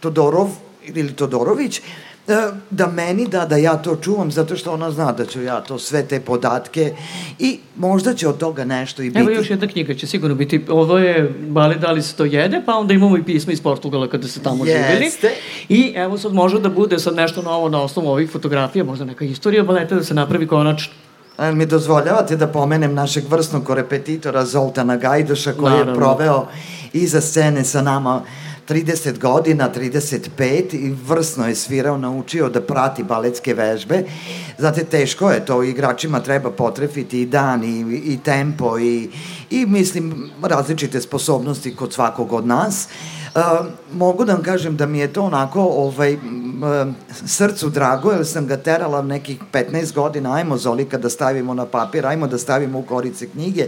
Todorov, 0.00 0.48
ili 0.86 1.12
Todorović, 1.12 1.78
e, 1.78 1.82
da 2.70 2.86
meni 2.86 3.28
da, 3.28 3.46
da 3.46 3.56
ja 3.56 3.76
to 3.76 3.96
čuvam, 3.96 4.30
zato 4.30 4.56
što 4.56 4.72
ona 4.72 4.90
zna 4.90 5.12
da 5.12 5.26
ću 5.26 5.42
ja 5.42 5.60
to, 5.60 5.78
sve 5.78 6.02
te 6.02 6.20
podatke 6.20 6.94
i 7.38 7.58
možda 7.76 8.14
će 8.14 8.28
od 8.28 8.38
toga 8.38 8.64
nešto 8.64 9.02
i 9.02 9.10
biti. 9.10 9.20
Evo 9.20 9.30
još 9.30 9.50
jedna 9.50 9.66
knjiga 9.66 9.94
će 9.94 10.06
sigurno 10.06 10.34
biti, 10.34 10.64
ovo 10.68 10.98
je 10.98 11.34
Bale 11.40 11.74
da 11.74 11.92
li 11.92 12.02
se 12.02 12.16
to 12.16 12.24
jede, 12.24 12.62
pa 12.66 12.74
onda 12.74 12.94
imamo 12.94 13.18
i 13.18 13.22
pisma 13.22 13.52
iz 13.52 13.60
Portugala 13.60 14.08
kada 14.08 14.28
se 14.28 14.40
tamo 14.40 14.64
živjeli. 14.64 15.04
Jeste. 15.04 15.30
I 15.68 15.92
evo 15.96 16.18
sad 16.18 16.32
može 16.32 16.60
da 16.60 16.68
bude 16.68 16.98
sad 16.98 17.14
nešto 17.14 17.42
novo 17.42 17.68
na 17.68 17.82
osnovu 17.82 18.08
ovih 18.08 18.30
fotografija, 18.30 18.84
možda 18.84 19.04
neka 19.04 19.24
istorija 19.24 19.62
baleta 19.62 19.94
da 19.94 20.04
se 20.04 20.14
napravi 20.14 20.46
konačno. 20.46 21.03
A 21.36 21.44
jel 21.46 21.54
mi 21.54 21.66
dozvoljavate 21.66 22.36
da 22.36 22.46
pomenem 22.46 22.94
našeg 22.94 23.24
vrsnog 23.30 23.64
korepetitora 23.64 24.44
Zoltana 24.44 24.96
Gajdoša 24.96 25.52
koji 25.52 25.72
je 25.72 25.78
Naravno. 25.78 25.94
proveo 25.94 26.46
iza 26.92 27.20
scene 27.20 27.64
sa 27.64 27.82
nama 27.82 28.22
30 28.68 29.18
godina, 29.18 29.70
35 29.74 30.74
i 30.74 30.94
vrsno 31.06 31.48
je 31.48 31.54
svirao, 31.54 31.98
naučio 31.98 32.48
da 32.48 32.60
prati 32.60 33.02
baletske 33.02 33.54
vežbe. 33.54 34.04
Znate, 34.58 34.84
teško 34.84 35.30
je 35.30 35.46
to, 35.46 35.62
igračima 35.62 36.20
treba 36.20 36.50
potrefiti 36.50 37.20
i 37.20 37.26
dan 37.26 37.64
i, 37.64 38.00
i 38.04 38.18
tempo 38.24 38.78
i, 38.78 39.10
i 39.50 39.66
mislim 39.66 40.30
različite 40.42 41.00
sposobnosti 41.00 41.76
kod 41.76 41.92
svakog 41.92 42.32
od 42.32 42.46
nas. 42.46 42.88
Uh, 42.88 43.23
mogu 43.92 44.24
da 44.24 44.32
vam 44.32 44.42
kažem 44.42 44.76
da 44.76 44.86
mi 44.86 44.98
je 44.98 45.12
to 45.12 45.22
onako 45.22 45.62
ovaj, 45.62 46.16
srcu 47.26 47.70
drago, 47.70 48.12
jer 48.12 48.26
sam 48.26 48.46
ga 48.46 48.56
terala 48.56 49.02
nekih 49.02 49.38
15 49.52 49.94
godina, 49.94 50.34
ajmo 50.34 50.56
Zolika 50.56 50.98
da 50.98 51.10
stavimo 51.10 51.54
na 51.54 51.66
papir, 51.66 52.06
ajmo 52.06 52.26
da 52.26 52.38
stavimo 52.38 52.78
u 52.78 52.82
korice 52.82 53.26
knjige. 53.28 53.66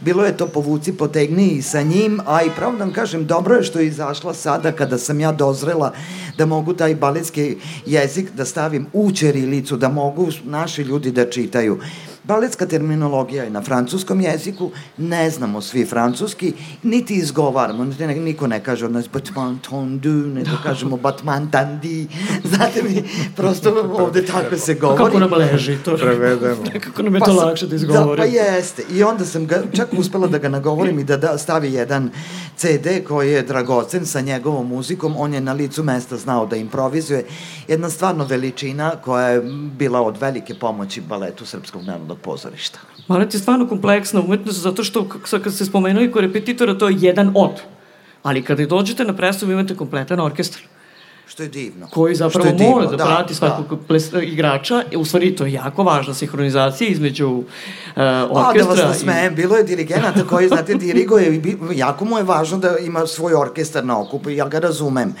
Bilo 0.00 0.24
je 0.24 0.36
to 0.36 0.46
povuci, 0.46 0.92
potegni 0.92 1.48
i 1.48 1.62
sa 1.62 1.82
njim, 1.82 2.20
a 2.26 2.42
i 2.42 2.50
pravo 2.56 2.72
da 2.72 2.84
vam 2.84 2.92
kažem, 2.92 3.26
dobro 3.26 3.54
je 3.54 3.62
što 3.62 3.78
je 3.78 3.86
izašla 3.86 4.34
sada 4.34 4.72
kada 4.72 4.98
sam 4.98 5.20
ja 5.20 5.32
dozrela 5.32 5.92
da 6.38 6.46
mogu 6.46 6.74
taj 6.74 6.94
baletski 6.94 7.56
jezik 7.86 8.32
da 8.32 8.44
stavim 8.44 8.86
u 8.92 9.12
ćerilicu, 9.12 9.76
da 9.76 9.88
mogu 9.88 10.28
naši 10.44 10.82
ljudi 10.82 11.10
da 11.10 11.30
čitaju. 11.30 11.78
Baletska 12.24 12.66
terminologija 12.66 13.44
je 13.44 13.50
na 13.50 13.62
francuskom 13.62 14.20
jeziku, 14.20 14.70
ne 14.96 15.30
znamo 15.30 15.60
svi 15.60 15.84
francuski, 15.84 16.52
niti 16.82 17.14
izgovaramo, 17.14 17.84
niti 17.84 18.06
ne, 18.06 18.14
niko 18.14 18.46
ne 18.46 18.64
kaže 18.64 18.86
od 18.86 18.92
nas 18.92 19.08
batman 19.08 19.58
tendu, 19.60 20.08
nego 20.08 20.50
kažemo 20.62 20.96
batman 20.96 21.50
tandi, 21.50 22.06
znate 22.54 22.82
mi, 22.82 23.02
prosto 23.36 23.70
ovde 24.00 24.26
tako 24.26 24.56
se 24.56 24.72
A 24.72 24.74
govori. 24.74 25.04
kako 25.04 25.18
nam 25.18 25.32
leži 25.32 25.76
to? 25.84 25.96
Prevedemo. 25.96 26.62
Kako 26.84 27.02
nam 27.02 27.14
je 27.14 27.20
to 27.20 27.26
sam- 27.26 27.36
lakše 27.36 27.66
da 27.66 27.76
izgovorim? 27.76 28.16
Da, 28.16 28.16
pa 28.16 28.24
jeste. 28.24 28.82
I 28.90 29.02
onda 29.02 29.24
sam 29.24 29.46
ga, 29.46 29.62
čak 29.72 29.88
uspela 29.92 30.26
da 30.26 30.38
ga 30.38 30.48
nagovorim 30.48 30.98
i 30.98 31.04
da, 31.04 31.16
da 31.16 31.38
stavi 31.38 31.72
jedan 31.72 32.10
CD 32.56 32.86
koji 33.08 33.32
je 33.32 33.42
dragocen 33.42 34.06
sa 34.06 34.20
njegovom 34.20 34.68
muzikom. 34.68 35.14
On 35.16 35.34
je 35.34 35.40
na 35.40 35.52
licu 35.52 35.82
mesta 35.82 36.16
znao 36.16 36.46
da 36.46 36.56
improvizuje. 36.56 37.24
Jedna 37.68 37.90
stvarno 37.90 38.24
veličina 38.24 38.90
koja 38.96 39.28
je 39.28 39.42
bila 39.78 40.02
od 40.02 40.16
velike 40.16 40.54
pomoći 40.54 41.00
baletu 41.00 41.46
Srpskog 41.46 41.82
narodnog 41.82 42.13
pozorišta. 42.16 42.78
Balet 43.08 43.34
je 43.34 43.40
stvarno 43.40 43.68
kompleksna 43.68 44.20
umetnost 44.20 44.58
zato 44.58 44.84
što 44.84 45.08
kad 45.34 45.54
ste 45.54 45.64
spomenuli 45.64 46.12
ko 46.12 46.20
repetitora 46.20 46.74
to 46.74 46.88
je 46.88 46.96
jedan 47.00 47.32
od. 47.34 47.50
Ali 48.22 48.42
kada 48.42 48.66
dođete 48.66 49.04
na 49.04 49.12
predstavu 49.12 49.52
imate 49.52 49.76
kompletan 49.76 50.20
orkestar 50.20 50.60
Što 51.26 51.42
je 51.42 51.48
divno. 51.48 51.88
koji 51.88 52.14
zapravo 52.14 52.46
je 52.46 52.52
divno, 52.52 52.70
mora 52.72 52.86
da, 52.88 53.04
prati 53.04 53.34
svakog 53.34 53.66
Da. 53.70 53.76
ples, 53.78 54.10
igrača. 54.22 54.82
U 54.96 55.04
stvari 55.04 55.36
to 55.36 55.46
je 55.46 55.52
jako 55.52 55.82
važna 55.82 56.14
sinhronizacija 56.14 56.88
između 56.88 57.28
uh, 57.28 57.44
A, 57.96 58.28
orkestra. 58.30 58.74
da 58.74 58.82
vas 58.82 59.02
i- 59.02 59.06
nasmejem, 59.06 59.34
bilo 59.34 59.56
je 59.56 59.64
dirigenata 59.64 60.24
koji, 60.24 60.48
znate, 60.48 60.74
diriguje 60.74 61.34
i 61.34 61.38
bi- 61.38 61.58
jako 61.74 62.04
mu 62.04 62.18
je 62.18 62.24
važno 62.24 62.58
da 62.58 62.76
ima 62.78 63.06
svoj 63.06 63.34
orkestar 63.34 63.84
na 63.84 64.00
okupu 64.00 64.30
i 64.30 64.36
ja 64.36 64.48
ga 64.48 64.58
razumem. 64.58 65.14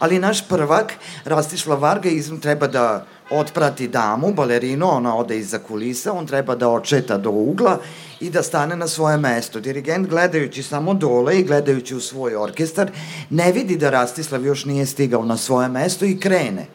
Ali 0.00 0.18
naš 0.18 0.48
prvak, 0.48 0.92
Rastislav 1.24 1.80
Varga, 1.80 2.08
iz, 2.08 2.30
treba 2.42 2.66
da 2.66 3.06
otprati 3.30 3.88
damu, 3.88 4.32
balerinu, 4.32 4.88
ona 4.88 5.16
ode 5.16 5.38
iza 5.38 5.58
kulisa, 5.58 6.12
on 6.12 6.26
treba 6.26 6.54
da 6.54 6.68
očeta 6.68 7.18
do 7.18 7.30
ugla 7.30 7.78
i 8.20 8.30
da 8.30 8.42
stane 8.42 8.76
na 8.76 8.88
svoje 8.88 9.16
mesto. 9.16 9.60
Dirigent, 9.60 10.08
gledajući 10.08 10.62
samo 10.62 10.94
dole 10.94 11.38
i 11.38 11.44
gledajući 11.44 11.94
u 11.94 12.00
svoj 12.00 12.36
orkestar, 12.36 12.90
ne 13.30 13.52
vidi 13.52 13.76
da 13.76 13.90
Rastislav 13.90 14.44
još 14.44 14.64
nije 14.64 14.86
stigao 14.86 15.24
na 15.24 15.36
svoje 15.36 15.68
mesto 15.68 16.04
i 16.04 16.20
krene. 16.20 16.66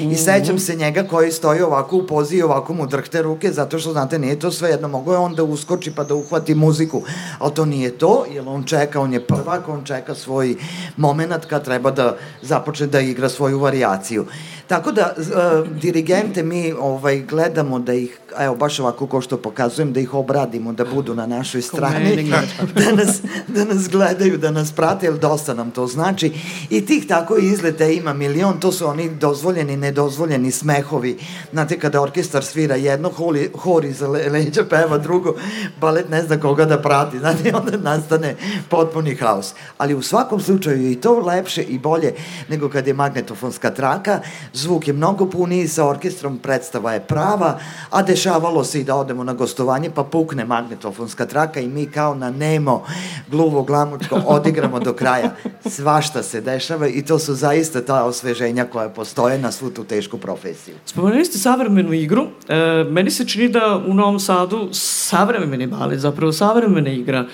I 0.00 0.16
sećam 0.16 0.58
se 0.58 0.76
njega 0.76 1.02
koji 1.02 1.32
stoji 1.32 1.60
ovako 1.62 1.96
u 1.96 2.06
pozi 2.06 2.36
i 2.36 2.42
ovako 2.42 2.74
mu 2.74 2.86
drhte 2.86 3.22
ruke, 3.22 3.52
zato 3.52 3.78
što, 3.78 3.92
znate, 3.92 4.18
nije 4.18 4.38
to 4.38 4.50
sve 4.50 4.70
jedno. 4.70 4.88
Mogo 4.88 5.12
je 5.12 5.18
on 5.18 5.34
da 5.34 5.44
uskoči 5.44 5.90
pa 5.90 6.04
da 6.04 6.14
uhvati 6.14 6.54
muziku, 6.54 7.02
ali 7.38 7.54
to 7.54 7.64
nije 7.64 7.98
to, 7.98 8.24
jer 8.30 8.44
on 8.48 8.64
čeka, 8.64 9.00
on 9.00 9.12
je 9.12 9.26
prvak, 9.26 9.68
on 9.68 9.84
čeka 9.84 10.14
svoj 10.14 10.56
moment 10.96 11.44
kad 11.44 11.64
treba 11.64 11.90
da 11.90 12.16
započne 12.42 12.86
da 12.86 13.00
igra 13.00 13.28
svoju 13.28 13.58
varijaciju. 13.58 14.26
Tako 14.66 14.92
da, 14.92 15.14
uh, 15.18 15.68
dirigente 15.68 16.42
mi 16.42 16.72
ovaj, 16.72 17.20
gledamo 17.20 17.78
da 17.78 17.94
ih, 17.94 18.18
evo, 18.38 18.54
baš 18.54 18.80
ovako 18.80 19.06
ko 19.06 19.20
što 19.20 19.36
pokazujem, 19.36 19.92
da 19.92 20.00
ih 20.00 20.14
obradimo, 20.14 20.72
da 20.72 20.84
budu 20.84 21.14
na 21.14 21.26
našoj 21.26 21.62
strani, 21.62 22.16
gledaš. 22.16 22.50
da 22.84 22.92
nas, 22.92 23.20
da 23.48 23.64
nas 23.64 23.88
gledaju, 23.88 24.38
da 24.38 24.50
nas 24.50 24.72
prate, 24.72 25.06
jer 25.06 25.18
dosta 25.18 25.54
nam 25.54 25.70
to 25.70 25.86
znači. 25.86 26.32
I 26.70 26.86
tih 26.86 27.06
tako 27.06 27.36
izleta 27.36 27.84
ima 27.84 28.12
milion, 28.12 28.60
to 28.60 28.72
su 28.72 28.86
oni 28.86 29.10
dozvoljeni, 29.10 29.76
nedozvoljeni 29.76 30.50
smehovi. 30.50 31.18
Znate, 31.52 31.78
kada 31.78 32.02
orkestar 32.02 32.44
svira 32.44 32.74
jedno, 32.74 33.08
hori, 33.08 33.50
hor 33.54 33.84
le, 34.12 34.28
leđa 34.28 34.64
peva 34.64 34.98
drugo, 34.98 35.34
balet 35.80 36.10
ne 36.10 36.22
zna 36.22 36.40
koga 36.40 36.64
da 36.64 36.82
prati, 36.82 37.18
znate, 37.18 37.52
onda 37.54 37.76
nastane 37.76 38.36
potpuni 38.68 39.14
haos. 39.14 39.54
Ali 39.78 39.94
u 39.94 40.02
svakom 40.02 40.40
slučaju 40.40 40.82
je 40.82 40.92
i 40.92 41.00
to 41.00 41.18
lepše 41.18 41.62
i 41.62 41.78
bolje 41.78 42.14
nego 42.48 42.68
kad 42.68 42.86
je 42.86 42.94
magnetofonska 42.94 43.70
traka, 43.70 44.20
zvuk 44.52 44.88
je 44.88 44.92
mnogo 44.92 45.30
puniji 45.30 45.68
sa 45.68 45.86
orkestrom, 45.86 46.38
predstava 46.38 46.92
je 46.92 47.00
prava, 47.00 47.58
a 47.90 48.02
dešavalo 48.20 48.64
se 48.64 48.80
i 48.80 48.84
da 48.84 48.96
odemo 48.96 49.24
na 49.24 49.32
gostovanje, 49.32 49.90
pa 49.94 50.04
pukne 50.04 50.44
magnetofonska 50.44 51.26
traka 51.26 51.60
i 51.60 51.68
mi 51.68 51.86
kao 51.86 52.14
na 52.14 52.30
nemo, 52.30 52.84
gluvo, 53.30 53.62
glamučko, 53.62 54.20
odigramo 54.36 54.80
do 54.80 54.92
kraja. 54.92 55.30
Svašta 55.66 56.22
se 56.22 56.40
dešava 56.40 56.88
i 56.88 57.04
to 57.04 57.18
su 57.18 57.34
zaista 57.34 57.80
ta 57.80 58.04
osveženja 58.04 58.64
koja 58.64 58.88
postoje 58.88 59.38
na 59.38 59.52
svu 59.52 59.70
tu 59.70 59.84
tešku 59.84 60.18
profesiju. 60.18 60.74
Spomenuli 60.84 61.24
ste 61.24 61.38
savremenu 61.38 61.92
igru. 61.92 62.26
E, 62.48 62.84
meni 62.90 63.10
se 63.10 63.28
čini 63.28 63.48
da 63.48 63.80
u 63.86 63.94
Novom 63.94 64.20
Sadu 64.20 64.68
savremeni 64.72 65.66
balet, 65.66 66.00
zapravo 66.00 66.32
savremena 66.32 66.90
igra, 66.90 67.24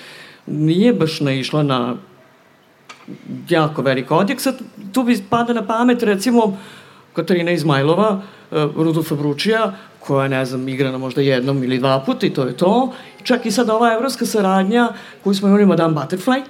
nije 0.45 0.93
baš 0.93 1.19
naišla 1.19 1.63
na 1.63 1.95
jako 3.49 3.81
velik 3.81 4.11
odjek. 4.11 4.41
Sad, 4.41 4.55
tu 4.93 5.03
bi 5.03 5.19
pada 5.29 5.53
na 5.53 5.67
pamet, 5.67 6.03
recimo, 6.03 6.57
Katarina 7.13 7.51
Izmajlova, 7.51 8.21
e, 8.51 8.67
Rudolfa 8.75 9.15
Bručija, 9.15 9.73
koja, 10.07 10.27
ne 10.27 10.45
znam, 10.45 10.67
igrana 10.67 10.97
možda 10.97 11.21
jednom 11.21 11.63
ili 11.63 11.77
dva 11.77 11.99
puta 11.99 12.27
i 12.27 12.33
to 12.33 12.43
je 12.43 12.57
to. 12.57 12.93
Čak 13.23 13.45
i 13.45 13.51
sad 13.51 13.69
ova 13.69 13.93
evropska 13.93 14.25
saradnja 14.25 14.89
koju 15.23 15.33
smo 15.33 15.47
imali 15.47 15.65
Madame 15.65 15.95
Butterfly, 15.95 16.41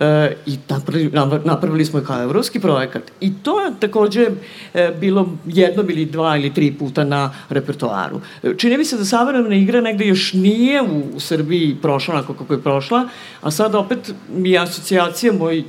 E, 0.00 0.36
i 0.46 0.58
napravili, 0.68 1.10
napravili 1.44 1.84
smo 1.84 1.98
je 1.98 2.04
kao 2.04 2.22
evropski 2.22 2.60
projekat. 2.60 3.02
I 3.20 3.32
to 3.42 3.60
je 3.60 3.72
takođe 3.80 4.26
e, 4.74 4.92
bilo 5.00 5.28
jednom 5.46 5.90
ili 5.90 6.04
dva 6.04 6.36
ili 6.36 6.54
tri 6.54 6.72
puta 6.72 7.04
na 7.04 7.34
repertoaru. 7.48 8.20
Čini 8.56 8.78
mi 8.78 8.84
se 8.84 8.96
da 8.96 9.04
savremena 9.04 9.54
igra 9.54 9.80
negde 9.80 10.06
još 10.06 10.32
nije 10.32 10.82
u 10.82 11.20
Srbiji 11.20 11.76
prošla 11.82 12.14
onako 12.14 12.34
kako 12.34 12.52
je 12.52 12.62
prošla, 12.62 13.08
a 13.40 13.50
sad 13.50 13.74
opet 13.74 14.14
mi 14.36 14.50
je 14.50 14.58
asocijacija 14.58 15.32
moj 15.32 15.64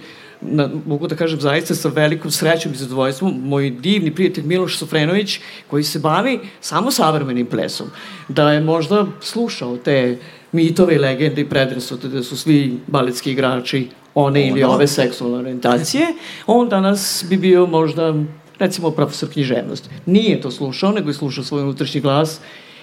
na, 0.48 0.70
mogu 0.86 1.08
da 1.08 1.16
kažem 1.16 1.42
zaista 1.42 1.76
sa 1.76 1.90
velikom 1.90 2.32
srećom 2.32 2.72
i 2.74 2.76
zadovoljstvom, 2.76 3.42
moj 3.44 3.70
divni 3.70 4.16
prijatelj 4.16 4.44
Miloš 4.44 4.78
Sofrenović, 4.78 5.40
koji 5.68 5.84
se 5.84 6.00
bavi 6.00 6.40
samo 6.62 6.92
savremenim 6.92 7.46
plesom, 7.46 7.88
da 8.28 8.52
je 8.52 8.62
možda 8.62 9.06
slušao 9.22 9.78
te 9.78 10.18
mitove 10.52 10.96
i 10.96 11.00
legende 11.00 11.42
i 11.42 11.50
predrasude 11.50 12.08
da 12.08 12.24
su 12.24 12.38
svi 12.38 12.80
baletski 12.88 13.32
igrači 13.32 13.88
one 14.16 14.48
ili 14.48 14.64
ove 14.64 14.88
seksualne 14.88 15.38
orientacije, 15.38 16.08
on 16.48 16.70
danas 16.70 17.26
bi 17.30 17.38
bio 17.38 17.66
možda, 17.66 18.14
recimo, 18.60 18.92
profesor 18.92 19.30
književnosti. 19.30 19.90
Nije 20.06 20.42
to 20.42 20.52
slušao, 20.52 20.92
nego 20.92 21.10
je 21.10 21.14
slušao 21.14 21.44
svoj 21.44 21.62
unutrašnji 21.62 22.02
glas 22.02 22.40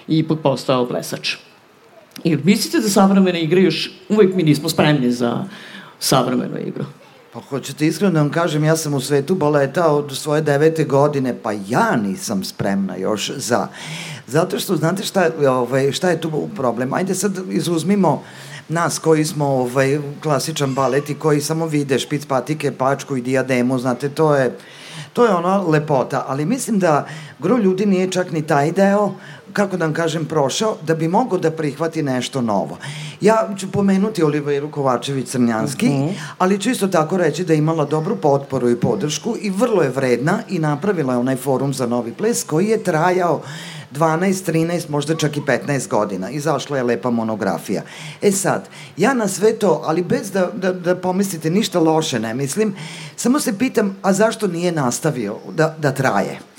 i 0.07 0.17
ipak 0.17 0.39
postao 0.43 0.87
plesač. 0.87 1.35
I 2.23 2.37
mislite 2.43 2.79
da 2.79 2.89
savremene 2.89 3.41
igre 3.41 3.61
još, 3.61 3.91
uvek 4.09 4.35
mi 4.35 4.43
nismo 4.43 4.69
spremni 4.69 5.11
za 5.11 5.45
savremenu 5.99 6.57
igru? 6.67 6.85
Pa 7.33 7.41
hoćete 7.41 7.87
iskreno 7.87 8.13
da 8.13 8.19
vam 8.19 8.29
kažem, 8.29 8.63
ja 8.63 8.75
sam 8.77 8.93
u 8.93 9.01
svetu 9.01 9.35
baleta 9.35 9.87
od 9.87 10.17
svoje 10.17 10.41
devete 10.41 10.83
godine, 10.83 11.35
pa 11.43 11.51
ja 11.51 11.95
nisam 11.95 12.43
spremna 12.43 12.95
još 12.95 13.31
za... 13.35 13.67
Zato 14.27 14.59
što, 14.59 14.75
znate 14.75 15.03
šta, 15.03 15.29
ovaj, 15.49 15.91
šta 15.91 16.09
je 16.09 16.21
tu 16.21 16.49
problem? 16.55 16.93
Ajde 16.93 17.15
sad 17.15 17.39
izuzmimo 17.49 18.23
nas 18.69 18.99
koji 18.99 19.25
smo 19.25 19.45
ovaj, 19.45 19.99
klasičan 20.23 20.73
balet 20.73 21.09
i 21.09 21.15
koji 21.15 21.41
samo 21.41 21.65
vide 21.65 21.99
špic 21.99 22.25
patike, 22.25 22.71
pačku 22.71 23.17
i 23.17 23.21
dijademu, 23.21 23.79
znate, 23.79 24.09
to 24.09 24.35
je, 24.35 24.57
to 25.13 25.25
je 25.25 25.33
ona 25.33 25.61
lepota, 25.61 26.25
ali 26.27 26.45
mislim 26.45 26.79
da 26.79 27.07
gro 27.39 27.57
ljudi 27.57 27.85
nije 27.85 28.11
čak 28.11 28.31
ni 28.31 28.41
taj 28.41 28.71
deo, 28.71 29.11
kako 29.53 29.77
da 29.77 29.85
vam 29.85 29.93
kažem, 29.93 30.25
prošao, 30.25 30.77
da 30.81 30.95
bi 30.95 31.07
mogo 31.07 31.37
da 31.37 31.51
prihvati 31.51 32.03
nešto 32.03 32.41
novo. 32.41 32.77
Ja 33.21 33.49
ću 33.57 33.71
pomenuti 33.71 34.23
Oliveru 34.23 34.71
Kovačević-Crnjanski, 34.71 35.87
uh 35.87 35.93
mhm. 35.93 36.03
-huh. 36.03 36.13
ali 36.37 36.59
ću 36.59 36.69
isto 36.69 36.87
tako 36.87 37.17
reći 37.17 37.45
da 37.45 37.53
je 37.53 37.59
imala 37.59 37.85
dobru 37.85 38.15
potporu 38.15 38.69
i 38.69 38.79
podršku 38.79 39.35
i 39.41 39.49
vrlo 39.49 39.83
je 39.83 39.89
vredna 39.89 40.39
i 40.49 40.59
napravila 40.59 41.13
je 41.13 41.19
onaj 41.19 41.35
forum 41.35 41.73
za 41.73 41.87
novi 41.87 42.13
ples 42.13 42.43
koji 42.43 42.67
je 42.67 42.83
trajao 42.83 43.41
12, 43.93 44.51
13, 44.51 44.89
možda 44.89 45.15
čak 45.15 45.37
i 45.37 45.41
15 45.41 45.87
godina. 45.87 46.29
Izašla 46.29 46.77
je 46.77 46.83
lepa 46.83 47.09
monografija. 47.09 47.81
E 48.21 48.31
sad, 48.31 48.69
ja 48.97 49.13
na 49.13 49.27
sve 49.27 49.53
to, 49.59 49.81
ali 49.85 50.03
bez 50.03 50.31
da, 50.31 50.49
da, 50.55 50.73
da 50.73 50.95
pomislite 50.95 51.49
ništa 51.49 51.79
loše, 51.79 52.19
ne 52.19 52.33
mislim, 52.33 52.75
samo 53.15 53.39
se 53.39 53.57
pitam, 53.57 53.97
a 54.01 54.13
zašto 54.13 54.47
nije 54.47 54.71
nastavio 54.71 55.37
da, 55.51 55.75
da 55.79 55.91
traje? 55.91 56.52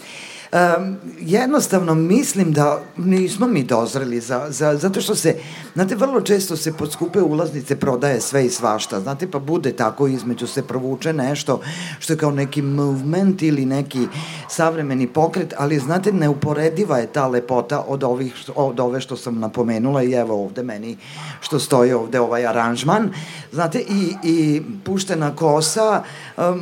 Um, 0.55 0.97
jednostavno 1.21 1.95
mislim 1.95 2.53
da 2.53 2.81
nismo 2.97 3.47
mi 3.47 3.63
dozreli 3.63 4.21
za, 4.21 4.47
za, 4.49 4.77
zato 4.77 5.01
što 5.01 5.15
se, 5.15 5.37
znate, 5.75 5.95
vrlo 5.95 6.21
često 6.21 6.57
se 6.57 6.73
pod 6.73 6.93
skupe 6.93 7.21
ulaznice 7.21 7.77
prodaje 7.77 8.21
sve 8.21 8.47
i 8.47 8.51
svašta, 8.51 9.01
znate, 9.01 9.31
pa 9.31 9.39
bude 9.39 9.73
tako 9.73 10.07
između 10.07 10.47
se 10.47 10.63
provuče 10.63 11.13
nešto 11.13 11.61
što 11.99 12.13
je 12.13 12.17
kao 12.17 12.31
neki 12.31 12.63
movement 12.63 13.43
ili 13.43 13.67
neki 13.67 14.07
savremeni 14.49 15.07
pokret, 15.07 15.55
ali 15.59 15.79
znate, 15.79 16.13
neuporediva 16.13 16.99
je 16.99 17.07
ta 17.07 17.27
lepota 17.27 17.85
od, 17.89 18.05
ovih, 18.05 18.35
od 18.55 18.81
ove 18.81 19.01
što 19.01 19.17
sam 19.17 19.39
napomenula 19.39 20.03
i 20.03 20.13
evo 20.13 20.45
ovde 20.45 20.63
meni 20.63 20.97
što 21.41 21.59
stoji 21.59 21.93
ovde 21.93 22.21
ovaj 22.21 22.47
aranžman, 22.47 23.11
znate, 23.53 23.79
i, 23.79 24.15
i 24.23 24.63
puštena 24.85 25.37
kosa, 25.37 26.03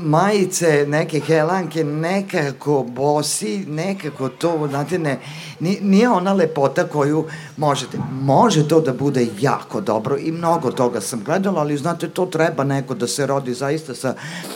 majice, 0.03 0.87
neke 0.89 1.21
helanke, 1.21 1.85
nekako 1.85 2.87
bosi, 2.89 3.65
ne 3.69 3.82
nekako 3.87 4.29
to, 4.29 4.67
znate, 4.71 4.99
ne, 4.99 5.19
nije 5.61 6.09
ona 6.09 6.33
lepota 6.33 6.85
koju 6.87 7.25
možete. 7.57 7.99
Može 8.13 8.69
to 8.69 8.81
da 8.81 8.93
bude 8.93 9.27
jako 9.41 9.81
dobro 9.81 10.17
i 10.19 10.33
mnogo 10.33 10.71
toga 10.71 11.01
sam 11.01 11.23
gledala, 11.25 11.61
ali 11.61 11.77
znate, 11.77 12.09
to 12.09 12.27
treba 12.27 12.65
neko 12.65 12.95
da 12.95 13.07
se 13.07 13.27
rodi 13.27 13.55
zaista 13.55 13.95
sa 13.95 14.15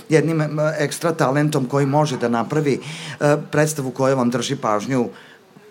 jednim 0.09 0.43
ekstra 0.79 1.12
talentom 1.12 1.66
koji 1.66 1.87
može 1.87 2.16
da 2.16 2.29
napravi 2.29 2.79
uh, 2.81 3.27
predstavu 3.51 3.91
koja 3.91 4.14
vam 4.14 4.31
drži 4.31 4.57
pažnju 4.57 5.09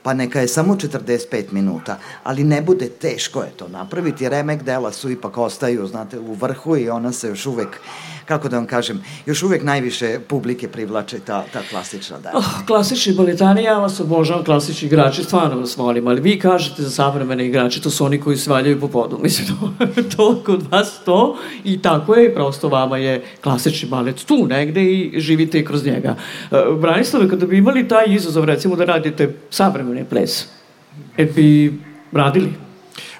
pa 0.06 0.14
neka 0.14 0.40
je 0.40 0.48
samo 0.48 0.76
45 0.76 1.52
minuta, 1.52 1.98
ali 2.24 2.44
ne 2.44 2.62
bude 2.62 2.90
teško 2.90 3.42
je 3.42 3.50
to 3.58 3.68
napraviti, 3.68 4.30
remek 4.30 4.64
dela 4.64 4.92
su 4.92 5.10
ipak 5.10 5.38
ostaju, 5.38 5.88
znate, 5.88 6.20
u 6.20 6.34
vrhu 6.34 6.78
i 6.78 6.90
ona 6.90 7.12
se 7.12 7.28
još 7.28 7.46
uvek 7.46 7.80
kako 8.26 8.50
da 8.50 8.58
vam 8.58 8.68
kažem, 8.68 9.04
još 9.26 9.44
uvek 9.44 9.64
najviše 9.64 10.20
publike 10.28 10.68
privlače 10.68 11.20
ta, 11.20 11.44
ta 11.54 11.62
klasična 11.70 12.20
dela. 12.20 12.38
Oh, 12.38 12.66
klasični 12.68 13.14
baletani, 13.14 13.64
ja 13.64 13.78
vas 13.78 14.00
obožavam, 14.00 14.44
klasični 14.44 14.86
igrači, 14.86 15.24
stvarno 15.24 15.60
vas 15.60 15.78
volim, 15.78 16.08
ali 16.08 16.22
vi 16.22 16.40
kažete 16.40 16.84
za 16.84 16.90
savremene 16.90 17.48
igrače, 17.48 17.82
to 17.82 17.90
su 17.90 18.06
oni 18.06 18.22
koji 18.22 18.38
se 18.38 18.50
valjaju 18.50 18.80
po 18.80 18.88
podu. 18.88 19.20
Mislim, 19.24 19.48
to, 19.48 19.72
to 20.16 20.42
kod 20.46 20.64
vas 20.72 21.00
to 21.06 21.38
i 21.64 21.82
tako 21.82 22.16
je, 22.16 22.34
prosto 22.34 22.70
vama 22.70 22.98
je 22.98 23.24
klasični 23.44 23.90
balet 23.90 24.26
tu 24.26 24.48
negde 24.48 24.84
i 24.84 25.20
živite 25.20 25.60
i 25.60 25.66
kroz 25.66 25.86
njega. 25.86 26.16
Uh, 26.52 26.82
Branislave, 26.82 27.30
kada 27.30 27.46
bi 27.46 27.58
imali 27.58 27.88
taj 27.88 28.06
izazov, 28.08 28.46
recimo 28.46 28.76
da 28.76 28.86
radite 28.86 29.36
savremeni 29.50 30.06
ples, 30.06 30.46
e 31.18 31.26
bi 31.26 31.74
radili? 32.12 32.54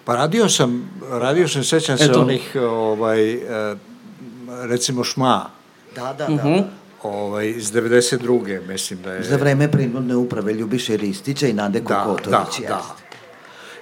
Pa 0.06 0.16
radio 0.16 0.50
sam, 0.50 0.90
radio 1.12 1.48
sam, 1.48 1.64
sećam 1.64 1.98
se 1.98 2.12
onih, 2.12 2.56
ovaj, 2.56 3.36
uh, 3.36 3.42
recimo 4.64 5.04
Šma. 5.04 5.50
Da, 5.96 6.14
da, 6.14 6.28
da. 6.28 6.34
Uh 6.34 6.44
-huh. 6.44 6.64
ovaj, 7.04 7.50
iz 7.50 7.72
92. 7.72 8.68
mislim 8.68 9.02
da 9.02 9.14
je... 9.14 9.24
Za 9.24 9.36
vreme 9.38 9.72
prinudne 9.72 10.16
uprave 10.16 10.54
Ljubiše 10.54 10.98
Ristića 10.98 11.48
i 11.48 11.54
Nade 11.54 11.80
da, 11.80 12.04
Kokotović. 12.04 12.60
Da, 12.62 12.68
da. 12.68 12.96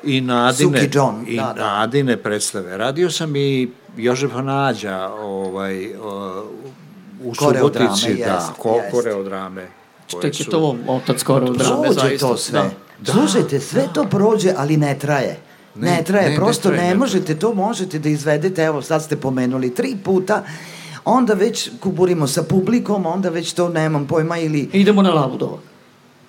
I 0.04 0.22
Nadine, 0.22 0.80
Suki 0.80 0.98
John, 0.98 1.26
i 1.28 1.38
da, 1.38 1.54
da. 1.58 1.80
Nadine 1.80 2.18
predstave. 2.18 2.78
Radio 2.78 3.12
sam 3.12 3.36
i 3.36 3.72
Jožefa 3.98 4.42
Nađa 4.42 5.10
ovaj, 5.14 5.96
u 7.24 7.36
Subotici, 7.36 8.14
da, 8.14 8.34
jest, 8.34 8.52
ko, 8.58 8.76
jest. 8.76 8.92
koreodrame. 8.92 9.68
Što 10.08 10.28
je 10.28 10.32
to 10.52 10.78
otac 10.88 11.24
koreodrame, 11.24 11.82
prođe 11.84 12.00
zaista. 12.00 12.28
to 12.28 12.38
sve. 12.38 12.60
Da. 12.60 12.70
da. 13.00 13.12
Slušajte, 13.12 13.60
sve 13.60 13.88
to 13.94 14.06
prođe, 14.06 14.54
ali 14.58 14.78
ne 14.78 15.00
traje. 15.00 15.40
Ne, 15.76 15.92
ne 15.92 16.04
traje, 16.04 16.30
ne, 16.30 16.36
prosto 16.36 16.70
ne, 16.70 16.78
traje, 16.78 16.90
ne 16.90 16.96
možete, 16.96 17.40
to 17.40 17.54
možete 17.54 18.00
da 18.00 18.10
izvedete, 18.10 18.64
evo 18.64 18.82
sad 18.82 19.04
ste 19.04 19.16
pomenuli 19.16 19.76
tri 19.76 19.96
puta, 20.04 20.44
onda 21.06 21.34
već 21.34 21.70
kuburimo 21.80 22.28
sa 22.28 22.44
publikom, 22.44 23.06
onda 23.06 23.30
već 23.30 23.54
to 23.54 23.70
nemam 23.70 24.08
pojma 24.08 24.38
ili... 24.38 24.70
Idemo 24.74 25.02
na 25.02 25.14
Labudova. 25.14 25.73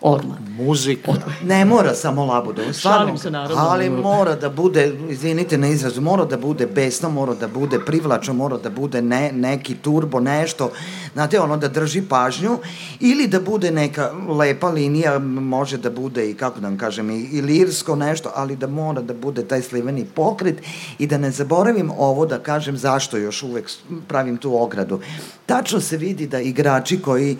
Odmah. 0.07 0.37
Muzika. 0.59 1.11
Odmah. 1.11 1.43
Ne 1.45 1.65
mora 1.65 1.95
samo 1.95 2.25
Labudova. 2.25 2.73
Šalim 2.73 3.19
se 3.19 3.31
naravno. 3.31 3.57
Ali 3.59 3.91
mora 3.91 4.35
da 4.35 4.49
bude, 4.49 4.93
izvinite 5.09 5.59
na 5.59 5.69
izrazu, 5.69 6.01
mora 6.01 6.25
da 6.25 6.37
bude 6.37 6.67
besno, 6.67 7.11
mora 7.11 7.35
da 7.35 7.49
bude 7.49 7.79
privlačno, 7.87 8.35
mora 8.35 8.59
da 8.59 8.71
bude 8.71 9.03
ne, 9.03 9.33
neki 9.33 9.75
turbo, 9.75 10.21
nešto, 10.21 10.71
znate, 11.13 11.41
ono 11.41 11.57
da 11.57 11.69
drži 11.69 12.03
pažnju, 12.03 12.59
ili 13.01 13.27
da 13.27 13.41
bude 13.41 13.71
neka 13.71 14.11
lepa 14.39 14.69
linija, 14.69 15.19
može 15.19 15.79
da 15.79 15.91
bude 15.91 16.31
i, 16.31 16.35
kako 16.35 16.61
da 16.61 16.69
vam 16.69 16.79
kažem, 16.79 17.11
i, 17.11 17.21
i 17.21 17.43
lirsko 17.43 17.97
nešto, 17.97 18.31
ali 18.35 18.57
da 18.57 18.67
mora 18.67 19.03
da 19.03 19.15
bude 19.15 19.45
taj 19.45 19.63
sliveni 19.63 20.05
pokret 20.05 20.63
i 20.99 21.07
da 21.07 21.19
ne 21.19 21.31
zaboravim 21.31 21.91
ovo 21.99 22.27
da 22.27 22.39
kažem 22.39 22.77
zašto 22.77 23.17
još 23.17 23.43
uvek 23.43 23.71
pravim 24.09 24.37
tu 24.37 24.63
ogradu. 24.63 25.01
Tačno 25.47 25.81
se 25.81 25.97
vidi 25.97 26.27
da 26.27 26.41
igrači 26.41 27.01
koji 27.03 27.37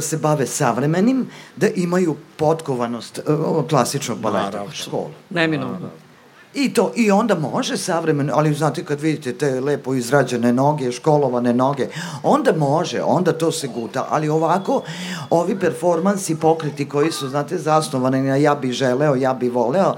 se 0.00 0.16
bave 0.16 0.46
savremenim, 0.46 1.26
da 1.56 1.68
imaju 1.76 2.16
potkovanost 2.36 3.20
uh, 3.26 3.68
klasičnog 3.68 4.18
baleta 4.18 4.64
školu. 4.72 5.10
Neminovno. 5.30 5.90
I 6.54 6.74
to, 6.74 6.92
i 6.96 7.10
onda 7.10 7.34
može 7.34 7.76
savremeno, 7.76 8.32
ali 8.36 8.54
znate 8.54 8.84
kad 8.84 9.00
vidite 9.00 9.32
te 9.32 9.60
lepo 9.60 9.94
izrađene 9.94 10.52
noge, 10.52 10.92
školovane 10.92 11.54
noge, 11.54 11.86
onda 12.22 12.52
može, 12.52 13.02
onda 13.02 13.32
to 13.32 13.52
se 13.52 13.68
guta, 13.68 14.06
ali 14.10 14.28
ovako, 14.28 14.82
ovi 15.30 15.58
performansi, 15.58 16.36
pokreti 16.40 16.88
koji 16.88 17.12
su, 17.12 17.28
znate, 17.28 17.58
zasnovani 17.58 18.22
na 18.22 18.36
ja 18.36 18.54
bi 18.54 18.72
želeo, 18.72 19.14
ja 19.14 19.34
bi 19.34 19.48
voleo, 19.48 19.94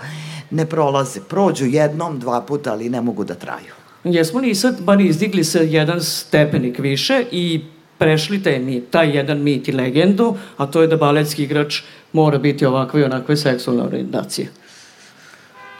ne 0.50 0.66
prolaze, 0.66 1.20
prođu 1.20 1.66
jednom, 1.66 2.18
dva 2.18 2.40
puta, 2.40 2.72
ali 2.72 2.88
ne 2.88 3.00
mogu 3.00 3.24
da 3.24 3.34
traju. 3.34 3.74
Jesmo 4.04 4.40
li 4.40 4.54
sad 4.54 4.80
bar 4.80 5.00
izdigli 5.00 5.44
se 5.44 5.66
jedan 5.70 6.00
stepenik 6.00 6.78
više 6.78 7.24
i 7.30 7.64
prešli 7.98 8.42
taj 8.42 8.58
mit, 8.58 8.90
taj 8.90 9.16
jedan 9.16 9.42
mit 9.42 9.68
i 9.68 9.72
legendu, 9.72 10.34
a 10.56 10.66
to 10.66 10.82
je 10.82 10.88
da 10.88 10.96
baletski 10.96 11.42
igrač 11.42 11.82
mora 12.12 12.38
biti 12.38 12.66
ovakve 12.66 13.00
i 13.00 13.04
onakve 13.04 13.36
seksualne 13.36 13.82
orientacije? 13.82 14.48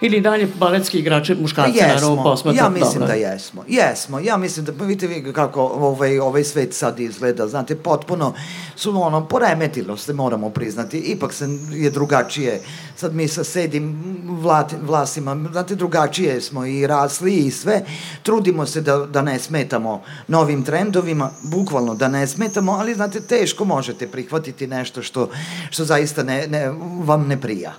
Ili 0.01 0.21
dalje 0.21 0.49
baletski 0.59 0.99
igrače 0.99 1.35
muškarci 1.35 1.79
pa 1.81 1.87
naravno 1.87 2.23
posmatra. 2.23 2.65
Ja 2.65 2.69
mislim 2.69 2.93
dobro. 2.93 3.07
da 3.07 3.15
jesmo. 3.15 3.65
Jesmo. 3.69 4.21
Ja 4.21 4.37
mislim 4.37 4.67
da, 4.67 4.85
vidite 4.85 5.07
vi 5.07 5.33
kako 5.33 5.63
ovaj, 5.63 6.19
ovaj 6.19 6.45
svet 6.45 6.75
sad 6.75 7.01
izgleda, 7.01 7.49
znate, 7.49 7.77
potpuno 7.77 8.35
su 8.77 9.03
ono, 9.03 9.29
poremetilo 9.29 9.97
se, 9.97 10.13
moramo 10.13 10.51
priznati. 10.51 10.99
Ipak 10.99 11.33
se 11.33 11.49
je 11.71 11.91
drugačije. 11.91 12.61
Sad 12.97 13.15
mi 13.15 13.29
sa 13.29 13.45
sedim 13.45 14.17
vlat, 14.43 14.75
vlasima, 14.83 15.49
znate, 15.53 15.75
drugačije 15.75 16.41
smo 16.41 16.67
i 16.67 16.87
rasli 16.87 17.35
i 17.37 17.51
sve. 17.51 17.83
Trudimo 18.23 18.67
se 18.67 18.81
da, 18.81 18.97
da 18.97 19.23
ne 19.23 19.39
smetamo 19.39 20.03
novim 20.29 20.65
trendovima, 20.65 21.31
bukvalno 21.43 21.95
da 21.95 22.09
ne 22.09 22.27
smetamo, 22.27 22.73
ali 22.73 22.95
znate, 22.95 23.21
teško 23.21 23.65
možete 23.65 24.09
prihvatiti 24.09 24.67
nešto 24.67 25.03
što, 25.03 25.31
što 25.71 25.85
zaista 25.85 26.23
ne, 26.23 26.47
ne, 26.47 26.71
vam 27.05 27.27
ne 27.27 27.41
prija 27.41 27.75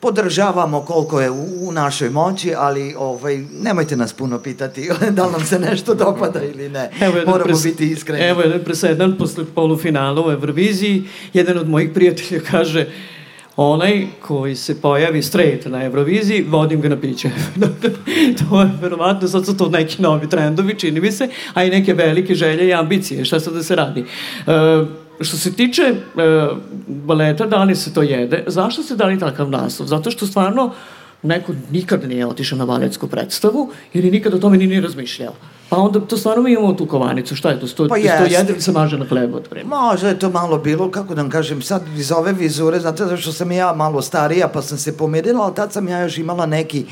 podržavamo 0.00 0.80
koliko 0.80 1.20
je 1.20 1.30
u, 1.30 1.68
u 1.68 1.72
našoj 1.72 2.10
moći, 2.10 2.54
ali 2.56 2.94
ovaj, 2.98 3.44
nemojte 3.62 3.96
nas 3.96 4.12
puno 4.12 4.38
pitati 4.38 4.90
da 5.16 5.26
li 5.26 5.32
nam 5.32 5.44
se 5.44 5.58
nešto 5.58 5.94
dopada 5.94 6.42
ili 6.54 6.68
ne. 6.68 6.90
Evo 7.00 7.14
Moramo 7.26 7.44
pres, 7.44 7.62
biti 7.62 7.90
iskreni. 7.90 8.24
Evo 8.24 8.42
jedan 8.42 8.64
presedan 8.64 9.16
posle 9.18 9.44
polufinala 9.54 10.26
u 10.26 10.30
Euroviziji. 10.30 11.04
Jedan 11.32 11.58
od 11.58 11.68
mojih 11.68 11.90
prijatelja 11.94 12.40
kaže 12.50 12.86
onaj 13.56 14.06
koji 14.20 14.56
se 14.56 14.80
pojavi 14.80 15.22
straight 15.22 15.66
na 15.66 15.84
Euroviziji, 15.84 16.46
vodim 16.48 16.80
ga 16.80 16.88
na 16.88 17.00
piće. 17.00 17.30
to 18.40 18.60
je 18.60 18.70
verovatno, 18.80 19.28
sad 19.28 19.46
su 19.46 19.56
to 19.56 19.68
neki 19.68 20.02
novi 20.02 20.28
trendovi, 20.28 20.74
čini 20.78 21.00
mi 21.00 21.12
se, 21.12 21.28
a 21.54 21.64
i 21.64 21.70
neke 21.70 21.94
velike 21.94 22.34
želje 22.34 22.68
i 22.68 22.74
ambicije. 22.74 23.24
Šta 23.24 23.40
sad 23.40 23.54
da 23.54 23.62
se 23.62 23.76
radi? 23.76 24.00
Uh, 24.46 24.88
što 25.20 25.36
se 25.36 25.52
tiče 25.52 25.82
e, 25.82 25.94
baleta, 26.86 27.46
da 27.46 27.64
li 27.64 27.76
se 27.76 27.94
to 27.94 28.02
jede, 28.02 28.44
zašto 28.46 28.82
se 28.82 28.96
dali 28.96 29.18
takav 29.18 29.50
naslov? 29.50 29.86
Zato 29.88 30.10
što 30.10 30.26
stvarno 30.26 30.72
neko 31.22 31.52
nikada 31.70 32.06
nije 32.06 32.26
otišao 32.26 32.58
na 32.58 32.66
baletsku 32.66 33.06
predstavu 33.06 33.70
ili 33.92 34.10
nikada 34.10 34.36
o 34.36 34.40
tome 34.40 34.56
nije 34.56 34.68
ni 34.68 34.80
razmišljao. 34.80 35.32
Pa 35.68 35.76
onda 35.76 36.00
to 36.00 36.16
stvarno 36.16 36.42
mi 36.42 36.52
imamo 36.52 36.72
tu 36.72 36.86
kovanicu, 36.86 37.36
šta 37.36 37.50
je 37.50 37.60
to? 37.60 37.66
Sto, 37.66 37.88
pa 37.88 37.94
sto 37.98 38.06
jede 38.06 38.52
ili 38.52 38.60
se 38.60 38.72
maže 38.72 38.98
na 38.98 39.04
hlebu 39.04 39.36
od 39.36 39.46
vremena? 39.50 39.76
Može 39.76 40.08
je 40.08 40.18
to 40.18 40.30
malo 40.30 40.58
bilo, 40.58 40.90
kako 40.90 41.14
da 41.14 41.22
vam 41.22 41.30
kažem, 41.30 41.62
sad 41.62 41.82
iz 41.96 42.12
ove 42.12 42.32
vizure, 42.32 42.80
znate 42.80 43.04
da 43.04 43.16
što 43.16 43.32
sam 43.32 43.52
ja 43.52 43.72
malo 43.72 44.02
starija 44.02 44.48
pa 44.48 44.62
sam 44.62 44.78
se 44.78 44.96
pomirila, 44.96 45.44
ali 45.44 45.54
tad 45.54 45.72
sam 45.72 45.88
ja 45.88 46.00
još 46.00 46.18
imala 46.18 46.46
neki 46.46 46.86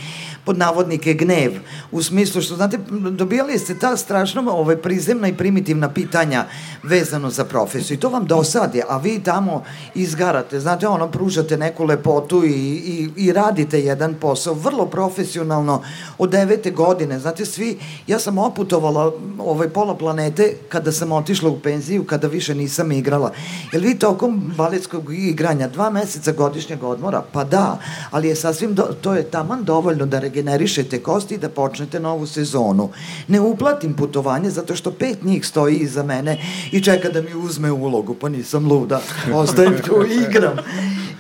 pod 0.49 0.59
navodnike 0.59 1.15
gnev, 1.15 1.53
u 1.93 2.03
smislu 2.03 2.43
što, 2.43 2.57
znate, 2.57 2.79
dobijali 3.11 3.59
ste 3.59 3.79
ta 3.79 3.97
strašno 3.97 4.53
ove 4.53 4.77
prizemna 4.83 5.29
i 5.29 5.37
primitivna 5.37 5.93
pitanja 5.93 6.45
vezano 6.83 7.31
za 7.31 7.45
profesiju 7.45 7.95
i 7.95 8.01
to 8.01 8.09
vam 8.09 8.27
dosadi, 8.27 8.83
a 8.89 8.97
vi 8.97 9.21
tamo 9.21 9.65
izgarate, 9.95 10.61
znate, 10.61 10.89
ono, 10.89 11.11
pružate 11.11 11.57
neku 11.57 11.85
lepotu 11.85 12.45
i, 12.45 12.51
i, 12.51 13.09
i 13.17 13.33
radite 13.33 13.81
jedan 13.81 14.15
posao 14.15 14.55
vrlo 14.55 14.87
profesionalno 14.87 15.83
od 16.19 16.31
devete 16.31 16.71
godine, 16.71 17.19
znate, 17.19 17.47
svi, 17.47 17.79
ja 18.07 18.19
sam 18.19 18.39
oputovala 18.39 19.13
ovaj 19.39 19.69
pola 19.69 19.97
planete 19.97 20.55
kada 20.69 20.93
sam 20.93 21.13
otišla 21.13 21.51
u 21.51 21.61
penziju, 21.61 22.05
kada 22.05 22.29
više 22.29 22.55
nisam 22.55 22.93
igrala. 22.93 23.33
Jel 23.73 23.83
vi 23.83 23.99
tokom 23.99 24.53
baletskog 24.57 25.15
igranja 25.15 25.69
dva 25.69 25.91
meseca 25.91 26.33
godišnjeg 26.33 26.83
odmora? 26.83 27.23
Pa 27.33 27.45
da, 27.45 27.79
ali 28.11 28.29
je 28.29 28.37
sasvim, 28.37 28.75
do, 28.75 28.83
to 29.01 29.15
je 29.15 29.31
taman 29.31 29.65
dovoljno 29.65 30.07
da 30.07 30.19
regenerišete 30.39 31.03
kosti 31.03 31.35
i 31.35 31.39
da 31.39 31.49
počnete 31.49 32.01
novu 32.01 32.27
sezonu. 32.27 32.91
Ne 33.29 33.41
uplatim 33.41 33.95
putovanje 33.95 34.51
zato 34.51 34.77
što 34.77 34.91
pet 34.91 35.23
njih 35.23 35.47
stoji 35.47 35.77
iza 35.77 36.03
mene 36.03 36.39
i 36.73 36.81
čeka 36.81 37.09
da 37.09 37.23
mi 37.23 37.35
uzme 37.35 37.73
ulogu, 37.73 38.15
pa 38.15 38.29
nisam 38.29 38.67
luda, 38.67 39.01
ostajem 39.35 39.83
tu 39.87 40.05
i 40.07 40.15
igram. 40.29 40.57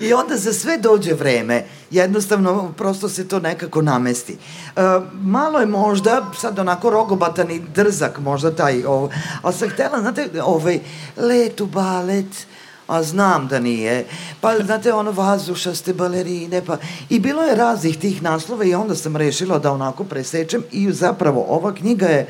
I 0.00 0.12
onda 0.12 0.36
za 0.36 0.52
sve 0.52 0.78
dođe 0.78 1.14
vreme, 1.14 1.64
jednostavno 1.90 2.72
prosto 2.76 3.08
se 3.08 3.28
to 3.28 3.40
nekako 3.40 3.82
namesti. 3.82 4.32
E, 4.32 4.80
malo 5.22 5.58
je 5.58 5.66
možda, 5.66 6.30
sad 6.38 6.58
onako 6.58 6.90
rogobatan 6.90 7.50
i 7.50 7.60
drzak 7.74 8.20
možda 8.20 8.54
taj, 8.54 8.84
ov, 8.84 9.10
ali 9.42 9.54
sam 9.54 9.68
htela, 9.68 10.00
znate, 10.00 10.28
ovaj, 10.42 10.80
let 11.16 11.60
u 11.60 11.66
balet, 11.66 12.46
a 12.88 13.02
znam 13.02 13.48
da 13.48 13.58
nije. 13.58 14.04
Pa, 14.40 14.58
znate, 14.64 14.92
ono, 14.92 15.12
vazušaste 15.12 15.92
balerine, 15.92 16.62
pa... 16.66 16.76
I 17.08 17.20
bilo 17.20 17.42
je 17.42 17.56
raznih 17.56 17.98
tih 17.98 18.22
naslova 18.22 18.64
i 18.64 18.74
onda 18.74 18.94
sam 18.94 19.16
rešila 19.16 19.58
da 19.58 19.72
onako 19.72 20.04
presečem 20.04 20.62
i 20.72 20.92
zapravo 20.92 21.46
ova 21.48 21.74
knjiga 21.74 22.06
je 22.06 22.26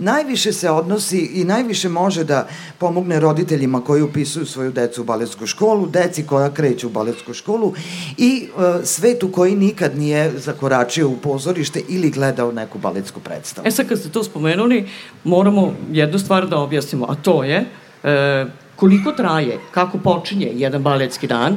najviše 0.00 0.52
se 0.52 0.70
odnosi 0.70 1.18
i 1.18 1.44
najviše 1.44 1.88
može 1.88 2.24
da 2.24 2.48
pomogne 2.78 3.20
roditeljima 3.20 3.84
koji 3.84 4.02
upisuju 4.02 4.46
svoju 4.46 4.72
decu 4.72 5.02
u 5.02 5.04
baletsku 5.04 5.46
školu, 5.46 5.86
deci 5.86 6.26
koja 6.26 6.54
kreću 6.54 6.86
u 6.86 6.90
baletsku 6.90 7.34
školu 7.34 7.74
i 8.16 8.48
e, 8.48 8.86
svetu 8.86 9.32
koji 9.32 9.56
nikad 9.56 9.98
nije 9.98 10.32
zakoračio 10.38 11.08
u 11.08 11.16
pozorište 11.16 11.82
ili 11.88 12.10
gledao 12.10 12.52
neku 12.52 12.78
baletsku 12.78 13.20
predstavu. 13.20 13.68
E 13.68 13.70
sad 13.70 13.88
kad 13.88 13.98
ste 13.98 14.08
to 14.08 14.24
spomenuli, 14.24 14.88
moramo 15.24 15.74
jednu 15.92 16.18
stvar 16.18 16.48
da 16.48 16.58
objasnimo, 16.58 17.06
a 17.08 17.14
to 17.14 17.44
je 17.44 17.64
e, 18.04 18.46
koliko 18.80 19.12
traje, 19.12 19.58
kako 19.70 19.98
počinje 19.98 20.50
jedan 20.54 20.82
baletski 20.82 21.26
dan, 21.26 21.56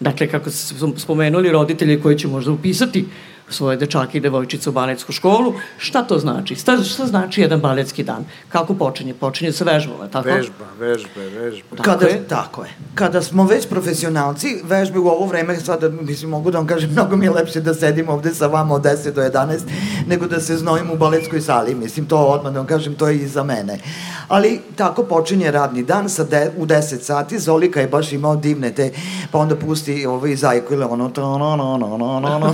dakle 0.00 0.26
kako 0.26 0.50
ste 0.50 0.74
spomenuli 0.96 1.52
roditelji 1.52 2.00
koji 2.00 2.18
će 2.18 2.28
možda 2.28 2.52
upisati 2.52 3.04
svoje 3.48 3.76
dečake 3.76 4.18
i 4.18 4.20
devojčice 4.20 4.70
u 4.70 4.72
baletsku 4.72 5.12
školu. 5.12 5.54
Šta 5.78 6.02
to 6.02 6.18
znači? 6.18 6.54
Šta, 6.54 6.76
šta 6.82 7.06
znači 7.06 7.40
jedan 7.40 7.60
baletski 7.60 8.02
dan? 8.02 8.24
Kako 8.48 8.74
počinje? 8.74 9.14
Počinje 9.14 9.52
sa 9.52 9.64
vežbama, 9.64 10.08
tako? 10.08 10.28
Vežba, 10.28 10.64
vežbe, 10.78 11.28
vežbe. 11.28 11.68
Tako 11.70 11.82
Kada, 11.82 12.06
je? 12.06 12.28
Tako 12.28 12.64
je. 12.64 12.70
Kada 12.94 13.22
smo 13.22 13.44
već 13.44 13.68
profesionalci, 13.68 14.60
vežbe 14.64 14.98
u 14.98 15.08
ovo 15.08 15.26
vreme, 15.26 15.56
sada, 15.60 15.88
mislim, 15.88 16.30
mogu 16.30 16.50
da 16.50 16.58
vam 16.58 16.66
kažem, 16.66 16.90
mnogo 16.96 17.16
mi 17.16 17.26
je 17.26 17.30
lepše 17.30 17.60
da 17.60 17.74
sedim 17.74 18.08
ovde 18.08 18.34
sa 18.34 18.46
vama 18.46 18.74
od 18.74 18.82
10 18.82 19.12
do 19.12 19.22
11, 19.22 19.60
nego 20.06 20.26
da 20.26 20.40
se 20.40 20.56
znojim 20.56 20.90
u 20.90 20.96
baletskoj 20.96 21.40
sali. 21.40 21.74
Mislim, 21.74 22.06
to 22.06 22.18
odmah 22.18 22.52
da 22.52 22.58
vam 22.58 22.66
kažem, 22.66 22.94
to 22.94 23.08
je 23.08 23.16
i 23.16 23.28
za 23.28 23.42
mene. 23.42 23.78
Ali 24.28 24.60
tako 24.76 25.02
počinje 25.02 25.50
radni 25.50 25.82
dan 25.82 26.08
sa 26.08 26.24
de, 26.24 26.50
u 26.56 26.66
10 26.66 27.00
sati. 27.00 27.38
Zolika 27.38 27.80
je 27.80 27.88
baš 27.88 28.12
imao 28.12 28.36
divne 28.36 28.74
te, 28.74 28.90
pa 29.30 29.38
onda 29.38 29.56
pusti 29.56 30.06
ovaj 30.06 30.36
zajku 30.36 30.74
ili 30.74 30.84
ono, 30.84 31.08
to, 31.08 31.38
no, 31.38 31.56
no, 31.56 31.76
no, 31.76 31.96
no, 31.96 32.20
no, 32.20 32.38
no, 32.38 32.52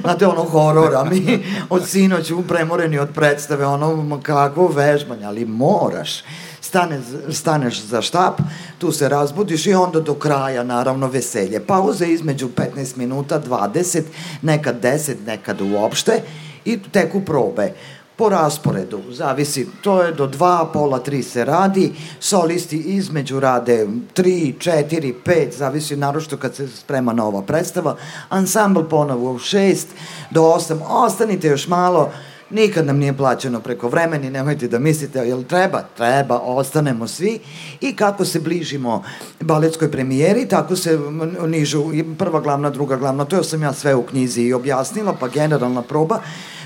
znate, 0.00 0.26
ono 0.30 0.44
horora, 0.44 1.04
mi 1.04 1.44
od 1.70 1.88
sinoć 1.88 2.32
premoreni 2.48 2.98
od 2.98 3.08
predstave, 3.14 3.66
ono 3.66 4.20
kakvo 4.22 4.68
vežbanje, 4.68 5.24
ali 5.24 5.44
moraš 5.44 6.22
stane, 6.70 7.00
staneš 7.30 7.82
za 7.82 8.02
štap, 8.02 8.40
tu 8.78 8.92
se 8.92 9.08
razbudiš 9.08 9.66
i 9.66 9.74
onda 9.74 10.00
do 10.00 10.14
kraja 10.14 10.64
naravno 10.64 11.06
veselje. 11.06 11.66
Pauze 11.66 12.06
između 12.06 12.48
15 12.48 12.96
minuta, 12.96 13.40
20, 13.40 14.02
nekad 14.42 14.82
10, 14.82 15.14
nekad 15.26 15.60
uopšte 15.60 16.22
i 16.64 16.78
teku 16.92 17.20
probe 17.20 17.72
po 18.20 18.28
rasporedu, 18.28 19.00
zavisi, 19.10 19.66
to 19.80 20.02
je 20.02 20.12
do 20.12 20.26
dva, 20.26 20.68
pola 20.72 20.98
tri 20.98 21.22
se 21.22 21.44
radi, 21.44 21.92
solisti 22.20 22.76
između 22.76 23.40
rade 23.40 23.86
tri, 24.12 24.54
četiri, 24.58 25.14
pet, 25.24 25.56
zavisi 25.56 25.96
narošto 25.96 26.36
kad 26.36 26.54
se 26.54 26.68
sprema 26.68 27.12
nova 27.12 27.42
predstava, 27.42 27.96
ansambl 28.28 28.82
ponovo 28.90 29.32
u 29.32 29.38
šest, 29.38 29.88
do 30.30 30.42
osam, 30.42 30.82
ostanite 30.88 31.48
još 31.48 31.68
malo, 31.68 32.10
nikad 32.50 32.86
nam 32.86 32.98
nije 32.98 33.16
plaćeno 33.16 33.60
preko 33.60 33.88
vremeni, 33.88 34.30
nemojte 34.30 34.68
da 34.68 34.78
mislite, 34.78 35.18
jel 35.18 35.42
treba? 35.42 35.82
Treba, 35.96 36.38
ostanemo 36.38 37.08
svi. 37.08 37.38
I 37.80 37.96
kako 37.96 38.24
se 38.24 38.40
bližimo 38.40 39.02
baletskoj 39.40 39.90
premijeri, 39.90 40.48
tako 40.48 40.76
se 40.76 40.98
nižu 41.46 41.84
prva 42.18 42.40
glavna, 42.40 42.70
druga 42.70 42.96
glavna, 42.96 43.24
to 43.24 43.42
sam 43.42 43.62
ja 43.62 43.72
sve 43.72 43.94
u 43.94 44.02
knjizi 44.02 44.42
i 44.42 44.52
objasnila, 44.52 45.16
pa 45.20 45.28
generalna 45.28 45.82
proba, 45.82 46.20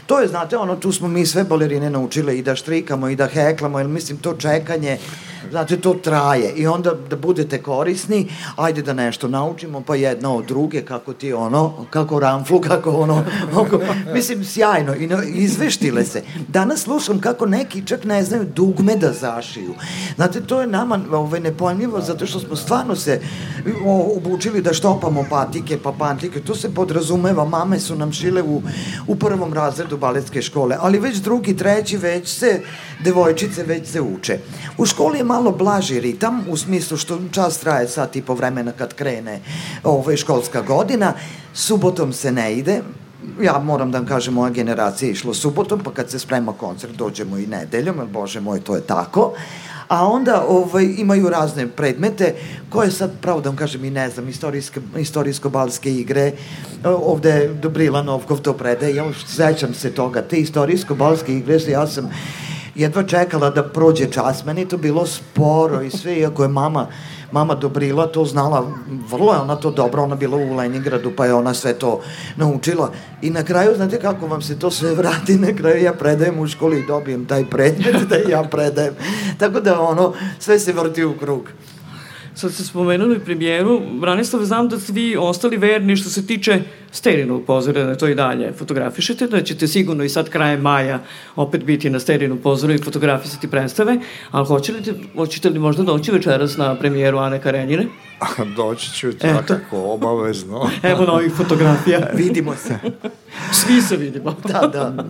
To 0.06 0.20
je, 0.20 0.28
znate, 0.28 0.56
ono, 0.56 0.76
tu 0.76 0.92
smo 0.92 1.08
mi 1.08 1.26
sve 1.26 1.44
balerine 1.44 1.90
naučile 1.90 2.38
i 2.38 2.42
da 2.42 2.54
štrikamo 2.54 3.08
i 3.08 3.16
da 3.16 3.26
heklamo, 3.26 3.78
jer 3.78 3.88
mislim, 3.88 4.18
to 4.18 4.34
čekanje, 4.34 4.98
Znači, 5.50 5.76
to 5.76 5.94
traje 5.94 6.52
i 6.56 6.66
onda 6.66 6.94
da 7.10 7.16
budete 7.16 7.62
korisni, 7.62 8.28
ajde 8.56 8.82
da 8.82 8.92
nešto 8.92 9.28
naučimo, 9.28 9.80
pa 9.80 9.94
jedna 9.94 10.34
od 10.34 10.44
druge, 10.44 10.82
kako 10.82 11.12
ti 11.12 11.32
ono, 11.32 11.86
kako 11.90 12.20
ramflu, 12.20 12.60
kako 12.60 12.90
ono, 12.90 13.24
oko, 13.60 13.80
mislim, 14.14 14.44
sjajno, 14.44 14.94
i 14.94 15.08
izveštile 15.34 16.04
se. 16.04 16.22
Danas 16.48 16.80
slušam 16.80 17.20
kako 17.20 17.46
neki 17.46 17.86
čak 17.86 18.04
ne 18.04 18.24
znaju 18.24 18.44
dugme 18.54 18.96
da 18.96 19.12
zašiju. 19.12 19.74
Znate, 20.16 20.40
to 20.40 20.60
je 20.60 20.66
nama 20.66 21.00
ovaj, 21.12 21.40
nepojmljivo, 21.40 22.00
zato 22.00 22.26
što 22.26 22.40
smo 22.40 22.56
stvarno 22.56 22.96
se 22.96 23.20
obučili 24.16 24.62
da 24.62 24.72
štopamo 24.72 25.24
patike, 25.30 25.78
pa 25.82 25.92
pantike, 25.92 26.40
to 26.40 26.54
se 26.54 26.74
podrazumeva, 26.74 27.44
mame 27.44 27.80
su 27.80 27.96
nam 27.96 28.12
šile 28.12 28.42
u, 28.42 28.62
u 29.06 29.16
prvom 29.16 29.54
razredu 29.54 29.93
baletske 29.96 30.42
škole, 30.42 30.76
ali 30.80 30.98
već 30.98 31.16
drugi, 31.16 31.56
treći, 31.56 31.96
već 31.96 32.28
se, 32.28 32.60
devojčice 33.04 33.62
već 33.62 33.88
se 33.88 34.00
uče. 34.00 34.38
U 34.78 34.86
školi 34.86 35.18
je 35.18 35.24
malo 35.24 35.52
blaži 35.52 36.00
ritam, 36.00 36.44
u 36.48 36.56
smislu 36.56 36.96
što 36.96 37.18
čas 37.32 37.58
traje 37.58 37.88
sat 37.88 38.16
i 38.16 38.22
po 38.22 38.34
vremena 38.34 38.72
kad 38.72 38.94
krene 38.94 39.40
ovaj, 39.84 40.16
školska 40.16 40.62
godina, 40.62 41.12
subotom 41.54 42.12
se 42.12 42.32
ne 42.32 42.54
ide, 42.54 42.82
ja 43.40 43.58
moram 43.58 43.90
da 43.90 43.98
vam 43.98 44.06
kažem, 44.06 44.34
moja 44.34 44.50
generacija 44.50 45.08
je 45.08 45.12
išla 45.12 45.34
subotom, 45.34 45.80
pa 45.80 45.90
kad 45.90 46.10
se 46.10 46.18
sprema 46.18 46.52
koncert 46.52 46.96
dođemo 46.96 47.38
i 47.38 47.46
nedeljom, 47.46 47.98
jer 47.98 48.06
bože 48.06 48.40
moj, 48.40 48.60
to 48.60 48.74
je 48.74 48.80
tako, 48.80 49.32
a 49.88 50.06
onda 50.06 50.44
ovaj, 50.48 50.94
imaju 50.98 51.28
razne 51.28 51.66
predmete 51.66 52.34
koje 52.70 52.90
sad, 52.90 53.10
pravo 53.20 53.40
da 53.40 53.48
vam 53.48 53.56
kažem 53.56 53.84
i 53.84 53.90
ne 53.90 54.10
znam, 54.10 54.28
istorijsko-balske 54.96 55.94
igre, 55.94 56.32
ovde 56.84 57.50
Dobrila 57.62 58.02
Novkov 58.02 58.40
to 58.40 58.52
predaje, 58.52 58.94
ja 58.94 59.04
sećam 59.26 59.74
se 59.74 59.90
toga, 59.90 60.22
te 60.22 60.36
istorijsko-balske 60.36 61.36
igre, 61.36 61.58
ja 61.68 61.86
sam 61.86 62.10
jedva 62.74 63.02
čekala 63.02 63.50
da 63.50 63.62
prođe 63.62 64.10
čas. 64.10 64.44
Meni 64.44 64.68
to 64.68 64.76
bilo 64.76 65.06
sporo 65.06 65.82
i 65.82 65.90
sve, 65.90 66.16
iako 66.16 66.42
je 66.42 66.48
mama 66.48 66.86
mama 67.34 67.54
Dobrila 67.54 68.06
to 68.06 68.24
znala, 68.24 68.62
vrlo 69.10 69.32
je 69.34 69.40
ona 69.40 69.56
to 69.56 69.70
dobro, 69.70 70.02
ona 70.02 70.14
bila 70.16 70.36
u 70.36 70.54
Leningradu, 70.54 71.10
pa 71.16 71.26
je 71.26 71.34
ona 71.34 71.54
sve 71.54 71.74
to 71.74 72.00
naučila. 72.36 72.90
I 73.22 73.30
na 73.30 73.42
kraju, 73.42 73.74
znate 73.76 73.98
kako 74.00 74.26
vam 74.26 74.42
se 74.42 74.58
to 74.58 74.70
sve 74.70 74.94
vrati, 74.94 75.34
na 75.38 75.50
kraju 75.56 75.82
ja 75.82 75.92
predajem 75.92 76.38
u 76.38 76.46
školi 76.46 76.80
i 76.80 76.86
dobijem 76.86 77.26
taj 77.26 77.44
predmet 77.50 77.96
da 78.10 78.16
ja 78.16 78.42
predajem. 78.42 78.94
Tako 79.38 79.60
da 79.60 79.80
ono, 79.80 80.12
sve 80.38 80.58
se 80.58 80.72
vrti 80.72 81.04
u 81.04 81.18
krug. 81.18 81.50
Sad 82.36 82.52
ste 82.52 82.64
spomenuli 82.64 83.18
premijeru, 83.18 83.80
Branislav, 84.00 84.44
znam 84.44 84.68
da 84.68 84.80
ste 84.80 84.92
vi 84.92 85.16
ostali 85.16 85.56
verni 85.56 85.96
što 85.96 86.10
se 86.10 86.26
tiče 86.26 86.60
sterinog 86.92 87.44
pozora, 87.46 87.84
da 87.84 87.94
to 87.94 88.08
i 88.08 88.14
dalje 88.14 88.52
fotografišete, 88.52 89.26
da 89.26 89.42
ćete 89.42 89.68
sigurno 89.68 90.04
i 90.04 90.08
sad 90.08 90.28
krajem 90.28 90.60
maja 90.60 90.98
opet 91.36 91.64
biti 91.64 91.90
na 91.90 92.00
sterinom 92.00 92.38
pozoru 92.38 92.72
i 92.72 92.78
fotografisati 92.78 93.50
predstave, 93.50 93.98
ali 94.30 94.46
hoćete 94.46 94.92
li, 94.92 94.98
hoćete 95.16 95.50
li 95.50 95.58
možda 95.58 95.82
doći 95.82 96.12
večeras 96.12 96.56
na 96.56 96.74
premijeru 96.74 97.18
Ane 97.18 97.40
Karenjine? 97.40 97.86
Doći 98.56 98.92
ću 98.92 99.12
svakako, 99.20 99.82
obavezno. 99.82 100.70
Evo 100.92 101.04
novih 101.04 101.32
fotografija. 101.32 102.10
Vidimo 102.24 102.56
se. 102.56 102.78
Svi 103.52 103.82
se 103.82 103.96
vidimo. 103.96 104.36
Da, 104.48 104.60
da. 104.72 105.04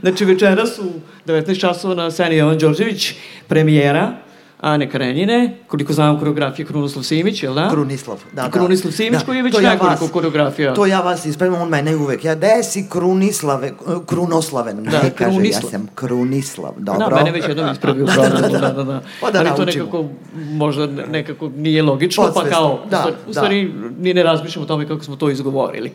Znači 0.00 0.24
večeras 0.24 0.78
u 0.78 0.92
19 1.26 1.60
časova 1.60 1.94
na 1.94 2.10
sceni 2.10 2.36
Jovan 2.36 2.58
Đorđević, 2.58 3.14
premijera 3.48 4.25
Ane 4.66 4.90
Karenjine, 4.90 5.56
koliko 5.66 5.92
znam 5.92 6.18
koreografije 6.18 6.66
Krunoslav 6.66 7.02
Simić, 7.02 7.42
jel 7.42 7.54
da? 7.54 7.70
Krunislav, 7.70 8.22
da, 8.32 8.42
da. 8.42 8.50
Krunislav 8.50 8.92
Simić 8.92 9.20
da, 9.20 9.26
koji 9.26 9.36
je 9.36 9.42
već 9.42 9.54
to 9.54 9.60
nekoliko 9.60 10.04
vas, 10.04 10.12
koreografija. 10.12 10.74
To 10.74 10.86
ja 10.86 11.00
vas 11.00 11.26
ispravim, 11.26 11.54
on 11.54 11.68
mene 11.68 11.96
uvek. 11.96 12.24
Ja, 12.24 12.34
gde 12.34 12.62
si 12.62 12.86
Krunislave, 12.88 13.72
Krunoslave, 14.06 14.72
Da, 14.72 15.02
ne 15.02 15.10
kaže, 15.10 15.40
ja 15.44 15.60
sam 15.60 15.88
Krunislav, 15.94 16.72
dobro. 16.78 17.08
Da, 17.08 17.16
mene 17.16 17.30
već 17.30 17.48
jednom 17.48 17.72
ispravio. 17.72 18.04
da, 18.16 18.28
da, 18.28 18.58
da, 18.58 18.70
da, 18.70 18.84
da. 18.84 19.02
Pa 19.20 19.30
da 19.30 19.38
Ali 19.38 19.48
to 19.48 19.64
naučimo. 19.64 19.84
nekako, 19.84 20.04
možda 20.36 20.86
nekako 20.86 21.50
nije 21.56 21.82
logično, 21.82 22.24
pa 22.24 22.32
Podsvesno, 22.32 22.58
kao, 22.58 22.80
da, 22.90 23.06
u 23.28 23.32
stvari, 23.32 23.68
da. 23.68 23.88
ni 23.98 24.14
ne 24.14 24.22
razmišljamo 24.22 24.64
o 24.64 24.68
tome 24.68 24.88
kako 24.88 25.04
smo 25.04 25.16
to 25.16 25.30
izgovorili. 25.30 25.92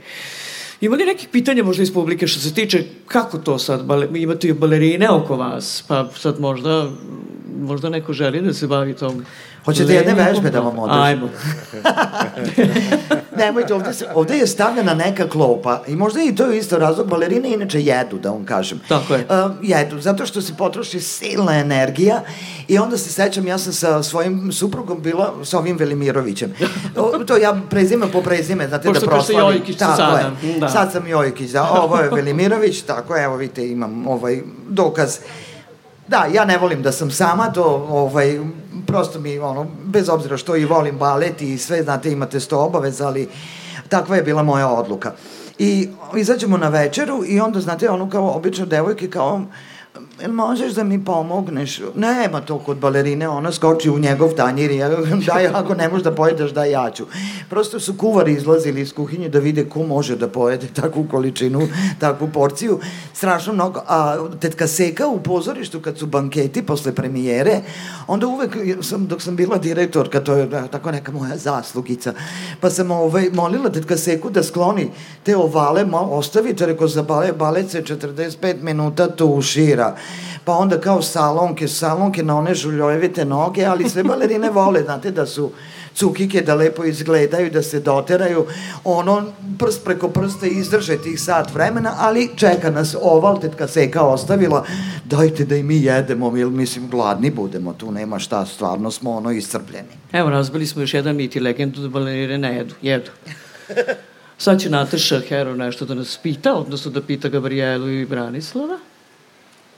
Ima 0.81 0.95
li 0.95 1.05
nekih 1.05 1.29
pitanja 1.31 1.63
možda 1.63 1.83
iz 1.83 1.93
publike 1.93 2.27
što 2.27 2.39
se 2.39 2.53
tiče 2.53 2.83
kako 3.07 3.37
to 3.37 3.57
sad, 3.59 3.85
bale, 3.85 4.07
imate 4.15 4.47
i 4.47 4.53
balerine 4.53 5.09
oko 5.09 5.35
vas, 5.35 5.83
pa 5.87 6.09
sad 6.15 6.39
možda, 6.39 6.89
možda 7.61 7.89
neko 7.89 8.13
želi 8.13 8.41
da 8.41 8.53
se 8.53 8.67
bavi 8.67 8.93
tom 8.93 9.25
Hoćete 9.65 9.93
jedne 9.93 10.13
vežbe 10.13 10.49
da 10.49 10.59
vam 10.59 10.79
održim? 10.79 11.01
Ajmo. 11.01 11.29
Nemojte, 13.37 13.73
ovde, 13.73 13.93
se, 13.93 14.05
ovde 14.15 14.37
je 14.37 14.47
stavljena 14.47 14.93
neka 14.93 15.29
klopa 15.29 15.83
i 15.87 15.95
možda 15.95 16.21
i 16.21 16.35
to 16.35 16.45
je 16.45 16.57
isto 16.57 16.79
razlog, 16.79 17.07
balerine 17.07 17.53
inače 17.53 17.81
jedu, 17.81 18.19
da 18.19 18.29
vam 18.29 18.45
kažem. 18.45 18.79
Tako 18.87 19.13
je. 19.13 19.19
Uh, 19.19 19.51
jedu, 19.61 20.01
zato 20.01 20.25
što 20.25 20.41
se 20.41 20.53
potroši 20.57 20.99
silna 20.99 21.57
energija 21.59 22.21
i 22.67 22.77
onda 22.77 22.97
se 22.97 23.09
sećam, 23.09 23.47
ja 23.47 23.57
sam 23.57 23.73
sa 23.73 24.03
svojim 24.03 24.51
suprugom 24.51 25.01
bila 25.01 25.33
sa 25.43 25.57
ovim 25.57 25.77
Velimirovićem. 25.77 26.53
O, 26.97 27.23
to 27.23 27.37
ja 27.37 27.61
prezime 27.69 28.11
po 28.11 28.21
prezime, 28.21 28.67
znate 28.67 28.87
Pošto 28.87 29.05
da 29.05 29.11
kao 29.11 29.21
ste 29.21 29.33
proslavim. 29.33 29.57
Jojkić 29.57 29.77
Tako 29.77 29.95
sada, 29.95 30.31
je. 30.43 30.59
da. 30.59 30.69
Sad 30.69 30.91
sam 30.91 31.07
Jojkić, 31.07 31.51
da. 31.51 31.69
Ovo 31.71 31.97
je 31.97 32.09
Velimirović, 32.09 32.81
tako 32.81 33.17
evo 33.17 33.35
vidite, 33.35 33.67
imam 33.67 34.07
ovaj 34.07 34.41
dokaz. 34.69 35.17
Da, 36.11 36.27
ja 36.33 36.45
ne 36.45 36.57
volim 36.57 36.81
da 36.83 36.91
sam 36.91 37.11
sama, 37.11 37.51
to 37.53 37.63
ovaj, 37.89 38.39
prosto 38.87 39.19
mi, 39.19 39.39
ono, 39.39 39.67
bez 39.83 40.09
obzira 40.09 40.37
što 40.37 40.55
i 40.55 40.65
volim 40.65 40.97
balet 40.97 41.41
i 41.41 41.57
sve, 41.57 41.83
znate, 41.83 42.11
imate 42.11 42.39
sto 42.39 42.59
obaveza, 42.59 43.07
ali 43.07 43.29
takva 43.89 44.15
je 44.15 44.23
bila 44.23 44.43
moja 44.43 44.67
odluka. 44.67 45.11
I 45.59 45.89
izađemo 46.17 46.57
na 46.57 46.69
večeru 46.69 47.23
i 47.25 47.39
onda, 47.39 47.61
znate, 47.61 47.89
ono 47.89 48.09
kao 48.09 48.35
obično 48.35 48.65
devojke, 48.65 49.09
kao, 49.09 49.41
jel 50.21 50.31
možeš 50.31 50.73
da 50.73 50.83
mi 50.83 51.05
pomogneš? 51.05 51.81
Nema 51.95 52.41
to 52.41 52.59
kod 52.59 52.77
balerine, 52.77 53.29
ona 53.29 53.51
skoči 53.51 53.89
u 53.89 53.99
njegov 53.99 54.33
tanjir 54.33 54.71
i 54.71 54.77
ja, 54.77 54.89
daj, 55.27 55.47
ako 55.47 55.75
ne 55.75 55.89
možeš 55.89 56.03
da 56.03 56.15
pojedeš, 56.15 56.51
daj 56.51 56.71
ja 56.71 56.91
ću. 56.91 57.05
Prosto 57.49 57.79
su 57.79 57.97
kuvari 57.97 58.33
izlazili 58.33 58.81
iz 58.81 58.93
kuhinje 58.93 59.29
da 59.29 59.39
vide 59.39 59.69
ko 59.69 59.83
može 59.83 60.15
da 60.15 60.27
pojede 60.27 60.67
takvu 60.67 61.07
količinu, 61.11 61.67
takvu 61.99 62.27
porciju. 62.27 62.79
Strašno 63.13 63.53
mnogo. 63.53 63.81
A 63.87 64.27
tetka 64.39 64.67
Seka 64.67 65.07
u 65.07 65.19
pozorištu 65.19 65.79
kad 65.79 65.97
su 65.97 66.05
banketi 66.05 66.65
posle 66.65 66.95
premijere, 66.95 67.61
onda 68.07 68.27
uvek, 68.27 68.57
sam, 68.81 69.07
dok 69.07 69.21
sam 69.21 69.35
bila 69.35 69.57
direktorka, 69.57 70.19
to 70.19 70.33
je 70.33 70.47
da, 70.47 70.67
tako 70.67 70.91
neka 70.91 71.11
moja 71.11 71.37
zaslugica, 71.37 72.13
pa 72.59 72.69
sam 72.69 72.91
ovaj, 72.91 73.29
molila 73.33 73.69
tetka 73.69 73.97
Seku 73.97 74.29
da 74.29 74.43
skloni 74.43 74.89
te 75.23 75.37
ovale, 75.37 75.85
mo, 75.85 75.97
ostavite, 75.97 76.65
reko, 76.65 76.87
za 76.87 77.03
bale, 77.03 77.31
balet 77.33 77.69
se 77.69 77.81
45 77.81 78.61
minuta 78.61 79.07
tušira. 79.07 79.95
Pa 80.45 80.53
onda 80.53 80.81
kao 80.81 81.01
salonke, 81.01 81.67
salonke 81.67 82.23
na 82.23 82.37
one 82.37 82.55
žuljojevite 82.55 83.25
noge, 83.25 83.65
ali 83.65 83.89
sve 83.89 84.03
balerine 84.03 84.49
vole, 84.49 84.83
znate, 84.83 85.11
da 85.11 85.25
su 85.25 85.51
cukike, 85.95 86.41
da 86.41 86.55
lepo 86.55 86.85
izgledaju, 86.85 87.51
da 87.51 87.61
se 87.61 87.79
doteraju, 87.79 88.45
ono, 88.83 89.23
prst 89.59 89.83
preko 89.85 90.09
prsta 90.09 90.47
izdrže 90.47 90.97
tih 90.97 91.21
sat 91.21 91.53
vremena, 91.53 91.93
ali 91.99 92.29
čeka 92.35 92.69
nas 92.69 92.95
oval, 93.01 93.39
tetka 93.39 93.67
Seka 93.67 94.01
ostavila, 94.01 94.65
dajte 95.05 95.45
da 95.45 95.55
i 95.55 95.63
mi 95.63 95.81
jedemo, 95.83 96.37
jer 96.37 96.47
mislim, 96.47 96.89
gladni 96.89 97.31
budemo, 97.31 97.73
tu 97.73 97.91
nema 97.91 98.19
šta, 98.19 98.45
stvarno 98.45 98.91
smo 98.91 99.11
ono 99.11 99.31
iscrpljeni. 99.31 99.89
Evo, 100.11 100.29
razbili 100.29 100.67
smo 100.67 100.81
još 100.81 100.93
jedan 100.93 101.15
mit 101.15 101.35
i 101.35 101.39
legendu 101.39 101.81
da 101.81 101.89
balerine 101.89 102.37
ne 102.37 102.55
jedu. 102.55 102.75
Jedu. 102.81 103.11
Sad 104.37 104.61
će 104.61 104.69
Nataša 104.69 105.19
Hero 105.19 105.55
nešto 105.55 105.85
da 105.85 105.93
nas 105.93 106.17
pita, 106.23 106.53
odnosno 106.53 106.91
da 106.91 107.01
pita 107.01 107.29
Gabrielu 107.29 107.89
i 107.89 108.05
Branislava. 108.05 108.77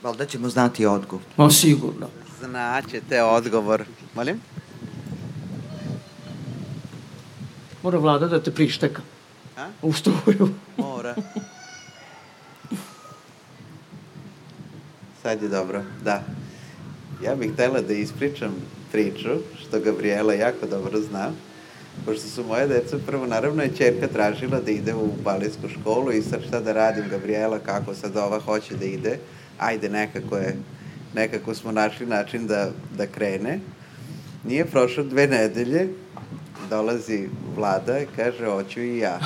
Valjda 0.04 0.26
ćemo 0.26 0.50
znati 0.50 0.86
odgovor. 0.86 1.26
Ma 1.38 1.50
sigurno. 1.50 2.08
Znaćete 2.40 3.24
odgovor. 3.24 3.84
Molim? 4.16 4.42
Mora 7.84 7.98
vlada 7.98 8.28
da 8.28 8.44
te 8.44 8.52
prišteka. 8.52 9.02
A? 9.58 9.68
U 9.82 9.94
struju. 9.94 10.50
Mora. 10.78 11.16
Sad 15.22 15.42
je 15.42 15.50
dobro, 15.50 15.84
da. 16.04 16.24
Ja 17.24 17.36
bih 17.36 17.54
htela 17.54 17.82
da 17.82 17.94
ispričam 17.94 18.56
priču, 18.92 19.30
što 19.60 19.80
Gabriela 19.80 20.34
jako 20.34 20.66
dobro 20.68 21.02
zna, 21.02 21.32
pošto 22.06 22.28
su 22.28 22.44
moje 22.44 22.68
deca, 22.68 22.98
prvo 23.06 23.26
naravno 23.26 23.64
je 23.64 23.76
čerka 23.78 24.08
tražila 24.08 24.60
da 24.60 24.72
ide 24.72 24.94
u 24.94 25.10
baletsku 25.24 25.70
školu 25.70 26.12
i 26.12 26.22
sad 26.22 26.42
šta 26.48 26.60
da 26.60 26.74
radim, 26.74 27.04
Gabriela, 27.10 27.60
kako 27.60 27.94
sad 27.94 28.18
ova 28.18 28.40
hoće 28.40 28.76
da 28.76 28.86
ide, 28.86 29.20
ajde 29.66 29.90
nekako 29.90 30.38
je, 30.38 30.56
nekako 31.14 31.56
smo 31.56 31.72
našli 31.72 32.06
način 32.06 32.48
da, 32.48 32.72
da 32.98 33.08
krene. 33.08 33.60
Nije 34.44 34.66
prošlo 34.66 35.04
dve 35.04 35.28
nedelje, 35.28 35.90
dolazi 36.70 37.28
vlada 37.56 38.00
i 38.00 38.08
kaže, 38.16 38.46
hoću 38.46 38.82
i 38.82 38.98
ja. 38.98 39.20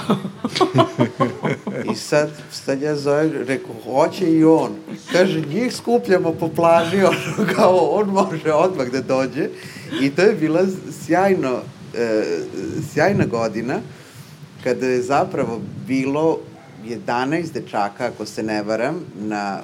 I 1.94 1.96
sad, 1.96 2.30
sad 2.52 2.82
ja 2.82 2.96
zovem, 2.96 3.32
rekao, 3.48 3.76
hoće 3.84 4.32
i 4.32 4.44
on. 4.44 4.72
Kaže, 5.12 5.42
njih 5.42 5.76
skupljamo 5.76 6.32
po 6.32 6.50
plaži, 6.50 7.04
ono, 7.38 7.54
kao 7.56 7.78
on 7.78 8.10
može 8.10 8.54
odmah 8.54 8.88
da 8.88 9.02
dođe. 9.02 9.50
I 10.02 10.10
to 10.10 10.22
je 10.22 10.36
bila 10.36 10.62
sjajno, 11.06 11.62
e, 11.98 12.24
sjajna 12.94 13.26
godina, 13.26 13.80
kada 14.64 14.86
je 14.86 15.02
zapravo 15.02 15.62
bilo 15.88 16.40
11 16.86 17.52
dečaka, 17.54 18.06
ako 18.06 18.26
se 18.26 18.44
ne 18.44 18.64
varam, 18.64 19.00
na, 19.20 19.62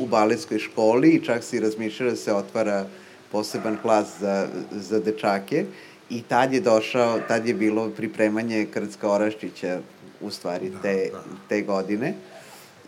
u 0.00 0.06
baletskoj 0.06 0.58
školi 0.58 1.10
i 1.10 1.24
čak 1.24 1.44
se 1.44 1.56
i 1.56 1.60
razmišljalo 1.60 2.10
da 2.10 2.16
se 2.16 2.34
otvara 2.34 2.86
poseban 3.32 3.76
klas 3.82 4.06
za, 4.20 4.48
za 4.72 5.00
dečake 5.00 5.64
i 6.10 6.22
tad 6.22 6.52
je 6.52 6.60
došao, 6.60 7.20
tad 7.28 7.46
je 7.46 7.54
bilo 7.54 7.90
pripremanje 7.90 8.66
Krcka 8.72 9.10
Oraščića 9.10 9.78
u 10.20 10.30
stvari 10.30 10.72
te, 10.82 11.10
te 11.48 11.62
godine. 11.62 12.14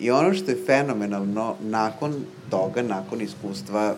I 0.01 0.11
ono 0.11 0.35
što 0.35 0.51
je 0.51 0.65
fenomenalno, 0.67 1.57
nakon 1.61 2.25
toga, 2.51 2.83
nakon 2.83 3.21
iskustva 3.21 3.95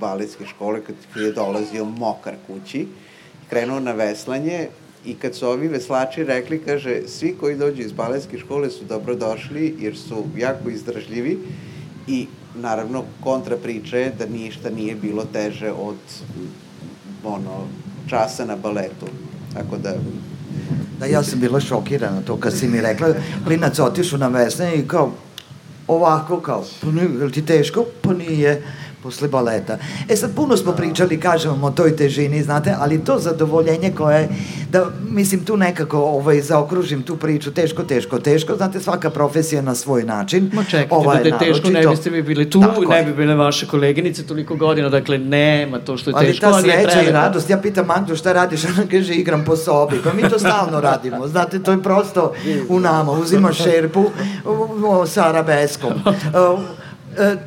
baletske 0.00 0.46
škole, 0.46 0.80
kad 0.86 1.22
je 1.22 1.32
dolazio 1.32 1.84
mokar 1.84 2.34
kući, 2.46 2.86
krenuo 3.50 3.80
na 3.80 3.92
veslanje 3.92 4.68
i 5.04 5.14
kad 5.14 5.34
su 5.34 5.48
ovi 5.48 5.68
veslači 5.68 6.24
rekli, 6.24 6.58
kaže, 6.58 7.02
svi 7.08 7.36
koji 7.40 7.56
dođu 7.56 7.82
iz 7.82 7.92
baletske 7.92 8.38
škole 8.38 8.70
su 8.70 8.84
dobro 8.84 9.14
došli 9.14 9.76
jer 9.80 9.96
su 9.96 10.24
jako 10.36 10.70
izdržljivi 10.70 11.38
i 12.06 12.26
naravno 12.54 13.02
kontra 13.20 13.56
priča 13.56 13.96
je 13.96 14.12
da 14.18 14.26
ništa 14.26 14.70
nije 14.70 14.94
bilo 14.94 15.24
teže 15.32 15.72
od 15.72 15.96
ono, 17.24 17.66
časa 18.06 18.44
na 18.44 18.56
baletu. 18.56 19.06
Tako 19.54 19.76
da 19.76 19.94
Da, 21.00 21.06
ja 21.06 21.22
sam 21.22 21.40
bila 21.40 21.60
šokirana 21.60 22.22
to 22.22 22.36
kad 22.36 22.58
si 22.58 22.68
mi 22.68 22.80
rekla, 22.80 23.08
klinac 23.44 23.78
otišu 23.78 24.18
na 24.18 24.28
vesne 24.28 24.74
i 24.74 24.88
kao, 24.88 25.12
ovako 25.88 26.40
kao, 26.40 26.64
pa 26.80 26.90
nije, 26.90 27.04
je 27.04 27.24
li 27.24 27.32
ti 27.32 27.46
teško? 27.46 27.84
Pa 28.02 28.12
nije, 28.12 28.62
posle 29.04 29.28
baleta. 29.28 29.78
E 30.08 30.16
sad, 30.16 30.34
puno 30.34 30.56
smo 30.56 30.72
pričali, 30.72 31.20
kažemo, 31.20 31.66
o 31.66 31.70
toj 31.70 31.96
težini, 31.96 32.42
znate, 32.42 32.74
ali 32.78 33.04
to 33.04 33.18
zadovoljenje 33.18 33.90
koje, 33.96 34.28
da, 34.70 34.86
mislim, 35.08 35.44
tu 35.44 35.56
nekako 35.56 35.98
ovaj, 35.98 36.40
zaokružim 36.40 37.02
tu 37.02 37.16
priču, 37.16 37.50
teško, 37.50 37.82
teško, 37.82 38.18
teško, 38.18 38.56
znate, 38.56 38.80
svaka 38.80 39.10
profesija 39.10 39.62
na 39.62 39.74
svoj 39.74 40.04
način. 40.04 40.50
Ma 40.52 40.64
čekajte, 40.64 40.94
Ova 40.94 41.14
da 41.14 41.28
je 41.28 41.38
teško, 41.38 41.66
ne 41.66 41.72
naročito. 41.72 41.90
biste 41.90 42.10
vi 42.10 42.22
bili 42.22 42.50
tu, 42.50 42.60
Tako 42.60 42.84
ne 42.84 43.02
bi 43.02 43.12
bile 43.12 43.34
vaše 43.34 43.66
koleginice 43.66 44.26
toliko 44.26 44.56
godina, 44.56 44.88
dakle, 44.88 45.18
nema 45.18 45.78
to 45.78 45.96
što 45.96 46.10
je 46.10 46.14
Ali 46.16 46.26
teško, 46.26 46.46
ta 46.46 46.52
ali 46.52 46.68
je 46.68 46.82
sreća 46.82 47.02
i 47.02 47.12
radost, 47.12 47.50
ja 47.50 47.58
pitam 47.58 47.86
Magdu 47.86 48.16
šta 48.16 48.32
radiš, 48.32 48.64
ona 48.64 48.86
kaže 48.90 49.14
igram 49.14 49.44
po 49.44 49.56
sobi, 49.56 50.00
pa 50.04 50.12
mi 50.12 50.28
to 50.28 50.38
stalno 50.38 50.80
radimo, 50.80 51.28
znate, 51.28 51.62
to 51.62 51.70
je 51.70 51.82
prosto 51.82 52.32
u 52.68 52.80
nama, 52.80 53.12
uzimaš 53.12 53.56
šerpu 53.56 54.00
u, 54.44 54.50
u, 54.86 55.06
sa 55.06 55.28
arabeskom. 55.28 55.92
E, 55.92 56.14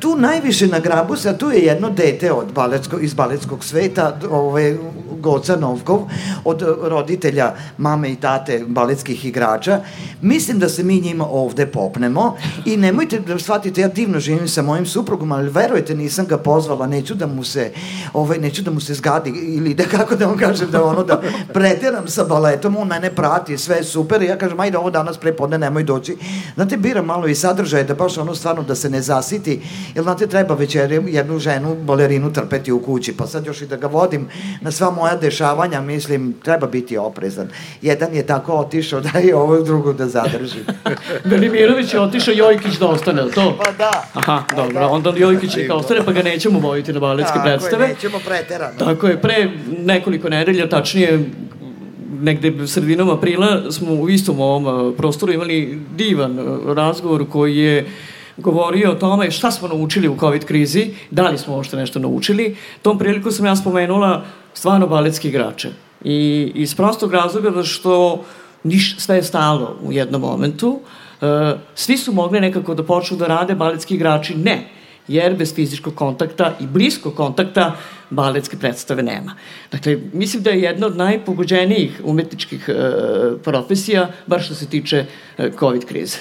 tu 0.00 0.16
najviše 0.16 0.66
na 0.66 0.78
grabu, 0.78 1.16
sad 1.16 1.38
tu 1.38 1.50
je 1.50 1.60
jedno 1.60 1.90
dete 1.90 2.32
od 2.32 2.52
baletsko, 2.52 2.98
iz 2.98 3.14
baletskog 3.14 3.64
sveta, 3.64 4.18
ovaj, 4.30 4.76
Goca 5.20 5.56
Novkov, 5.56 6.00
od 6.44 6.62
roditelja 6.82 7.54
mame 7.78 8.10
i 8.12 8.16
tate 8.16 8.64
baletskih 8.66 9.24
igrača. 9.24 9.80
Mislim 10.22 10.58
da 10.58 10.68
se 10.68 10.82
mi 10.82 11.00
njima 11.00 11.26
ovde 11.30 11.66
popnemo 11.66 12.36
i 12.64 12.76
nemojte 12.76 13.20
da 13.20 13.38
shvatite, 13.38 13.80
ja 13.80 13.88
divno 13.88 14.20
živim 14.20 14.48
sa 14.48 14.62
mojim 14.62 14.86
suprugom, 14.86 15.32
ali 15.32 15.50
verujte, 15.50 15.94
nisam 15.94 16.26
ga 16.26 16.38
pozvala, 16.38 16.86
neću 16.86 17.14
da 17.14 17.26
mu 17.26 17.44
se, 17.44 17.72
ovaj, 18.12 18.38
neću 18.38 18.62
da 18.62 18.70
mu 18.70 18.80
se 18.80 18.94
zgadi 18.94 19.30
ili 19.30 19.74
da 19.74 19.84
kako 19.84 20.16
da 20.16 20.26
vam 20.26 20.38
kažem 20.38 20.70
da 20.70 20.84
ono 20.84 21.04
da 21.04 21.22
preteram 21.52 22.08
sa 22.08 22.24
baletom, 22.24 22.76
on 22.76 22.88
mene 22.88 23.14
prati, 23.14 23.58
sve 23.58 23.76
je 23.76 23.84
super 23.84 24.22
i 24.22 24.26
ja 24.26 24.38
kažem, 24.38 24.60
ajde 24.60 24.78
ovo 24.78 24.90
danas 24.90 25.18
prepodne 25.18 25.58
nemoj 25.58 25.82
doći. 25.82 26.16
Znate, 26.54 26.76
biram 26.76 27.06
malo 27.06 27.26
i 27.26 27.34
sadržaje 27.34 27.84
da 27.84 27.94
baš 27.94 28.18
ono 28.18 28.34
stvarno 28.34 28.62
da 28.62 28.74
se 28.74 28.90
ne 28.90 29.02
zasiti, 29.02 29.57
jer 29.94 30.02
znate, 30.02 30.26
treba 30.26 30.54
već 30.54 30.74
jednu 31.06 31.38
ženu, 31.38 31.74
balerinu 31.74 32.32
trpeti 32.32 32.72
u 32.72 32.80
kući, 32.80 33.16
pa 33.16 33.26
sad 33.26 33.46
još 33.46 33.62
i 33.62 33.66
da 33.66 33.76
ga 33.76 33.86
vodim 33.86 34.28
na 34.60 34.70
sva 34.70 34.90
moja 34.90 35.16
dešavanja, 35.16 35.80
mislim, 35.80 36.34
treba 36.44 36.66
biti 36.66 36.96
oprezan. 36.96 37.48
Jedan 37.82 38.14
je 38.14 38.26
tako 38.26 38.52
otišao 38.52 39.00
da 39.00 39.18
je 39.18 39.36
ovo 39.36 39.60
drugo 39.60 39.92
da 39.92 40.06
zadrži. 40.06 40.58
Velimirović 41.30 41.94
je 41.94 42.00
otišao, 42.00 42.34
Jojkić 42.34 42.78
da 42.78 42.86
ostane, 42.86 43.22
to? 43.34 43.58
Pa 43.64 43.72
da. 43.72 44.04
Aha, 44.14 44.42
dobro, 44.56 44.80
da. 44.80 44.88
onda 44.88 45.12
Jojkić 45.16 45.56
je 45.56 45.68
kao 45.68 45.76
ostane, 45.76 46.00
pa 46.04 46.12
ga 46.12 46.22
nećemo 46.22 46.58
vojiti 46.58 46.92
na 46.92 47.00
baletske 47.00 47.38
predstave. 47.44 47.70
Tako 47.70 47.82
je, 47.82 47.88
nećemo 47.88 48.18
preterano. 48.26 48.78
Tako 48.78 49.06
je, 49.06 49.20
pre 49.20 49.50
nekoliko 49.78 50.28
nedelja, 50.28 50.68
tačnije 50.68 51.24
negde 52.20 52.66
sredinom 52.66 53.10
aprila 53.10 53.72
smo 53.72 53.92
u 53.94 54.08
istom 54.08 54.40
ovom 54.40 54.94
prostoru 54.96 55.32
imali 55.32 55.78
divan 55.96 56.38
razgovor 56.66 57.28
koji 57.30 57.56
je 57.56 57.86
govorio 58.38 58.90
o 58.90 58.94
tome 58.94 59.30
šta 59.30 59.50
smo 59.50 59.68
naučili 59.68 60.08
u 60.08 60.16
COVID 60.20 60.44
krizi, 60.44 60.90
da 61.10 61.28
li 61.28 61.38
smo 61.38 61.54
uopšte 61.54 61.76
nešto 61.76 61.98
naučili. 61.98 62.56
Tom 62.82 62.98
priliku 62.98 63.30
sam 63.30 63.46
ja 63.46 63.56
spomenula 63.56 64.24
stvarno 64.54 64.86
baletski 64.86 65.28
igrače. 65.28 65.68
I 66.04 66.52
iz 66.54 66.74
prostog 66.74 67.12
razloga 67.12 67.50
da 67.50 67.62
što 67.62 68.24
niš, 68.64 68.98
sve 68.98 69.16
je 69.16 69.22
stalo 69.22 69.76
u 69.82 69.92
jednom 69.92 70.20
momentu. 70.20 70.80
E, 71.20 71.56
svi 71.74 71.96
su 71.96 72.12
mogli 72.12 72.40
nekako 72.40 72.74
da 72.74 72.82
počnu 72.82 73.16
da 73.16 73.26
rade, 73.26 73.54
baletski 73.54 73.94
igrači 73.94 74.34
ne 74.34 74.68
jer 75.08 75.36
bez 75.36 75.54
fizičkog 75.54 75.94
kontakta 75.94 76.54
i 76.60 76.66
bliskog 76.66 77.14
kontakta 77.14 77.76
baletske 78.10 78.56
predstave 78.56 79.02
nema. 79.02 79.34
Dakle, 79.72 79.98
mislim 80.12 80.42
da 80.42 80.50
je 80.50 80.62
jedna 80.62 80.86
od 80.86 80.96
najpogođenijih 80.96 82.00
umetničkih 82.04 82.68
e, 82.68 82.74
profesija, 83.44 84.08
bar 84.26 84.42
što 84.42 84.54
se 84.54 84.66
tiče 84.66 85.04
e, 85.38 85.50
COVID 85.58 85.84
krize. 85.84 86.18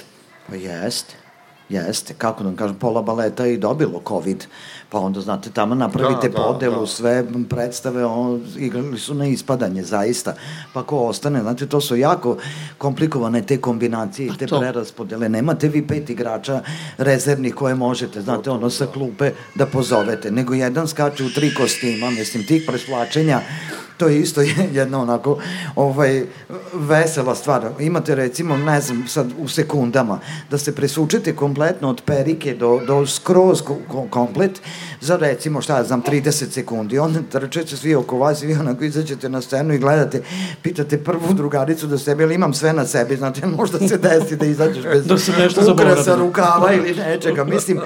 Pa 0.50 0.56
jeste. 0.56 1.27
Jeste, 1.70 2.14
kako 2.14 2.44
da 2.44 2.50
vam 2.50 2.56
kažem, 2.56 2.76
pola 2.76 3.02
baleta 3.02 3.46
je 3.46 3.54
i 3.54 3.58
dobilo 3.58 4.02
COVID, 4.08 4.46
pa 4.90 5.00
onda, 5.00 5.22
znate, 5.22 5.50
tamo 5.50 5.76
napravite 5.76 6.30
da, 6.30 6.38
da, 6.38 6.44
podelu, 6.44 6.80
da. 6.80 6.88
sve 6.88 7.26
predstave, 7.50 8.06
on, 8.06 8.42
igrali 8.58 9.00
su 9.00 9.14
na 9.14 9.26
ispadanje, 9.26 9.84
zaista. 9.84 10.34
Pa 10.74 10.84
ko 10.84 11.00
ostane, 11.00 11.42
znate, 11.42 11.68
to 11.68 11.82
su 11.82 11.96
jako 11.96 12.38
komplikovane 12.78 13.42
te 13.42 13.62
kombinacije 13.62 14.28
i 14.28 14.38
te 14.38 14.48
to. 14.48 14.60
preraspodele. 14.60 15.30
Nemate 15.30 15.68
vi 15.68 15.88
pet 15.88 16.10
igrača 16.10 16.62
rezervnih 16.98 17.56
koje 17.56 17.76
možete, 17.76 18.22
znate, 18.22 18.50
ono 18.50 18.70
sa 18.70 18.86
klupe 18.86 19.32
da 19.56 19.66
pozovete, 19.66 20.32
nego 20.32 20.54
jedan 20.54 20.88
skače 20.88 21.24
u 21.24 21.30
tri 21.30 21.54
kostima, 21.54 22.10
mislim, 22.10 22.46
tih 22.46 22.64
presvlačenja 22.68 23.42
to 23.98 24.08
je 24.08 24.20
isto 24.20 24.42
jedna 24.80 25.02
onako 25.02 25.40
ovaj, 25.76 26.24
vesela 26.74 27.36
stvar. 27.36 27.70
Imate 27.80 28.16
recimo, 28.16 28.58
ne 28.58 28.82
znam, 28.82 29.08
sad 29.08 29.32
u 29.38 29.48
sekundama, 29.48 30.20
da 30.52 30.58
se 30.58 30.76
presučete 30.76 31.36
kompletno 31.36 31.90
od 31.90 32.02
perike 32.06 32.54
do, 32.54 32.82
do 32.88 33.06
skroz 33.06 33.62
komplet 34.10 34.62
za 35.02 35.16
recimo, 35.16 35.62
šta 35.62 35.78
ja 35.78 35.84
znam, 35.84 36.04
30 36.04 36.50
sekundi. 36.50 37.00
Onda 37.00 37.20
trčete 37.32 37.78
svi 37.78 37.96
oko 37.96 38.18
vas 38.18 38.44
i 38.44 38.48
vi 38.48 38.54
onako 38.54 38.84
izađete 38.84 39.30
na 39.30 39.42
scenu 39.42 39.74
i 39.74 39.78
gledate, 39.78 40.22
pitate 40.62 41.04
prvu 41.04 41.34
drugaricu 41.34 41.88
da 41.88 41.98
sebe, 41.98 42.24
ili 42.24 42.36
imam 42.36 42.54
sve 42.54 42.74
na 42.74 42.86
sebi, 42.86 43.16
znate, 43.16 43.48
možda 43.58 43.88
se 43.88 43.98
desi 43.98 44.36
da 44.36 44.46
izađeš 44.46 44.84
bez 44.84 45.08
da 45.08 45.18
se 45.18 45.32
nešto 45.32 45.74
ukrasa 45.74 46.16
rukava 46.16 46.74
ili 46.74 46.96
nečega. 46.96 47.44
Mislim, 47.44 47.80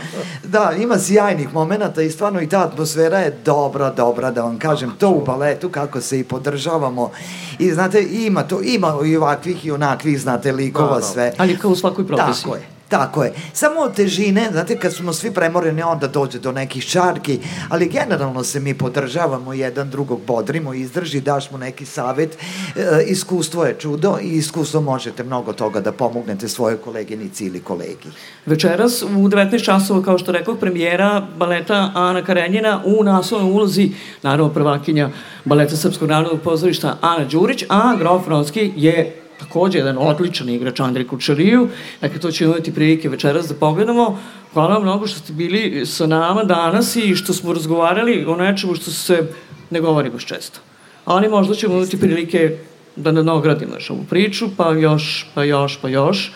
da, 0.43 0.74
ima 0.80 0.99
sjajnih 0.99 1.53
momenta 1.53 2.01
i 2.01 2.12
stvarno 2.12 2.41
i 2.41 2.49
ta 2.49 2.59
atmosfera 2.64 3.20
je 3.20 3.38
dobra, 3.45 3.89
dobra, 3.89 4.32
da 4.32 4.41
vam 4.41 4.59
kažem, 4.59 4.91
to 4.99 5.09
u 5.09 5.26
baletu 5.26 5.70
kako 5.70 6.01
se 6.01 6.20
i 6.20 6.24
podržavamo. 6.24 7.12
I 7.59 7.72
znate, 7.72 8.07
ima 8.12 8.43
to, 8.43 8.62
ima 8.64 8.97
i 9.05 9.18
ovakvih 9.18 9.66
i 9.66 9.72
onakvih, 9.72 10.22
znate, 10.22 10.51
likova 10.51 10.93
da, 10.93 10.99
da. 10.99 11.01
sve. 11.01 11.34
Ali 11.38 11.57
kao 11.57 11.72
u 11.72 11.76
svakoj 11.76 12.07
profesiji. 12.07 12.43
Tako 12.43 12.55
je. 12.55 12.81
Tako 12.92 13.24
je. 13.24 13.34
Samo 13.54 13.80
od 13.80 13.96
težine, 13.96 14.50
znate, 14.52 14.78
kad 14.78 14.94
smo 14.94 15.14
svi 15.14 15.32
premoreni, 15.32 15.82
onda 15.82 16.08
dođe 16.08 16.39
do 16.39 16.52
nekih 16.52 16.86
čarki, 16.86 17.39
ali 17.70 17.89
generalno 17.89 18.44
se 18.44 18.60
mi 18.60 18.74
podržavamo 18.74 19.54
jedan 19.54 19.89
drugog, 19.89 20.20
bodrimo, 20.28 20.74
izdrži, 20.74 21.22
daš 21.22 21.52
mu 21.52 21.58
neki 21.58 21.86
savet. 21.86 22.38
E, 22.76 23.04
iskustvo 23.08 23.66
je 23.66 23.76
čudo 23.80 24.18
i 24.22 24.28
iskustvo 24.28 24.82
možete 24.82 25.24
mnogo 25.24 25.54
toga 25.54 25.80
da 25.80 25.92
pomognete 25.92 26.48
svojoj 26.48 26.78
koleginici 26.78 27.46
ili 27.46 27.60
kolegi. 27.60 28.10
Večeras 28.46 29.02
u 29.04 29.08
19 29.08 29.66
časova, 29.66 30.04
kao 30.04 30.18
što 30.18 30.32
rekao, 30.32 30.56
premijera 30.56 31.28
baleta 31.38 31.92
Ana 31.96 32.24
Karenjina 32.24 32.82
u 32.86 33.04
naslovnoj 33.04 33.52
ulozi, 33.52 33.92
naravno 34.24 34.54
prvakinja 34.54 35.10
baleta 35.46 35.76
Srpskog 35.76 36.09
narodnog 36.09 36.42
pozorišta 36.42 36.97
Ana 37.01 37.26
Đurić, 37.26 37.63
a 37.70 37.96
Grof 37.96 38.28
Ronski 38.28 38.72
je 38.76 39.21
takođe 39.42 39.78
jedan 39.78 39.97
odličan 39.97 40.50
igrač 40.50 40.80
Andrej 40.80 41.08
Kučariju. 41.08 41.68
Dakle, 42.01 42.20
to 42.20 42.32
ćemo 42.32 42.54
imati 42.54 42.74
prilike 42.74 43.09
večeras 43.09 43.47
da 43.47 43.55
pogledamo. 43.55 44.20
Hvala 44.54 44.74
vam 44.74 44.84
mnogo 44.84 45.08
što 45.08 45.20
ste 45.20 45.34
bili 45.34 45.86
sa 45.86 46.08
nama 46.08 46.43
danas 46.43 46.96
i 46.96 47.16
što 47.16 47.34
smo 47.34 47.54
razgovarali 47.54 48.26
o 48.28 48.36
nečemu 48.36 48.76
što 48.76 48.92
se 48.92 49.24
ne 49.70 49.82
govori 49.82 50.09
baš 50.09 50.26
često. 50.26 50.59
Ali 51.05 51.30
možda 51.30 51.55
ćemo 51.55 51.76
imati 51.76 52.00
prilike 52.00 52.58
da 52.96 53.12
nadogradimo 53.12 53.76
još 53.76 53.89
ovu 53.89 54.04
priču, 54.09 54.50
pa 54.58 54.72
još, 54.72 55.28
pa 55.34 55.43
još, 55.43 55.80
pa 55.82 55.89
još. 55.89 56.32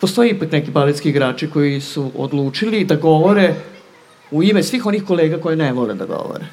Postoji 0.00 0.30
ipak 0.30 0.52
neki 0.52 0.70
baletski 0.70 1.08
igrači 1.08 1.50
koji 1.50 1.80
su 1.80 2.10
odlučili 2.16 2.84
da 2.84 2.96
govore 2.96 3.54
u 4.30 4.42
ime 4.42 4.62
svih 4.62 4.86
onih 4.86 5.04
kolega 5.04 5.40
koje 5.40 5.56
ne 5.56 5.72
vole 5.72 5.94
da 5.94 6.06
govore. 6.06 6.46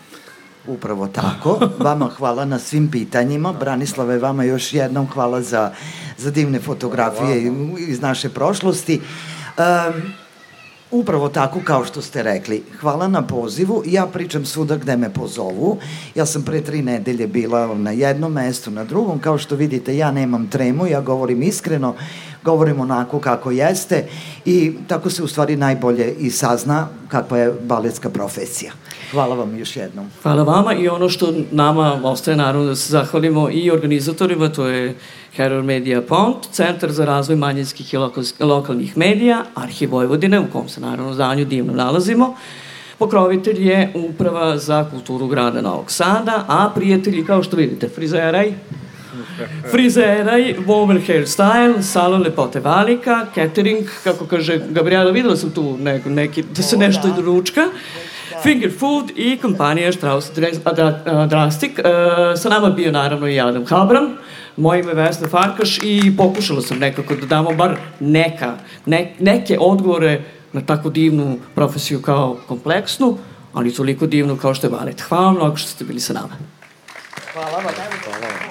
Upravo 0.68 1.08
tako. 1.08 1.60
Vama 1.80 2.10
hvala 2.18 2.46
na 2.46 2.60
svim 2.60 2.92
pitanjima. 2.92 3.54
Branislave, 3.54 4.18
vama 4.18 4.44
još 4.44 4.74
jednom 4.74 5.08
hvala 5.08 5.42
za, 5.42 5.72
za 6.18 6.32
divne 6.32 6.60
fotografije 6.60 7.54
iz 7.88 8.02
naše 8.02 8.30
prošlosti. 8.30 9.02
Um, 9.58 10.14
Upravo 10.92 11.30
tako 11.30 11.60
kao 11.64 11.86
što 11.86 12.02
ste 12.02 12.24
rekli. 12.24 12.64
Hvala 12.80 13.08
na 13.08 13.22
pozivu. 13.22 13.84
Ja 13.86 14.06
pričam 14.06 14.46
svuda 14.46 14.78
gde 14.78 14.98
me 14.98 15.14
pozovu. 15.14 15.78
Ja 16.16 16.26
sam 16.26 16.44
pre 16.44 16.62
tri 16.62 16.82
nedelje 16.82 17.28
bila 17.28 17.76
na 17.76 17.92
jednom 17.92 18.34
mestu, 18.34 18.72
na 18.72 18.84
drugom. 18.84 19.20
Kao 19.20 19.38
što 19.38 19.56
vidite, 19.56 19.98
ja 19.98 20.12
nemam 20.12 20.48
tremu, 20.48 20.88
ja 20.88 21.02
govorim 21.02 21.44
iskreno 21.44 21.96
govorim 22.46 22.80
onako 22.80 23.20
kako 23.20 23.52
jeste 23.52 24.08
i 24.46 24.74
tako 24.88 25.10
se 25.10 25.24
u 25.24 25.28
stvari 25.28 25.56
najbolje 25.56 26.16
i 26.20 26.30
sazna 26.30 26.88
kakva 27.08 27.38
je 27.38 27.54
baletska 27.62 28.10
profesija. 28.10 28.72
Hvala 29.12 29.36
vam 29.36 29.58
još 29.58 29.76
jednom. 29.76 30.10
Hvala 30.24 30.44
vama 30.44 30.74
i 30.74 30.88
ono 30.88 31.10
što 31.10 31.34
nama 31.52 32.00
ostaje 32.04 32.38
naravno 32.38 32.66
da 32.66 32.76
se 32.76 32.92
zahvalimo 32.92 33.50
i 33.52 33.72
organizatorima, 33.72 34.50
to 34.50 34.68
je 34.68 34.96
Heror 35.36 35.64
Media 35.64 36.02
Pont, 36.02 36.38
Centar 36.52 36.92
za 36.92 37.06
razvoj 37.06 37.36
manjinskih 37.36 37.94
i 37.94 37.98
lokalnih 38.40 38.98
medija, 38.98 39.44
Arhiv 39.56 39.92
Vojvodine, 39.92 40.40
u 40.40 40.48
kom 40.52 40.70
se 40.70 40.82
naravno 40.82 41.14
zdanju 41.14 41.46
divno 41.46 41.74
nalazimo. 41.74 42.36
Pokrovitelj 43.00 43.70
je 43.70 43.92
Uprava 43.96 44.58
za 44.58 44.86
kulturu 44.92 45.28
grada 45.28 45.62
Novog 45.62 45.92
Sada, 45.92 46.46
a 46.48 46.70
prijatelji, 46.76 47.26
kao 47.26 47.44
što 47.44 47.58
vidite, 47.58 47.90
frizeraj, 47.90 48.54
frizeraj, 49.72 50.56
woman 50.68 51.00
hairstyle, 51.08 51.82
salon 51.82 52.22
lepote 52.22 52.60
Valika, 52.60 53.26
catering, 53.36 53.88
kako 54.04 54.26
kaže 54.26 54.60
Gabriela, 54.70 55.12
videla 55.12 55.36
sam 55.36 55.52
tu 55.52 55.78
neko, 55.78 56.10
neki, 56.10 56.44
da 56.44 56.64
se 56.64 56.78
nešto 56.78 57.08
da. 57.08 57.22
ručka, 57.22 57.62
Finger 58.44 58.72
Food 58.80 59.12
i 59.16 59.38
kompanija 59.38 59.92
Strauss 59.92 60.32
Drastic. 61.30 61.72
Uh, 61.72 61.86
sa 62.42 62.50
nama 62.50 62.70
bio 62.70 62.92
naravno 62.92 63.28
i 63.28 63.40
Adam 63.40 63.66
Habram, 63.66 64.18
moje 64.58 64.80
ime 64.80 64.92
je 64.92 64.96
Vesna 64.96 65.28
Farkaš 65.28 65.78
i 65.84 66.18
pokušala 66.18 66.62
sam 66.62 66.78
nekako 66.78 67.16
da 67.16 67.26
damo 67.26 67.54
bar 67.54 67.78
neka, 68.00 68.58
ne, 68.86 69.14
neke 69.20 69.58
odgovore 69.60 70.22
na 70.54 70.62
tako 70.62 70.90
divnu 70.90 71.40
profesiju 71.56 72.02
kao 72.02 72.38
kompleksnu, 72.48 73.18
ali 73.54 73.74
toliko 73.74 74.08
divnu 74.08 74.38
kao 74.38 74.54
što 74.54 74.68
je 74.68 74.72
balet. 74.72 75.02
Hvala 75.02 75.26
vam 75.26 75.36
mnogo 75.36 75.56
što 75.56 75.70
ste 75.70 75.86
bili 75.86 76.00
sa 76.00 76.14
nama. 76.14 76.36
Hvala 77.34 77.52
vam. 77.52 77.64
Hvala 78.04 78.28
vam. 78.28 78.45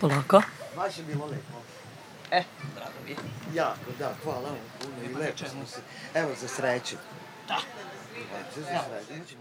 Polako. 0.00 0.42
Baš 0.76 0.98
je 0.98 1.04
bilo 1.04 1.26
lepo. 1.26 1.58
E, 2.30 2.42
drago 2.74 2.92
mi 3.04 3.10
je. 3.10 3.16
Jako, 3.54 3.90
da, 3.98 4.12
hvala 4.24 4.40
vam 4.40 4.58
puno 4.82 4.94
i 5.10 5.14
lepo 5.14 5.44
smo 5.48 5.66
se. 5.66 5.80
Evo, 6.14 6.30
za 6.40 6.48
sreću. 6.48 6.96
Da. 7.48 7.58
Za 8.56 8.62
sreću. 8.64 9.34